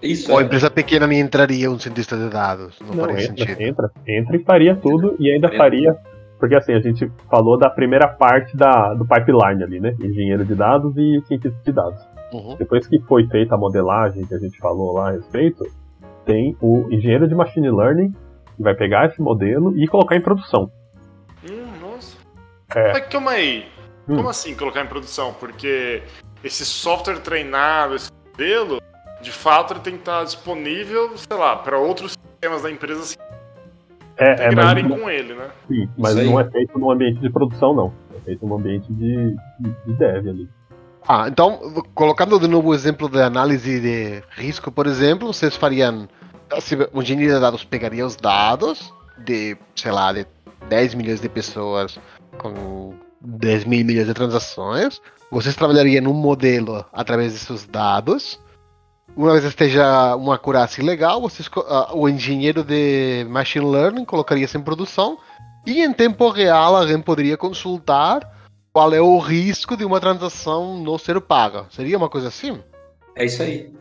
Isso. 0.00 0.30
Ou 0.30 0.40
é. 0.40 0.44
empresa 0.44 0.70
pequena 0.70 1.06
nem 1.06 1.18
entraria 1.18 1.68
um 1.68 1.78
cientista 1.78 2.16
de 2.16 2.28
dados? 2.28 2.76
Não, 2.80 2.94
não 2.94 3.04
faria 3.06 3.24
entra, 3.24 3.36
sentido. 3.36 3.60
Entra, 3.60 3.90
entra 4.06 4.36
e 4.36 4.44
faria 4.44 4.76
tudo 4.76 5.16
e 5.18 5.32
ainda 5.32 5.48
faria 5.56 5.96
porque 6.38 6.54
assim, 6.54 6.72
a 6.72 6.80
gente 6.80 7.10
falou 7.28 7.58
da 7.58 7.68
primeira 7.68 8.06
parte 8.06 8.56
da, 8.56 8.94
do 8.94 9.04
pipeline 9.04 9.62
ali, 9.62 9.80
né? 9.80 9.94
Engenheiro 10.00 10.44
de 10.44 10.54
dados 10.54 10.96
e 10.96 11.20
cientista 11.26 11.58
de 11.64 11.72
dados. 11.72 12.00
Uhum. 12.32 12.56
Depois 12.56 12.86
que 12.86 12.98
foi 13.00 13.26
feita 13.26 13.54
a 13.54 13.58
modelagem 13.58 14.26
que 14.26 14.34
a 14.34 14.38
gente 14.38 14.58
falou 14.58 14.92
lá 14.92 15.08
a 15.08 15.12
respeito, 15.12 15.64
tem 16.24 16.56
o 16.60 16.86
engenheiro 16.90 17.26
de 17.26 17.34
machine 17.34 17.70
learning 17.70 18.14
que 18.56 18.62
vai 18.62 18.74
pegar 18.74 19.06
esse 19.06 19.20
modelo 19.20 19.76
e 19.78 19.86
colocar 19.86 20.16
em 20.16 20.20
produção. 20.20 20.70
Hum, 21.48 21.66
nossa. 21.80 22.16
É. 22.74 22.92
Mas 22.92 23.06
calma 23.06 23.30
aí. 23.32 23.66
Hum. 24.08 24.16
Como 24.16 24.28
assim 24.28 24.54
colocar 24.54 24.82
em 24.82 24.86
produção? 24.86 25.32
Porque 25.32 26.02
esse 26.44 26.64
software 26.64 27.20
treinado, 27.20 27.94
esse 27.94 28.10
modelo, 28.30 28.80
de 29.22 29.32
fato 29.32 29.72
ele 29.72 29.80
tem 29.80 29.94
que 29.94 30.00
estar 30.00 30.24
disponível, 30.24 31.16
sei 31.16 31.36
lá, 31.36 31.56
para 31.56 31.78
outros 31.78 32.12
sistemas 32.12 32.62
da 32.62 32.70
empresa 32.70 33.00
assim, 33.00 33.16
é, 34.16 34.32
integrarem 34.32 34.84
é, 34.84 34.88
mas, 34.88 35.00
com 35.00 35.10
ele, 35.10 35.34
né? 35.34 35.48
Sim, 35.68 35.88
mas 35.96 36.14
não 36.16 36.40
é 36.40 36.50
feito 36.50 36.78
no 36.78 36.90
ambiente 36.90 37.20
de 37.20 37.30
produção, 37.30 37.72
não. 37.74 37.92
É 38.16 38.20
feito 38.20 38.46
no 38.46 38.56
ambiente 38.56 38.92
de, 38.92 39.36
de, 39.60 39.70
de 39.86 39.92
dev 39.94 40.28
ali. 40.28 40.48
Ah, 41.10 41.26
então, 41.26 41.82
colocando 41.94 42.38
de 42.38 42.46
novo 42.46 42.68
o 42.68 42.74
exemplo 42.74 43.08
de 43.08 43.18
análise 43.18 43.80
de 43.80 44.22
risco, 44.36 44.70
por 44.70 44.86
exemplo, 44.86 45.32
vocês 45.32 45.56
fariam. 45.56 46.06
Assim, 46.52 46.76
um 46.92 47.00
engenheiro 47.00 47.32
de 47.32 47.40
dados 47.40 47.64
pegaria 47.64 48.04
os 48.04 48.14
dados 48.14 48.92
de, 49.16 49.56
sei 49.74 49.90
lá, 49.90 50.12
de 50.12 50.26
10 50.68 50.94
milhões 50.94 51.18
de 51.18 51.28
pessoas 51.30 51.98
com 52.36 52.92
10 53.22 53.64
mil 53.64 53.86
milhões 53.86 54.06
de 54.06 54.12
transações. 54.12 55.00
Vocês 55.30 55.56
trabalhariam 55.56 56.04
num 56.04 56.12
modelo 56.12 56.84
através 56.92 57.32
desses 57.32 57.66
dados. 57.66 58.38
Uma 59.16 59.32
vez 59.32 59.44
esteja 59.44 60.14
uma 60.14 60.34
acurácia 60.34 60.84
legal, 60.84 61.22
vocês, 61.22 61.48
uh, 61.48 61.96
o 61.96 62.06
engenheiro 62.06 62.62
de 62.62 63.26
machine 63.30 63.64
learning 63.64 64.04
colocaria 64.04 64.44
isso 64.44 64.58
em 64.58 64.62
produção. 64.62 65.16
E 65.66 65.82
em 65.82 65.90
tempo 65.90 66.28
real, 66.28 66.76
alguém 66.76 67.00
poderia 67.00 67.36
consultar 67.38 68.37
qual 68.78 68.94
é 68.94 69.00
o 69.00 69.18
risco 69.18 69.76
de 69.76 69.84
uma 69.84 69.98
transação 69.98 70.80
não 70.80 70.96
ser 70.96 71.20
paga. 71.20 71.66
Seria 71.68 71.96
uma 71.98 72.08
coisa 72.08 72.28
assim? 72.28 72.62
É 73.16 73.24
isso 73.24 73.42
aí. 73.42 73.72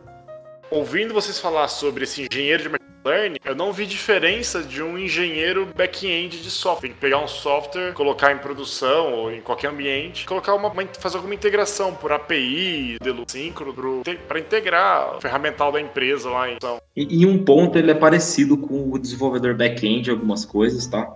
Ouvindo 0.71 1.13
vocês 1.13 1.39
falar 1.39 1.67
sobre 1.67 2.05
esse 2.05 2.23
engenheiro 2.23 2.63
de 2.63 2.69
machine 2.69 2.89
learning, 3.05 3.37
eu 3.45 3.53
não 3.53 3.71
vi 3.71 3.85
diferença 3.85 4.63
de 4.63 4.81
um 4.81 4.97
engenheiro 4.97 5.67
back-end 5.75 6.41
de 6.41 6.49
software. 6.49 6.87
Tem 6.87 6.95
que 6.95 6.99
pegar 6.99 7.19
um 7.19 7.27
software, 7.27 7.93
colocar 7.93 8.31
em 8.31 8.39
produção 8.39 9.13
ou 9.13 9.31
em 9.31 9.39
qualquer 9.39 9.67
ambiente, 9.67 10.25
colocar 10.25 10.55
uma, 10.55 10.73
fazer 10.97 11.17
alguma 11.17 11.35
integração 11.35 11.93
por 11.93 12.11
API, 12.11 12.97
síncrono, 13.27 14.01
para 14.27 14.39
integrar 14.39 15.17
o 15.17 15.21
ferramental 15.21 15.71
da 15.71 15.79
empresa 15.79 16.27
lá. 16.27 16.51
Então. 16.51 16.81
E, 16.95 17.23
em 17.23 17.27
um 17.27 17.45
ponto 17.45 17.77
ele 17.77 17.91
é 17.91 17.95
parecido 17.95 18.57
com 18.57 18.91
o 18.91 18.97
desenvolvedor 18.97 19.53
back-end, 19.53 20.09
algumas 20.09 20.43
coisas, 20.43 20.87
tá? 20.87 21.07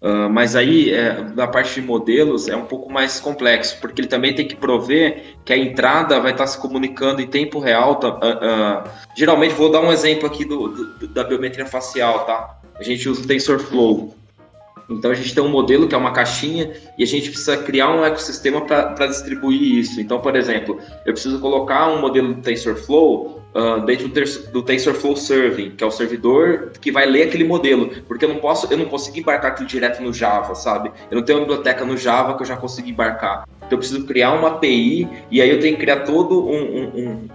Uh, 0.00 0.30
mas 0.30 0.54
aí, 0.54 0.92
é, 0.92 1.20
na 1.34 1.48
parte 1.48 1.80
de 1.80 1.84
modelos, 1.84 2.48
é 2.48 2.54
um 2.54 2.64
pouco 2.64 2.90
mais 2.90 3.18
complexo, 3.18 3.80
porque 3.80 4.00
ele 4.00 4.08
também 4.08 4.32
tem 4.32 4.46
que 4.46 4.54
prover 4.54 5.36
que 5.44 5.52
a 5.52 5.58
entrada 5.58 6.20
vai 6.20 6.30
estar 6.30 6.46
se 6.46 6.56
comunicando 6.58 7.20
em 7.20 7.26
tempo 7.26 7.58
real. 7.58 7.96
Tá, 7.96 8.08
uh, 8.08 8.12
uh, 8.14 8.90
geralmente, 9.16 9.54
vou 9.54 9.70
dar 9.72 9.80
um 9.80 9.90
exemplo 9.90 10.26
aqui 10.26 10.44
do, 10.44 10.68
do, 10.68 11.08
da 11.08 11.24
biometria 11.24 11.66
facial, 11.66 12.24
tá? 12.24 12.60
A 12.78 12.82
gente 12.82 13.08
usa 13.08 13.22
o 13.22 13.26
TensorFlow. 13.26 14.14
Então 14.88 15.10
a 15.10 15.14
gente 15.14 15.34
tem 15.34 15.42
um 15.42 15.48
modelo 15.48 15.86
que 15.86 15.94
é 15.94 15.98
uma 15.98 16.12
caixinha 16.12 16.72
e 16.96 17.02
a 17.02 17.06
gente 17.06 17.30
precisa 17.30 17.56
criar 17.58 17.90
um 17.90 18.04
ecossistema 18.04 18.62
para 18.62 19.06
distribuir 19.06 19.60
isso. 19.60 20.00
Então, 20.00 20.20
por 20.20 20.34
exemplo, 20.34 20.78
eu 21.04 21.12
preciso 21.12 21.38
colocar 21.40 21.88
um 21.88 22.00
modelo 22.00 22.34
do 22.34 22.40
TensorFlow 22.40 23.42
uh, 23.54 23.84
dentro 23.84 24.08
do, 24.52 24.62
TensorFlow 24.62 25.16
Serving, 25.16 25.70
que 25.72 25.84
é 25.84 25.86
o 25.86 25.90
servidor 25.90 26.72
que 26.80 26.90
vai 26.90 27.06
ler 27.06 27.24
aquele 27.24 27.44
modelo, 27.44 27.90
porque 28.06 28.24
eu 28.24 28.28
não 28.28 28.36
posso, 28.36 28.66
eu 28.70 28.78
não 28.78 28.86
consigo 28.86 29.18
embarcar 29.18 29.52
aquilo 29.52 29.68
direto 29.68 30.02
no 30.02 30.12
Java, 30.12 30.54
sabe? 30.54 30.90
Eu 31.10 31.16
não 31.16 31.24
tenho 31.24 31.38
uma 31.38 31.46
biblioteca 31.46 31.84
no 31.84 31.96
Java 31.96 32.36
que 32.36 32.42
eu 32.42 32.46
já 32.46 32.56
consigo 32.56 32.88
embarcar. 32.88 33.46
Então 33.58 33.72
eu 33.72 33.78
preciso 33.78 34.06
criar 34.06 34.32
uma 34.32 34.48
API 34.48 35.08
e 35.30 35.42
aí 35.42 35.50
eu 35.50 35.60
tenho 35.60 35.74
que 35.74 35.82
criar 35.82 36.00
todo 36.00 36.48
um, 36.48 36.84
um, 36.96 37.28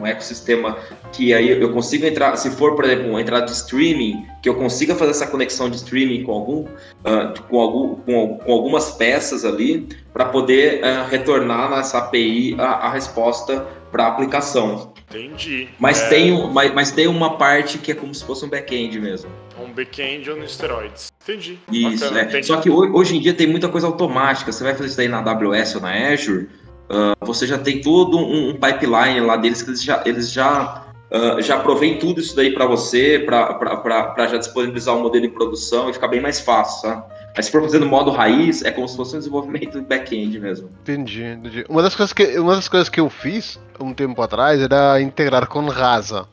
um 0.00 0.06
ecossistema 0.06 0.78
que 1.12 1.34
aí 1.34 1.50
eu 1.50 1.72
consigo 1.72 2.06
entrar, 2.06 2.36
se 2.36 2.50
for, 2.50 2.74
por 2.74 2.84
exemplo, 2.84 3.10
uma 3.10 3.20
entrada 3.20 3.46
de 3.46 3.52
streaming, 3.52 4.26
que 4.42 4.48
eu 4.48 4.54
consiga 4.54 4.94
fazer 4.94 5.10
essa 5.10 5.26
conexão 5.26 5.68
de 5.68 5.76
streaming 5.76 6.22
com, 6.22 6.32
algum, 6.32 6.60
uh, 6.62 7.42
com, 7.48 7.60
algum, 7.60 7.94
com, 7.96 8.38
com, 8.38 8.52
algumas 8.52 8.92
peças 8.92 9.44
ali, 9.44 9.88
para 10.12 10.26
poder 10.26 10.80
uh, 10.82 11.08
retornar 11.08 11.70
nessa 11.70 11.98
API 11.98 12.56
a, 12.58 12.86
a 12.86 12.92
resposta 12.92 13.66
para 13.90 14.04
a 14.04 14.08
aplicação. 14.08 14.92
Entendi. 15.10 15.68
Mas, 15.78 16.00
é... 16.02 16.08
tem, 16.08 16.52
mas, 16.52 16.72
mas 16.72 16.92
tem 16.92 17.08
uma 17.08 17.36
parte 17.36 17.78
que 17.78 17.90
é 17.90 17.94
como 17.94 18.14
se 18.14 18.24
fosse 18.24 18.44
um 18.44 18.48
back-end 18.48 19.00
mesmo. 19.00 19.30
Um 19.58 19.72
back-end 19.72 20.30
no 20.30 20.48
steroids. 20.48 21.12
Entendi. 21.22 21.58
Isso, 21.70 22.04
Bacana, 22.04 22.20
é. 22.20 22.24
Entendi. 22.24 22.46
Só 22.46 22.56
que 22.58 22.70
hoje 22.70 23.16
em 23.16 23.20
dia 23.20 23.34
tem 23.34 23.46
muita 23.46 23.68
coisa 23.68 23.86
automática. 23.86 24.52
Você 24.52 24.62
vai 24.62 24.74
fazer 24.74 24.88
isso 24.88 25.00
aí 25.00 25.08
na 25.08 25.18
AWS 25.18 25.74
ou 25.74 25.80
na 25.80 26.12
Azure, 26.12 26.48
uh, 26.90 27.24
você 27.24 27.46
já 27.46 27.58
tem 27.58 27.80
todo 27.80 28.18
um, 28.18 28.50
um, 28.50 28.54
pipeline 28.54 29.20
lá 29.20 29.36
deles 29.36 29.62
que 29.62 29.70
eles 29.70 29.82
já, 29.82 30.02
eles 30.04 30.32
já, 30.32 30.84
uh, 31.10 31.40
já 31.40 31.60
provém 31.60 31.98
tudo 31.98 32.20
isso 32.20 32.34
daí 32.34 32.52
para 32.52 32.66
você, 32.66 33.20
para 33.20 34.26
já 34.26 34.36
disponibilizar 34.36 34.94
o 34.94 34.98
um 34.98 35.02
modelo 35.02 35.24
em 35.24 35.30
produção 35.30 35.88
e 35.88 35.92
ficar 35.92 36.08
bem 36.08 36.20
mais 36.20 36.40
fácil, 36.40 36.88
sabe? 36.88 37.20
Mas 37.36 37.46
se 37.46 37.52
for 37.52 37.62
fazer 37.62 37.78
no 37.78 37.86
modo 37.86 38.10
raiz, 38.10 38.62
é 38.64 38.72
como 38.72 38.88
se 38.88 38.96
fosse 38.96 39.14
um 39.14 39.18
desenvolvimento 39.18 39.80
back-end 39.82 40.38
mesmo. 40.40 40.68
Entendi, 40.82 41.22
entendi. 41.22 41.64
Uma 41.68 41.80
das, 41.80 41.94
coisas 41.94 42.12
que, 42.12 42.38
uma 42.38 42.56
das 42.56 42.68
coisas 42.68 42.88
que 42.88 42.98
eu 42.98 43.08
fiz 43.08 43.58
um 43.78 43.94
tempo 43.94 44.20
atrás 44.20 44.60
era 44.60 45.00
integrar 45.00 45.46
com 45.46 45.66
Rasa. 45.68 46.26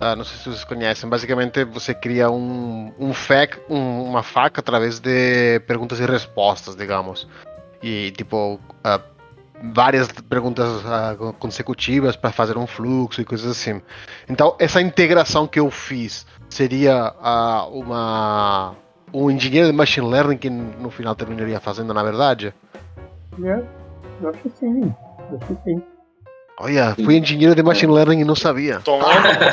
Ah, 0.00 0.14
não 0.14 0.24
sei 0.24 0.38
se 0.38 0.44
vocês 0.44 0.64
conhecem. 0.64 1.08
Basicamente, 1.08 1.64
você 1.64 1.92
cria 1.92 2.30
um, 2.30 2.92
um, 3.00 3.12
fac, 3.12 3.58
um 3.68 4.04
uma 4.04 4.22
faca 4.22 4.60
através 4.60 5.00
de 5.00 5.58
perguntas 5.66 5.98
e 5.98 6.06
respostas, 6.06 6.76
digamos. 6.76 7.26
E, 7.82 8.12
tipo, 8.12 8.60
uh, 8.86 9.17
várias 9.62 10.08
perguntas 10.08 10.66
uh, 10.82 11.32
consecutivas 11.38 12.16
para 12.16 12.30
fazer 12.30 12.56
um 12.56 12.66
fluxo 12.66 13.20
e 13.20 13.24
coisas 13.24 13.50
assim. 13.50 13.80
Então, 14.28 14.54
essa 14.58 14.80
integração 14.80 15.46
que 15.46 15.58
eu 15.58 15.70
fiz 15.70 16.26
seria 16.48 17.12
uh, 17.12 17.78
uma 17.78 18.74
um 19.12 19.30
engenheiro 19.30 19.68
de 19.68 19.72
machine 19.72 20.06
learning 20.06 20.36
que 20.36 20.50
no 20.50 20.90
final 20.90 21.14
terminaria 21.14 21.58
fazendo, 21.60 21.94
na 21.94 22.02
verdade? 22.02 22.54
É, 23.42 23.62
eu 24.20 24.28
acho 24.28 24.38
que 24.40 24.50
sim. 24.50 24.94
Eu 25.30 25.38
acho 25.38 25.46
que 25.46 25.62
sim. 25.64 25.82
Olha, 26.60 26.92
fui 26.96 27.16
engenheiro 27.16 27.54
de 27.54 27.62
machine 27.62 27.92
learning 27.92 28.20
e 28.20 28.24
não 28.24 28.34
sabia. 28.34 28.80
Toma 28.80 29.06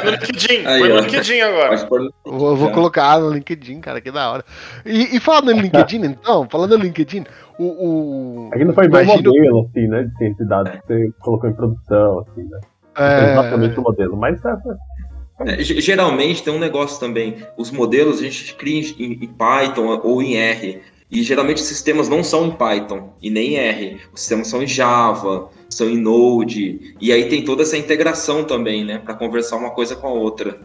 no 0.04 0.10
LinkedIn, 0.10 0.66
Aí, 0.66 0.80
foi 0.80 0.90
no 0.90 1.00
LinkedIn 1.02 1.40
agora. 1.42 1.88
Vou, 2.26 2.56
vou 2.56 2.72
colocar 2.72 3.20
no 3.20 3.30
LinkedIn, 3.30 3.80
cara, 3.80 4.02
que 4.02 4.12
da 4.12 4.32
hora. 4.32 4.46
E, 4.84 5.16
e 5.16 5.20
falando 5.20 5.54
no 5.54 5.62
LinkedIn, 5.62 6.02
então, 6.06 6.48
falando 6.50 6.78
no 6.78 6.84
LinkedIn, 6.84 7.26
o. 7.60 7.66
o... 7.66 8.50
Aqui 8.52 8.66
não 8.66 8.74
foi 8.74 8.88
bem 8.88 9.04
imagino... 9.04 9.32
modelo, 9.32 9.70
assim, 9.70 9.88
né? 9.88 10.04
De 10.04 10.18
ciência 10.18 10.44
de 10.44 10.50
dados 10.50 10.72
que 10.72 10.88
você 10.88 11.12
colocou 11.20 11.50
em 11.50 11.54
produção, 11.54 12.20
assim, 12.20 12.44
né? 12.44 12.60
É... 12.98 13.32
Exatamente 13.34 13.80
o 13.80 13.84
modelo, 13.84 14.18
mas 14.18 14.40
é, 14.44 15.62
é, 15.62 15.64
geralmente 15.64 16.42
tem 16.42 16.54
um 16.54 16.60
negócio 16.60 17.00
também. 17.00 17.36
Os 17.56 17.70
modelos 17.70 18.20
a 18.20 18.24
gente 18.24 18.56
cria 18.56 18.82
em, 18.82 19.24
em, 19.24 19.28
Python 19.28 20.00
ou 20.04 20.24
em 20.24 20.38
R. 20.38 20.82
E 21.12 21.22
geralmente 21.22 21.58
os 21.58 21.68
sistemas 21.68 22.10
não 22.10 22.24
são 22.24 22.48
em 22.48 22.52
Python 22.52 23.14
e 23.22 23.30
nem 23.30 23.54
em 23.54 23.58
R. 23.58 24.02
Os 24.12 24.22
sistemas 24.22 24.48
são 24.48 24.64
em 24.64 24.68
Java, 24.68 25.50
são 25.70 25.90
em 25.90 25.98
Node. 25.98 26.96
E 27.00 27.12
aí 27.12 27.30
tem 27.30 27.44
toda 27.44 27.64
essa 27.64 27.78
integração 27.78 28.44
também, 28.44 28.84
né? 28.84 29.00
Para 29.00 29.14
conversar 29.14 29.58
uma 29.58 29.72
coisa 29.72 29.96
com 29.96 30.08
a 30.08 30.12
outra. 30.12 30.60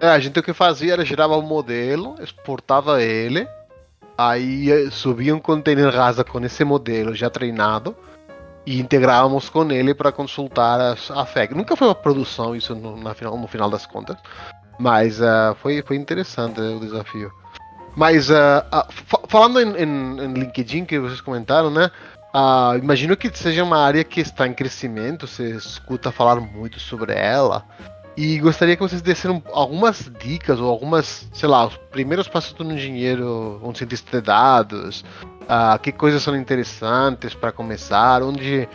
É, 0.00 0.08
a 0.08 0.18
gente 0.18 0.38
o 0.38 0.42
que 0.42 0.52
fazia 0.52 0.92
era 0.94 1.04
gerava 1.04 1.36
um 1.36 1.42
modelo, 1.42 2.16
exportava 2.20 3.02
ele, 3.02 3.46
aí 4.18 4.90
subia 4.90 5.34
um 5.34 5.40
container 5.40 5.94
rasa 5.94 6.24
com 6.24 6.40
esse 6.40 6.64
modelo 6.64 7.14
já 7.14 7.30
treinado 7.30 7.96
e 8.66 8.80
integrávamos 8.80 9.48
com 9.48 9.70
ele 9.70 9.94
para 9.94 10.12
consultar 10.12 10.80
a, 10.80 11.20
a 11.20 11.26
FEG. 11.26 11.54
Nunca 11.54 11.76
foi 11.76 11.88
uma 11.88 11.94
produção 11.94 12.56
isso 12.56 12.74
no, 12.74 12.96
na 12.96 13.14
final, 13.14 13.38
no 13.38 13.46
final 13.46 13.70
das 13.70 13.86
contas, 13.86 14.16
mas 14.78 15.20
uh, 15.20 15.54
foi, 15.60 15.82
foi 15.82 15.96
interessante 15.96 16.60
o 16.60 16.80
desafio. 16.80 17.30
Mas 17.96 18.28
uh, 18.28 18.34
uh, 18.34 19.28
falando 19.28 19.60
em, 19.60 19.82
em, 19.82 20.24
em, 20.24 20.34
LinkedIn 20.34 20.84
que 20.84 20.98
vocês 20.98 21.20
comentaram, 21.20 21.70
né? 21.70 21.90
Imagino 22.82 23.16
que 23.16 23.30
seja 23.36 23.62
uma 23.62 23.78
área 23.78 24.02
que 24.02 24.20
está 24.20 24.46
em 24.46 24.52
crescimento, 24.52 25.26
você 25.26 25.50
escuta 25.50 26.10
falar 26.10 26.40
muito 26.40 26.80
sobre 26.80 27.14
ela. 27.14 27.64
E 28.16 28.38
gostaria 28.38 28.76
que 28.76 28.82
vocês 28.82 29.02
dessem 29.02 29.42
algumas 29.52 30.10
dicas 30.20 30.60
ou 30.60 30.70
algumas, 30.70 31.28
sei 31.32 31.48
lá, 31.48 31.66
os 31.66 31.76
primeiros 31.76 32.28
passos 32.28 32.54
um 32.60 32.70
engenheiro, 32.70 33.60
um 33.62 33.74
cientista 33.74 34.20
de 34.20 34.26
dados, 34.26 35.04
uh, 35.42 35.78
que 35.80 35.90
coisas 35.90 36.22
são 36.22 36.36
interessantes 36.36 37.34
para 37.34 37.50
começar, 37.50 38.22
onde 38.22 38.68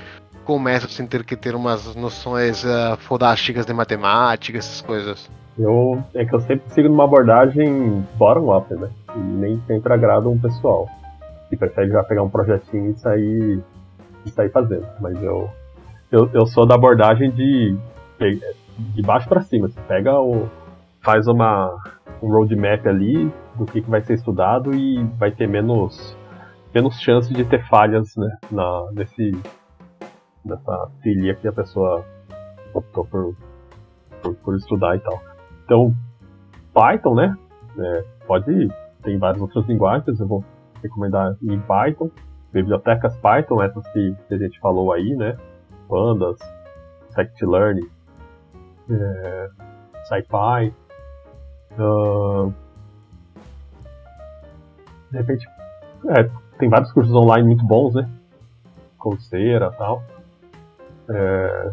começa 0.43 0.89
sem 0.89 1.07
ter 1.07 1.23
que 1.23 1.37
ter 1.37 1.55
umas 1.55 1.95
noções 1.95 2.65
uh, 2.65 2.97
fodásticas 2.97 3.65
de 3.65 3.73
matemática, 3.73 4.57
essas 4.57 4.81
coisas. 4.81 5.29
Eu, 5.57 6.03
é 6.13 6.25
que 6.25 6.35
eu 6.35 6.39
sempre 6.41 6.69
sigo 6.73 6.89
numa 6.89 7.05
abordagem 7.05 8.05
bottom-up, 8.17 8.73
né? 8.73 8.89
E 9.15 9.19
nem 9.19 9.61
sempre 9.67 9.93
agrada 9.93 10.27
um 10.27 10.37
pessoal. 10.37 10.87
Que 11.49 11.57
prefere 11.57 11.89
já 11.89 12.03
pegar 12.03 12.23
um 12.23 12.29
projetinho 12.29 12.91
e 12.91 12.95
sair, 12.95 13.63
e 14.25 14.29
sair 14.29 14.49
fazendo. 14.49 14.85
Mas 14.99 15.21
eu, 15.21 15.49
eu, 16.11 16.29
eu 16.33 16.45
sou 16.45 16.65
da 16.65 16.75
abordagem 16.75 17.31
de 17.31 17.75
de 18.77 19.01
baixo 19.01 19.27
para 19.27 19.41
cima. 19.41 19.67
Você 19.67 19.79
pega 19.81 20.19
o. 20.19 20.47
faz 21.01 21.27
uma 21.27 21.75
um 22.21 22.27
roadmap 22.27 22.85
ali 22.85 23.31
do 23.55 23.65
que, 23.65 23.81
que 23.81 23.89
vai 23.89 24.01
ser 24.01 24.15
estudado 24.15 24.73
e 24.75 25.01
vai 25.17 25.31
ter 25.31 25.47
menos 25.47 26.17
menos 26.73 26.99
chance 26.99 27.33
de 27.33 27.45
ter 27.45 27.65
falhas 27.67 28.15
né, 28.15 28.37
na, 28.51 28.91
nesse, 28.91 29.31
nessa 30.45 30.91
trilha 31.01 31.33
que 31.33 31.47
a 31.47 31.51
pessoa 31.51 32.05
optou 32.73 33.05
por, 33.05 33.35
por, 34.21 34.35
por 34.35 34.55
estudar 34.55 34.95
e 34.95 34.99
tal. 34.99 35.19
Então, 35.65 35.95
Python, 36.73 37.15
né? 37.15 37.35
É, 37.77 38.03
pode. 38.27 38.69
Tem 39.01 39.17
várias 39.17 39.41
outras 39.41 39.65
linguagens, 39.65 40.19
eu 40.19 40.27
vou 40.27 40.43
recomendar 40.81 41.35
em 41.41 41.59
Python. 41.59 42.09
Bibliotecas 42.51 43.15
Python, 43.17 43.61
essas 43.61 43.87
que, 43.89 44.15
a 44.31 44.37
gente 44.37 44.59
falou 44.59 44.91
aí, 44.91 45.15
né? 45.15 45.37
Pandas, 45.87 46.37
Scikit-learn, 47.11 47.87
é, 48.89 49.49
sci-fi. 50.05 50.73
Uh, 51.77 52.53
de 55.11 55.17
repente, 55.17 55.47
é, 56.07 56.29
tem 56.57 56.69
vários 56.69 56.91
cursos 56.91 57.13
online 57.13 57.47
muito 57.47 57.65
bons, 57.65 57.93
né? 57.93 58.09
Coursera 58.97 59.71
tal. 59.71 60.03
É, 61.09 61.71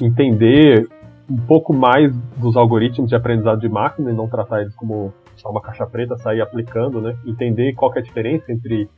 entender 0.00 0.88
um 1.28 1.36
pouco 1.36 1.72
mais 1.74 2.14
dos 2.36 2.56
algoritmos 2.56 3.10
de 3.10 3.16
aprendizado 3.16 3.60
de 3.60 3.68
máquina 3.68 4.10
e 4.10 4.14
não 4.14 4.28
tratar 4.28 4.62
eles 4.62 4.74
como 4.74 5.12
só 5.38 5.50
uma 5.50 5.60
caixa 5.60 5.86
preta, 5.86 6.16
sair 6.18 6.40
aplicando, 6.40 7.00
né? 7.00 7.16
Entender 7.24 7.74
qual 7.74 7.92
é 7.94 7.98
a 7.98 8.02
diferença 8.02 8.52
entre 8.52 8.88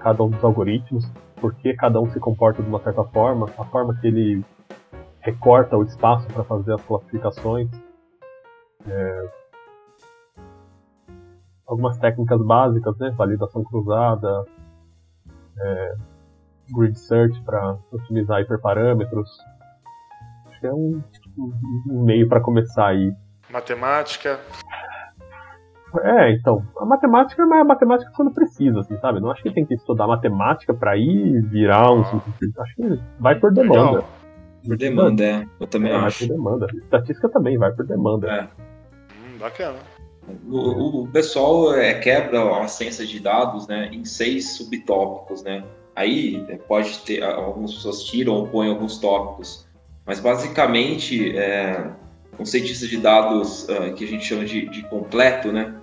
cada 0.00 0.22
um 0.22 0.30
dos 0.30 0.42
algoritmos, 0.42 1.10
por 1.40 1.54
que 1.54 1.74
cada 1.74 2.00
um 2.00 2.10
se 2.10 2.18
comporta 2.20 2.62
de 2.62 2.68
uma 2.68 2.80
certa 2.80 3.04
forma, 3.04 3.46
a 3.58 3.64
forma 3.64 3.94
que 4.00 4.06
ele 4.06 4.44
recorta 5.20 5.76
o 5.76 5.82
espaço 5.82 6.26
para 6.28 6.44
fazer 6.44 6.72
as 6.74 6.82
classificações. 6.82 7.68
É, 8.86 9.28
algumas 11.66 11.98
técnicas 11.98 12.40
básicas, 12.44 12.96
né? 12.98 13.10
Validação 13.10 13.62
cruzada, 13.64 14.44
é, 15.60 15.94
grid 16.74 16.98
search 16.98 17.40
para 17.42 17.78
otimizar 17.92 18.40
hiperparâmetros. 18.40 19.28
Acho 20.46 20.60
que 20.60 20.66
é 20.66 20.72
um, 20.72 21.02
um 21.90 22.04
meio 22.04 22.28
para 22.28 22.40
começar 22.40 22.88
aí. 22.88 23.12
Matemática. 23.50 24.40
É, 26.02 26.32
então, 26.32 26.62
a 26.78 26.84
matemática 26.84 27.42
é 27.42 27.60
a 27.60 27.64
matemática 27.64 28.12
quando 28.14 28.30
precisa, 28.30 28.80
assim, 28.80 28.96
sabe? 28.98 29.20
Não 29.20 29.30
acho 29.30 29.42
que 29.42 29.50
tem 29.50 29.64
que 29.64 29.74
estudar 29.74 30.06
matemática 30.06 30.74
para 30.74 30.96
ir 30.96 31.42
virar 31.42 31.90
um. 31.92 32.02
Ah. 32.02 32.22
Acho 32.60 32.76
que 32.76 33.00
vai 33.18 33.38
por 33.38 33.52
demanda. 33.52 33.90
Legal. 33.90 34.08
Por 34.66 34.76
demanda, 34.76 35.24
é. 35.24 35.46
Eu 35.58 35.66
também 35.66 35.92
é, 35.92 35.96
acho. 35.96 36.20
Vai 36.20 36.28
por 36.28 36.34
demanda. 36.34 36.66
Estatística 36.74 37.28
também 37.28 37.56
vai 37.56 37.72
por 37.72 37.86
demanda. 37.86 38.28
É. 38.30 38.42
Hum, 38.42 39.38
bacana. 39.38 39.78
O, 40.46 41.04
o, 41.04 41.08
pessoal 41.08 41.74
é, 41.74 41.94
quebra 41.94 42.62
a 42.62 42.68
ciência 42.68 43.06
de 43.06 43.18
dados 43.18 43.66
né, 43.66 43.88
em 43.90 44.04
seis 44.04 44.56
subtópicos, 44.56 45.42
né? 45.42 45.64
Aí 45.96 46.44
é, 46.48 46.56
pode 46.56 46.98
ter, 47.00 47.22
algumas 47.22 47.72
pessoas 47.72 48.04
tiram 48.04 48.34
ou 48.34 48.46
põem 48.46 48.68
alguns 48.68 48.98
tópicos, 48.98 49.66
mas 50.04 50.20
basicamente 50.20 51.36
é, 51.36 51.90
um 52.38 52.44
cientista 52.44 52.86
de 52.86 52.96
dados 52.96 53.64
uh, 53.64 53.92
que 53.94 54.04
a 54.04 54.08
gente 54.08 54.24
chama 54.24 54.44
de, 54.44 54.68
de 54.68 54.82
completo, 54.82 55.50
né? 55.52 55.74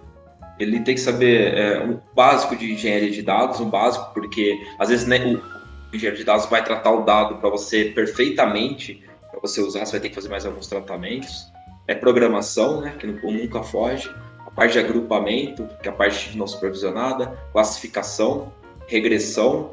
ele 0.60 0.80
tem 0.82 0.96
que 0.96 1.02
saber 1.02 1.54
é, 1.54 1.84
um 1.84 2.00
básico 2.16 2.56
de 2.56 2.74
engenharia 2.74 3.12
de 3.12 3.22
dados, 3.22 3.60
um 3.60 3.70
básico, 3.70 4.14
porque 4.14 4.58
às 4.80 4.90
vezes 4.90 5.06
né, 5.06 5.18
o 5.18 5.96
engenheiro 5.96 6.18
de 6.18 6.24
dados 6.24 6.46
vai 6.46 6.64
tratar 6.64 6.92
o 6.92 7.04
dado 7.04 7.36
para 7.36 7.50
você 7.50 7.86
perfeitamente, 7.86 9.04
para 9.30 9.40
você 9.42 9.62
usar, 9.62 9.86
você 9.86 9.94
vai 9.94 10.02
ter 10.02 10.10
que 10.10 10.16
fazer 10.16 10.30
mais 10.30 10.46
alguns 10.46 10.68
tratamentos. 10.68 11.52
É 11.88 11.94
programação, 11.94 12.82
né, 12.82 12.96
que 12.98 13.06
nunca 13.06 13.62
foge. 13.62 14.10
A 14.46 14.52
parte 14.52 14.74
de 14.74 14.80
agrupamento, 14.80 15.68
que 15.82 15.90
é 15.90 15.92
a 15.92 15.96
parte 15.96 16.36
não 16.38 16.48
supervisionada. 16.48 17.38
Classificação, 17.52 18.52
regressão 18.88 19.72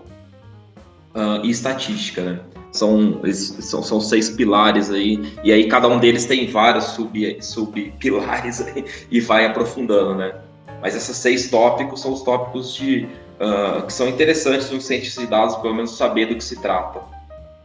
uh, 1.15 1.45
e 1.45 1.51
estatística, 1.51 2.23
né? 2.23 2.41
São, 2.73 3.21
são, 3.33 3.83
são 3.83 4.01
seis 4.01 4.31
pilares 4.31 4.91
aí, 4.91 5.23
e 5.45 5.53
aí 5.53 5.69
cada 5.69 5.87
um 5.89 5.99
deles 5.99 6.25
tem 6.25 6.47
vários 6.47 6.85
sub, 6.87 7.39
subpilares 7.41 8.63
aí, 8.63 8.85
e 9.11 9.21
vai 9.21 9.45
aprofundando, 9.45 10.15
né? 10.15 10.35
Mas 10.81 10.97
esses 10.97 11.17
seis 11.17 11.51
tópicos 11.51 12.01
são 12.01 12.13
os 12.13 12.23
tópicos 12.23 12.75
de, 12.75 13.07
uh, 13.39 13.87
que 13.87 13.93
são 13.93 14.09
interessantes 14.09 14.73
um 14.73 14.81
cientista 14.81 15.21
de 15.21 15.27
dados, 15.29 15.55
pelo 15.57 15.75
menos 15.75 15.97
saber 15.97 16.27
do 16.27 16.35
que 16.35 16.43
se 16.43 16.61
trata. 16.61 17.01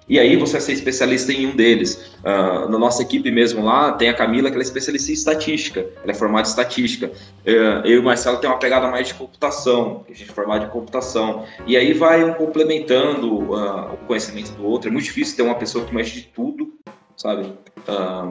E 0.09 0.17
aí 0.17 0.37
você 0.37 0.59
ser 0.59 0.73
especialista 0.73 1.33
em 1.33 1.47
um 1.47 1.55
deles. 1.55 2.15
Uh, 2.19 2.69
na 2.69 2.79
nossa 2.79 3.01
equipe 3.01 3.29
mesmo 3.29 3.63
lá, 3.63 3.91
tem 3.91 4.09
a 4.09 4.13
Camila, 4.13 4.49
que 4.49 4.55
ela 4.55 4.63
é 4.63 4.65
especialista 4.65 5.11
em 5.11 5.13
estatística. 5.13 5.85
Ela 6.01 6.11
é 6.11 6.13
formada 6.13 6.47
em 6.47 6.49
estatística. 6.49 7.07
Uh, 7.07 7.85
eu 7.85 7.85
e 7.85 7.99
o 7.99 8.03
Marcelo 8.03 8.37
tem 8.37 8.49
uma 8.49 8.59
pegada 8.59 8.87
mais 8.87 9.07
de 9.07 9.13
computação, 9.13 10.05
a 10.09 10.13
gente 10.13 10.29
é 10.29 10.33
formado 10.33 10.65
em 10.65 10.69
computação. 10.69 11.45
E 11.65 11.75
aí 11.75 11.93
vai 11.93 12.23
um 12.23 12.33
complementando 12.33 13.51
uh, 13.51 13.93
o 13.93 13.97
conhecimento 14.07 14.51
do 14.51 14.65
outro. 14.65 14.89
É 14.89 14.91
muito 14.91 15.05
difícil 15.05 15.35
ter 15.35 15.43
uma 15.43 15.55
pessoa 15.55 15.83
que 15.83 15.93
mexe 15.93 16.21
de 16.21 16.27
tudo, 16.27 16.73
sabe? 17.15 17.53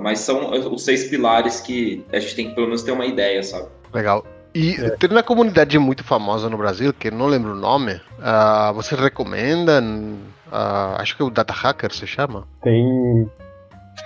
mas 0.03 0.19
são 0.19 0.51
os 0.51 0.85
seis 0.85 1.05
pilares 1.09 1.61
que 1.61 2.05
a 2.13 2.19
gente 2.19 2.37
tem 2.37 2.49
que 2.51 2.55
pelo 2.55 2.67
menos 2.67 2.83
ter 2.83 2.93
uma 2.93 3.07
ideia, 3.07 3.43
sabe? 3.43 3.69
Legal. 3.91 4.27
E 4.57 4.75
é. 4.83 4.91
tem 4.97 5.11
uma 5.11 5.23
comunidade 5.23 5.79
muito 5.79 6.03
famosa 6.03 6.49
no 6.49 6.57
Brasil, 6.57 6.91
que 6.95 7.11
não 7.11 7.27
lembro 7.27 7.53
o 7.53 7.57
nome. 7.57 7.93
Uh, 7.93 8.73
vocês 8.73 8.99
recomendam? 8.99 10.15
Uh, 10.47 10.97
acho 10.97 11.15
que 11.15 11.23
é 11.23 11.27
o 11.27 11.31
Data 11.31 11.53
Hacker 11.53 11.93
se 11.93 12.07
chama. 12.07 12.45
Tem. 12.63 13.31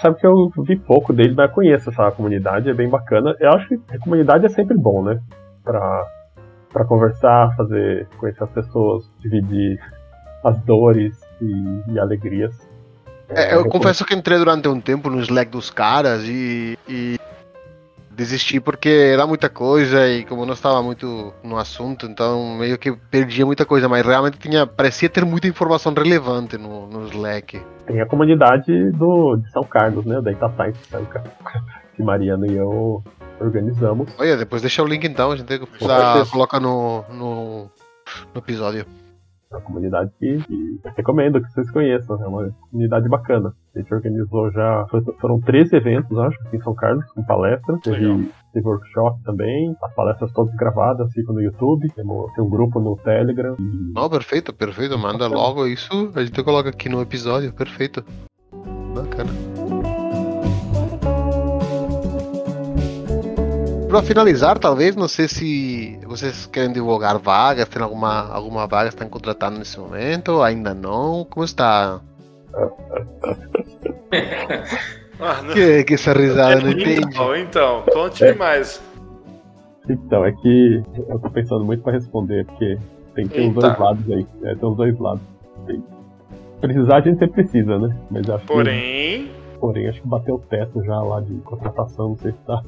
Sabe 0.03 0.19
que 0.19 0.27
eu 0.27 0.51
vi 0.59 0.75
pouco 0.75 1.13
dele, 1.13 1.35
mas 1.37 1.49
eu 1.49 1.55
conheço 1.55 1.91
essa 1.91 2.11
comunidade, 2.11 2.69
é 2.69 2.75
bem 2.75 2.89
bacana. 2.89 3.37
Eu 3.39 3.51
acho 3.51 3.69
que 3.69 3.81
a 3.95 3.99
comunidade 4.01 4.45
é 4.45 4.49
sempre 4.49 4.77
bom, 4.77 5.05
né? 5.05 5.21
Pra, 5.63 6.07
pra 6.73 6.85
conversar, 6.85 7.55
fazer, 7.57 8.09
conhecer 8.19 8.43
as 8.43 8.51
pessoas, 8.51 9.09
dividir 9.21 9.79
as 10.43 10.59
dores 10.63 11.17
e, 11.41 11.93
e 11.93 11.99
alegrias. 11.99 12.69
É, 13.29 13.55
eu 13.55 13.69
confesso 13.69 14.05
que 14.05 14.15
entrei 14.15 14.39
durante 14.39 14.67
um 14.67 14.81
tempo 14.81 15.09
no 15.09 15.21
Slack 15.21 15.53
dos 15.53 15.71
caras 15.71 16.25
e, 16.25 16.77
e 16.89 17.21
desisti 18.11 18.61
porque 18.61 18.89
era 18.89 19.27
muita 19.27 19.49
coisa 19.49 20.09
e 20.09 20.25
como 20.25 20.45
não 20.45 20.55
estava 20.55 20.83
muito 20.83 21.33
no 21.43 21.57
assunto, 21.57 22.07
então 22.07 22.57
meio 22.59 22.77
que 22.77 22.93
perdia 22.93 23.47
muita 23.47 23.65
coisa, 23.65 23.89
mas 23.89 24.05
realmente 24.05 24.39
tinha, 24.39 24.67
parecia 24.67 25.09
ter 25.09 25.25
muita 25.25 25.47
informação 25.47 25.93
relevante 25.93 26.59
no, 26.59 26.87
no 26.87 27.07
Slack. 27.07 27.61
Tem 27.87 28.01
a 28.01 28.07
comunidade 28.07 28.91
do, 28.93 29.37
de 29.37 29.51
São 29.51 29.63
Carlos, 29.65 30.05
né, 30.05 30.21
da 30.21 30.51
Science, 30.51 30.81
que 31.97 32.03
Mariana 32.03 32.47
e 32.47 32.57
eu 32.57 33.03
organizamos. 33.41 34.09
Olha, 34.19 34.37
depois 34.37 34.61
deixa 34.61 34.83
o 34.83 34.87
link 34.87 35.05
então, 35.05 35.33
a 35.33 35.37
gente 35.37 35.59
coloca 36.31 36.61
no, 36.61 37.05
no, 37.11 37.71
no 38.35 38.39
episódio 38.39 38.85
uma 39.51 39.61
comunidade 39.61 40.11
que, 40.19 40.39
que 40.39 40.81
recomendo 40.97 41.41
que 41.41 41.51
vocês 41.53 41.71
conheçam, 41.71 42.23
é 42.23 42.27
uma 42.27 42.51
comunidade 42.71 43.09
bacana. 43.09 43.53
A 43.75 43.79
gente 43.79 43.93
organizou 43.93 44.51
já, 44.53 44.87
foram 45.21 45.41
13 45.41 45.77
eventos, 45.77 46.17
acho, 46.19 46.41
aqui 46.47 46.57
em 46.57 46.63
São 46.63 46.75
Carlos, 46.75 47.05
com 47.13 47.25
palestras, 47.25 47.81
teve, 47.81 48.31
teve 48.53 48.67
workshop 48.67 49.23
também, 49.25 49.77
as 49.83 49.95
palestras 49.95 50.33
todas 50.33 50.55
gravadas, 50.55 51.13
ficam 51.13 51.35
no 51.35 51.43
YouTube, 51.43 51.91
tem 51.93 52.05
um 52.05 52.51
grupo 52.51 52.81
no 52.81 52.97
Telegram. 52.97 53.57
E... 53.59 53.93
Não, 53.93 54.09
perfeito, 54.09 54.53
perfeito, 54.53 54.97
manda 54.99 55.27
logo 55.27 55.67
isso, 55.67 56.13
a 56.15 56.25
gente 56.25 56.43
coloca 56.43 56.69
aqui 56.69 56.89
no 56.89 57.01
episódio, 57.01 57.53
perfeito. 57.53 58.05
Bacana. 58.95 59.60
Para 63.91 64.03
finalizar, 64.03 64.57
talvez, 64.57 64.95
não 64.95 65.09
sei 65.09 65.26
se 65.26 65.99
vocês 66.07 66.47
querem 66.47 66.72
divulgar 66.72 67.18
vagas, 67.18 67.68
tem 67.68 67.82
alguma, 67.82 68.32
alguma 68.32 68.68
vaga 68.68 68.88
que 68.88 68.95
estão 68.95 69.09
contratando 69.09 69.59
nesse 69.59 69.80
momento, 69.80 70.41
ainda 70.43 70.72
não? 70.72 71.26
Como 71.28 71.45
está? 71.45 72.01
ah, 75.18 75.43
que, 75.53 75.82
que 75.82 75.95
essa 75.95 76.12
risada, 76.12 76.61
não 76.61 76.70
entendi. 76.70 77.01
Então, 77.01 77.34
então 77.34 77.82
conte 77.93 78.24
é. 78.24 78.32
mais. 78.32 78.80
Então, 79.88 80.24
é 80.24 80.30
que 80.30 80.84
eu 81.09 81.18
tô 81.18 81.28
pensando 81.28 81.64
muito 81.64 81.82
para 81.82 81.95
responder, 81.95 82.47
porque 82.47 82.78
tem, 83.16 83.26
tem 83.26 83.49
os 83.49 83.55
dois 83.57 83.76
lados 83.76 84.12
aí. 84.12 84.24
É, 84.45 84.55
tem 84.55 84.68
os 84.68 84.76
dois 84.76 84.97
lados. 85.01 85.22
Tem. 85.66 85.82
Precisar 86.61 86.99
a 86.99 87.01
gente 87.01 87.18
sempre 87.18 87.43
precisa, 87.43 87.76
né? 87.76 87.97
Mas 88.09 88.30
acho 88.30 88.47
Porém. 88.47 89.24
Que 89.24 89.39
porém 89.61 89.89
acho 89.89 90.01
que 90.01 90.09
bateu 90.09 90.37
o 90.37 90.39
teto 90.39 90.83
já 90.83 91.01
lá 91.01 91.21
de 91.21 91.35
contratação, 91.41 92.11
não 92.11 92.17
sei 92.17 92.33
se 92.33 92.39
tá. 92.47 92.63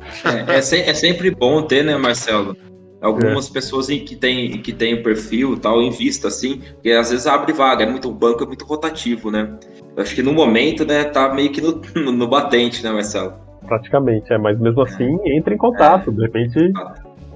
É, 0.48 0.58
é, 0.58 0.62
se, 0.62 0.80
é 0.80 0.94
sempre 0.94 1.30
bom 1.30 1.62
ter, 1.62 1.82
né, 1.82 1.96
Marcelo? 1.96 2.56
Algumas 3.00 3.50
é. 3.50 3.52
pessoas 3.52 3.88
que 3.88 4.14
têm 4.14 4.58
que 4.58 4.72
tem 4.72 4.94
o 4.94 5.02
perfil 5.02 5.58
tal, 5.58 5.82
em 5.82 5.90
vista, 5.90 6.28
assim, 6.28 6.60
porque 6.74 6.90
às 6.90 7.10
vezes 7.10 7.26
abre 7.26 7.52
vaga, 7.52 7.82
é 7.82 7.86
muito, 7.86 8.08
o 8.08 8.14
banco 8.14 8.44
é 8.44 8.46
muito 8.46 8.64
rotativo, 8.64 9.30
né? 9.30 9.58
Eu 9.96 10.02
acho 10.02 10.14
que 10.14 10.22
no 10.22 10.32
momento, 10.32 10.84
né, 10.84 11.04
tá 11.04 11.34
meio 11.34 11.50
que 11.50 11.60
no, 11.60 11.80
no, 11.96 12.12
no 12.12 12.28
batente, 12.28 12.84
né, 12.84 12.92
Marcelo? 12.92 13.34
Praticamente, 13.66 14.32
é, 14.32 14.38
mas 14.38 14.58
mesmo 14.58 14.82
assim, 14.82 15.18
entra 15.24 15.52
em 15.52 15.58
contato, 15.58 16.12
de 16.12 16.22
repente 16.22 16.58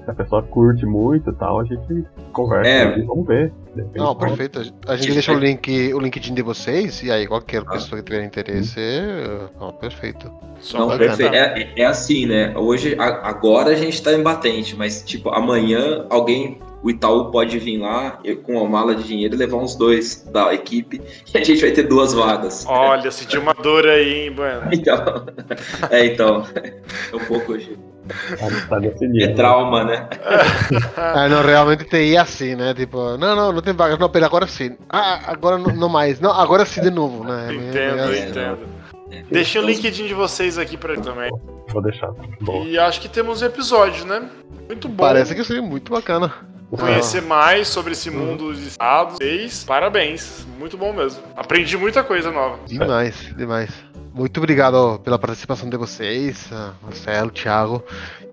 se 0.07 0.11
a 0.11 0.13
pessoa 0.13 0.41
curte 0.41 0.85
muito 0.85 1.29
e 1.29 1.33
tal, 1.33 1.59
a 1.59 1.65
gente 1.65 2.05
conversa 2.31 2.69
é. 2.69 2.97
e 2.97 3.01
vamos 3.01 3.27
ver. 3.27 3.51
Não, 3.93 4.15
perfeito. 4.15 4.61
A 4.87 4.95
gente 4.95 5.11
deixa 5.11 5.33
o 5.33 5.37
link, 5.37 5.93
o 5.93 5.99
LinkedIn 5.99 6.33
de 6.33 6.41
vocês 6.41 7.03
e 7.03 7.11
aí 7.11 7.27
qualquer 7.27 7.61
ah. 7.67 7.71
pessoa 7.71 8.01
que 8.01 8.09
tiver 8.09 8.23
interesse, 8.23 8.79
não, 9.59 9.73
perfeito. 9.73 10.31
Não, 10.73 10.97
perfeito. 10.97 11.35
É, 11.35 11.73
é, 11.75 11.85
assim, 11.85 12.25
né? 12.25 12.57
Hoje, 12.57 12.95
agora 12.97 13.71
a 13.71 13.75
gente 13.75 14.01
tá 14.01 14.13
em 14.13 14.23
batente, 14.23 14.77
mas 14.77 15.03
tipo, 15.03 15.29
amanhã 15.29 16.05
alguém 16.09 16.57
o 16.81 16.89
Itaú 16.89 17.29
pode 17.29 17.59
vir 17.59 17.79
lá 17.79 18.21
com 18.43 18.53
uma 18.53 18.69
mala 18.69 18.95
de 18.95 19.03
dinheiro 19.03 19.35
e 19.35 19.37
levar 19.37 19.57
uns 19.57 19.75
dois 19.75 20.25
da 20.31 20.53
equipe 20.53 21.01
e 21.33 21.37
a 21.37 21.43
gente 21.43 21.59
vai 21.59 21.71
ter 21.71 21.83
duas 21.83 22.13
vagas. 22.13 22.65
Olha, 22.65 23.11
senti 23.11 23.37
uma 23.37 23.53
dor 23.53 23.85
aí, 23.85 24.27
hein, 24.27 24.31
Bueno? 24.31 24.69
Então, 24.71 25.25
é, 25.91 26.05
então, 26.05 26.45
é 26.55 27.15
um 27.15 27.25
pouco 27.25 27.51
hoje. 27.51 27.77
Tá 28.69 28.79
é 29.21 29.27
trauma, 29.33 29.83
né? 29.83 30.09
ah, 30.97 31.27
não, 31.27 31.41
realmente 31.41 31.85
TI 31.85 32.17
assim, 32.17 32.55
né? 32.55 32.73
Tipo, 32.73 33.17
não, 33.17 33.35
não, 33.35 33.53
não 33.53 33.61
tem 33.61 33.73
vagas. 33.73 33.99
Não, 33.99 34.09
pera, 34.09 34.25
agora 34.25 34.47
sim. 34.47 34.75
Ah, 34.89 35.21
agora 35.27 35.57
não, 35.57 35.73
não 35.75 35.89
mais. 35.89 36.19
Não, 36.19 36.31
agora 36.31 36.65
sim 36.65 36.81
de 36.81 36.91
novo, 36.91 37.23
né? 37.23 37.53
Entendo, 37.53 37.99
é, 37.99 38.19
é, 38.19 38.29
entendo. 38.29 38.59
É. 39.11 39.23
Deixa 39.31 39.59
o 39.59 39.65
LinkedIn 39.65 40.07
de 40.07 40.13
vocês 40.13 40.57
aqui 40.57 40.77
pra 40.77 40.95
também. 40.99 41.31
Vou 41.69 41.81
deixar. 41.81 42.11
Boa. 42.41 42.65
E 42.65 42.77
acho 42.77 42.99
que 43.01 43.09
temos 43.09 43.41
um 43.41 43.45
episódio, 43.45 44.05
né? 44.05 44.29
Muito 44.67 44.87
bom. 44.87 45.03
Parece 45.03 45.33
que 45.33 45.43
seria 45.43 45.61
muito 45.61 45.91
bacana. 45.91 46.33
Conhecer 46.69 47.19
ah. 47.19 47.27
mais 47.27 47.69
sobre 47.69 47.93
esse 47.93 48.09
mundo 48.09 48.49
dos 48.49 48.59
estados. 48.65 49.17
Parabéns. 49.65 50.45
Muito 50.59 50.77
bom 50.77 50.91
mesmo. 50.91 51.23
Aprendi 51.35 51.77
muita 51.77 52.03
coisa 52.03 52.29
nova. 52.29 52.59
Demais, 52.65 53.33
demais. 53.37 53.69
Muito 54.17 54.39
obrigado 54.39 54.99
pela 55.03 55.19
participação 55.19 55.69
de 55.69 55.77
vocês, 55.77 56.49
Marcelo, 56.81 57.29
Thiago. 57.29 57.83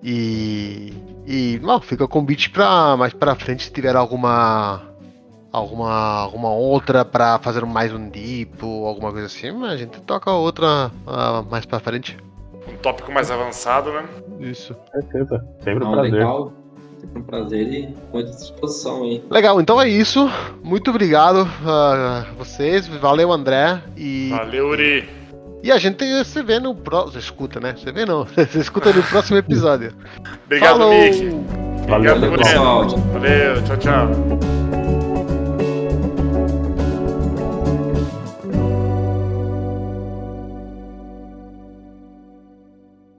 E, 0.02 0.94
e 1.26 1.60
não, 1.62 1.78
fica 1.78 2.02
o 2.02 2.08
convite 2.08 2.48
para 2.48 2.96
mais 2.96 3.12
para 3.12 3.34
frente 3.34 3.64
se 3.64 3.70
tiver 3.70 3.94
alguma 3.94 4.80
alguma 5.52 6.20
alguma 6.20 6.50
outra 6.50 7.04
para 7.04 7.38
fazer 7.38 7.66
mais 7.66 7.92
um 7.92 8.08
dipo, 8.08 8.86
alguma 8.86 9.12
coisa 9.12 9.26
assim, 9.26 9.62
a 9.62 9.76
gente 9.76 10.00
toca 10.00 10.30
outra 10.30 10.90
uh, 11.06 11.44
mais 11.50 11.66
para 11.66 11.78
frente. 11.80 12.16
Um 12.66 12.76
tópico 12.78 13.12
mais 13.12 13.30
avançado, 13.30 13.92
né? 13.92 14.04
Isso. 14.40 14.74
Certeza. 14.90 15.46
Sempre 15.62 15.84
um 15.84 15.92
prazer. 15.92 16.12
Legal. 16.12 16.52
Sempre 16.98 17.18
um 17.18 17.22
prazer 17.22 17.68
e 17.68 17.94
muita 18.10 18.30
disposição 18.30 19.02
aí. 19.02 19.22
Legal, 19.30 19.60
então 19.60 19.78
é 19.78 19.86
isso. 19.86 20.30
Muito 20.62 20.88
obrigado 20.88 21.46
a 21.66 22.24
vocês. 22.38 22.88
Valeu, 22.88 23.30
André. 23.30 23.82
E... 23.98 24.30
Valeu, 24.30 24.68
Uri. 24.68 25.23
E 25.64 25.72
a 25.72 25.78
gente 25.78 26.04
se 26.26 26.42
vê 26.42 26.60
no 26.60 26.74
próximo. 26.74 27.18
Escuta, 27.18 27.58
né? 27.58 27.74
Você 27.74 27.90
vê 27.90 28.04
não. 28.04 28.26
Você 28.36 28.58
escuta 28.58 28.92
no 28.92 29.02
próximo 29.02 29.38
episódio. 29.38 29.94
Obrigado, 30.44 30.76
Falou. 30.76 30.92
Mick. 30.92 31.30
Valeu, 31.88 32.16
Obrigado, 32.16 32.36
pessoal. 32.36 32.86
Valeu, 32.86 33.64
tchau, 33.64 33.76
tchau. 33.78 34.83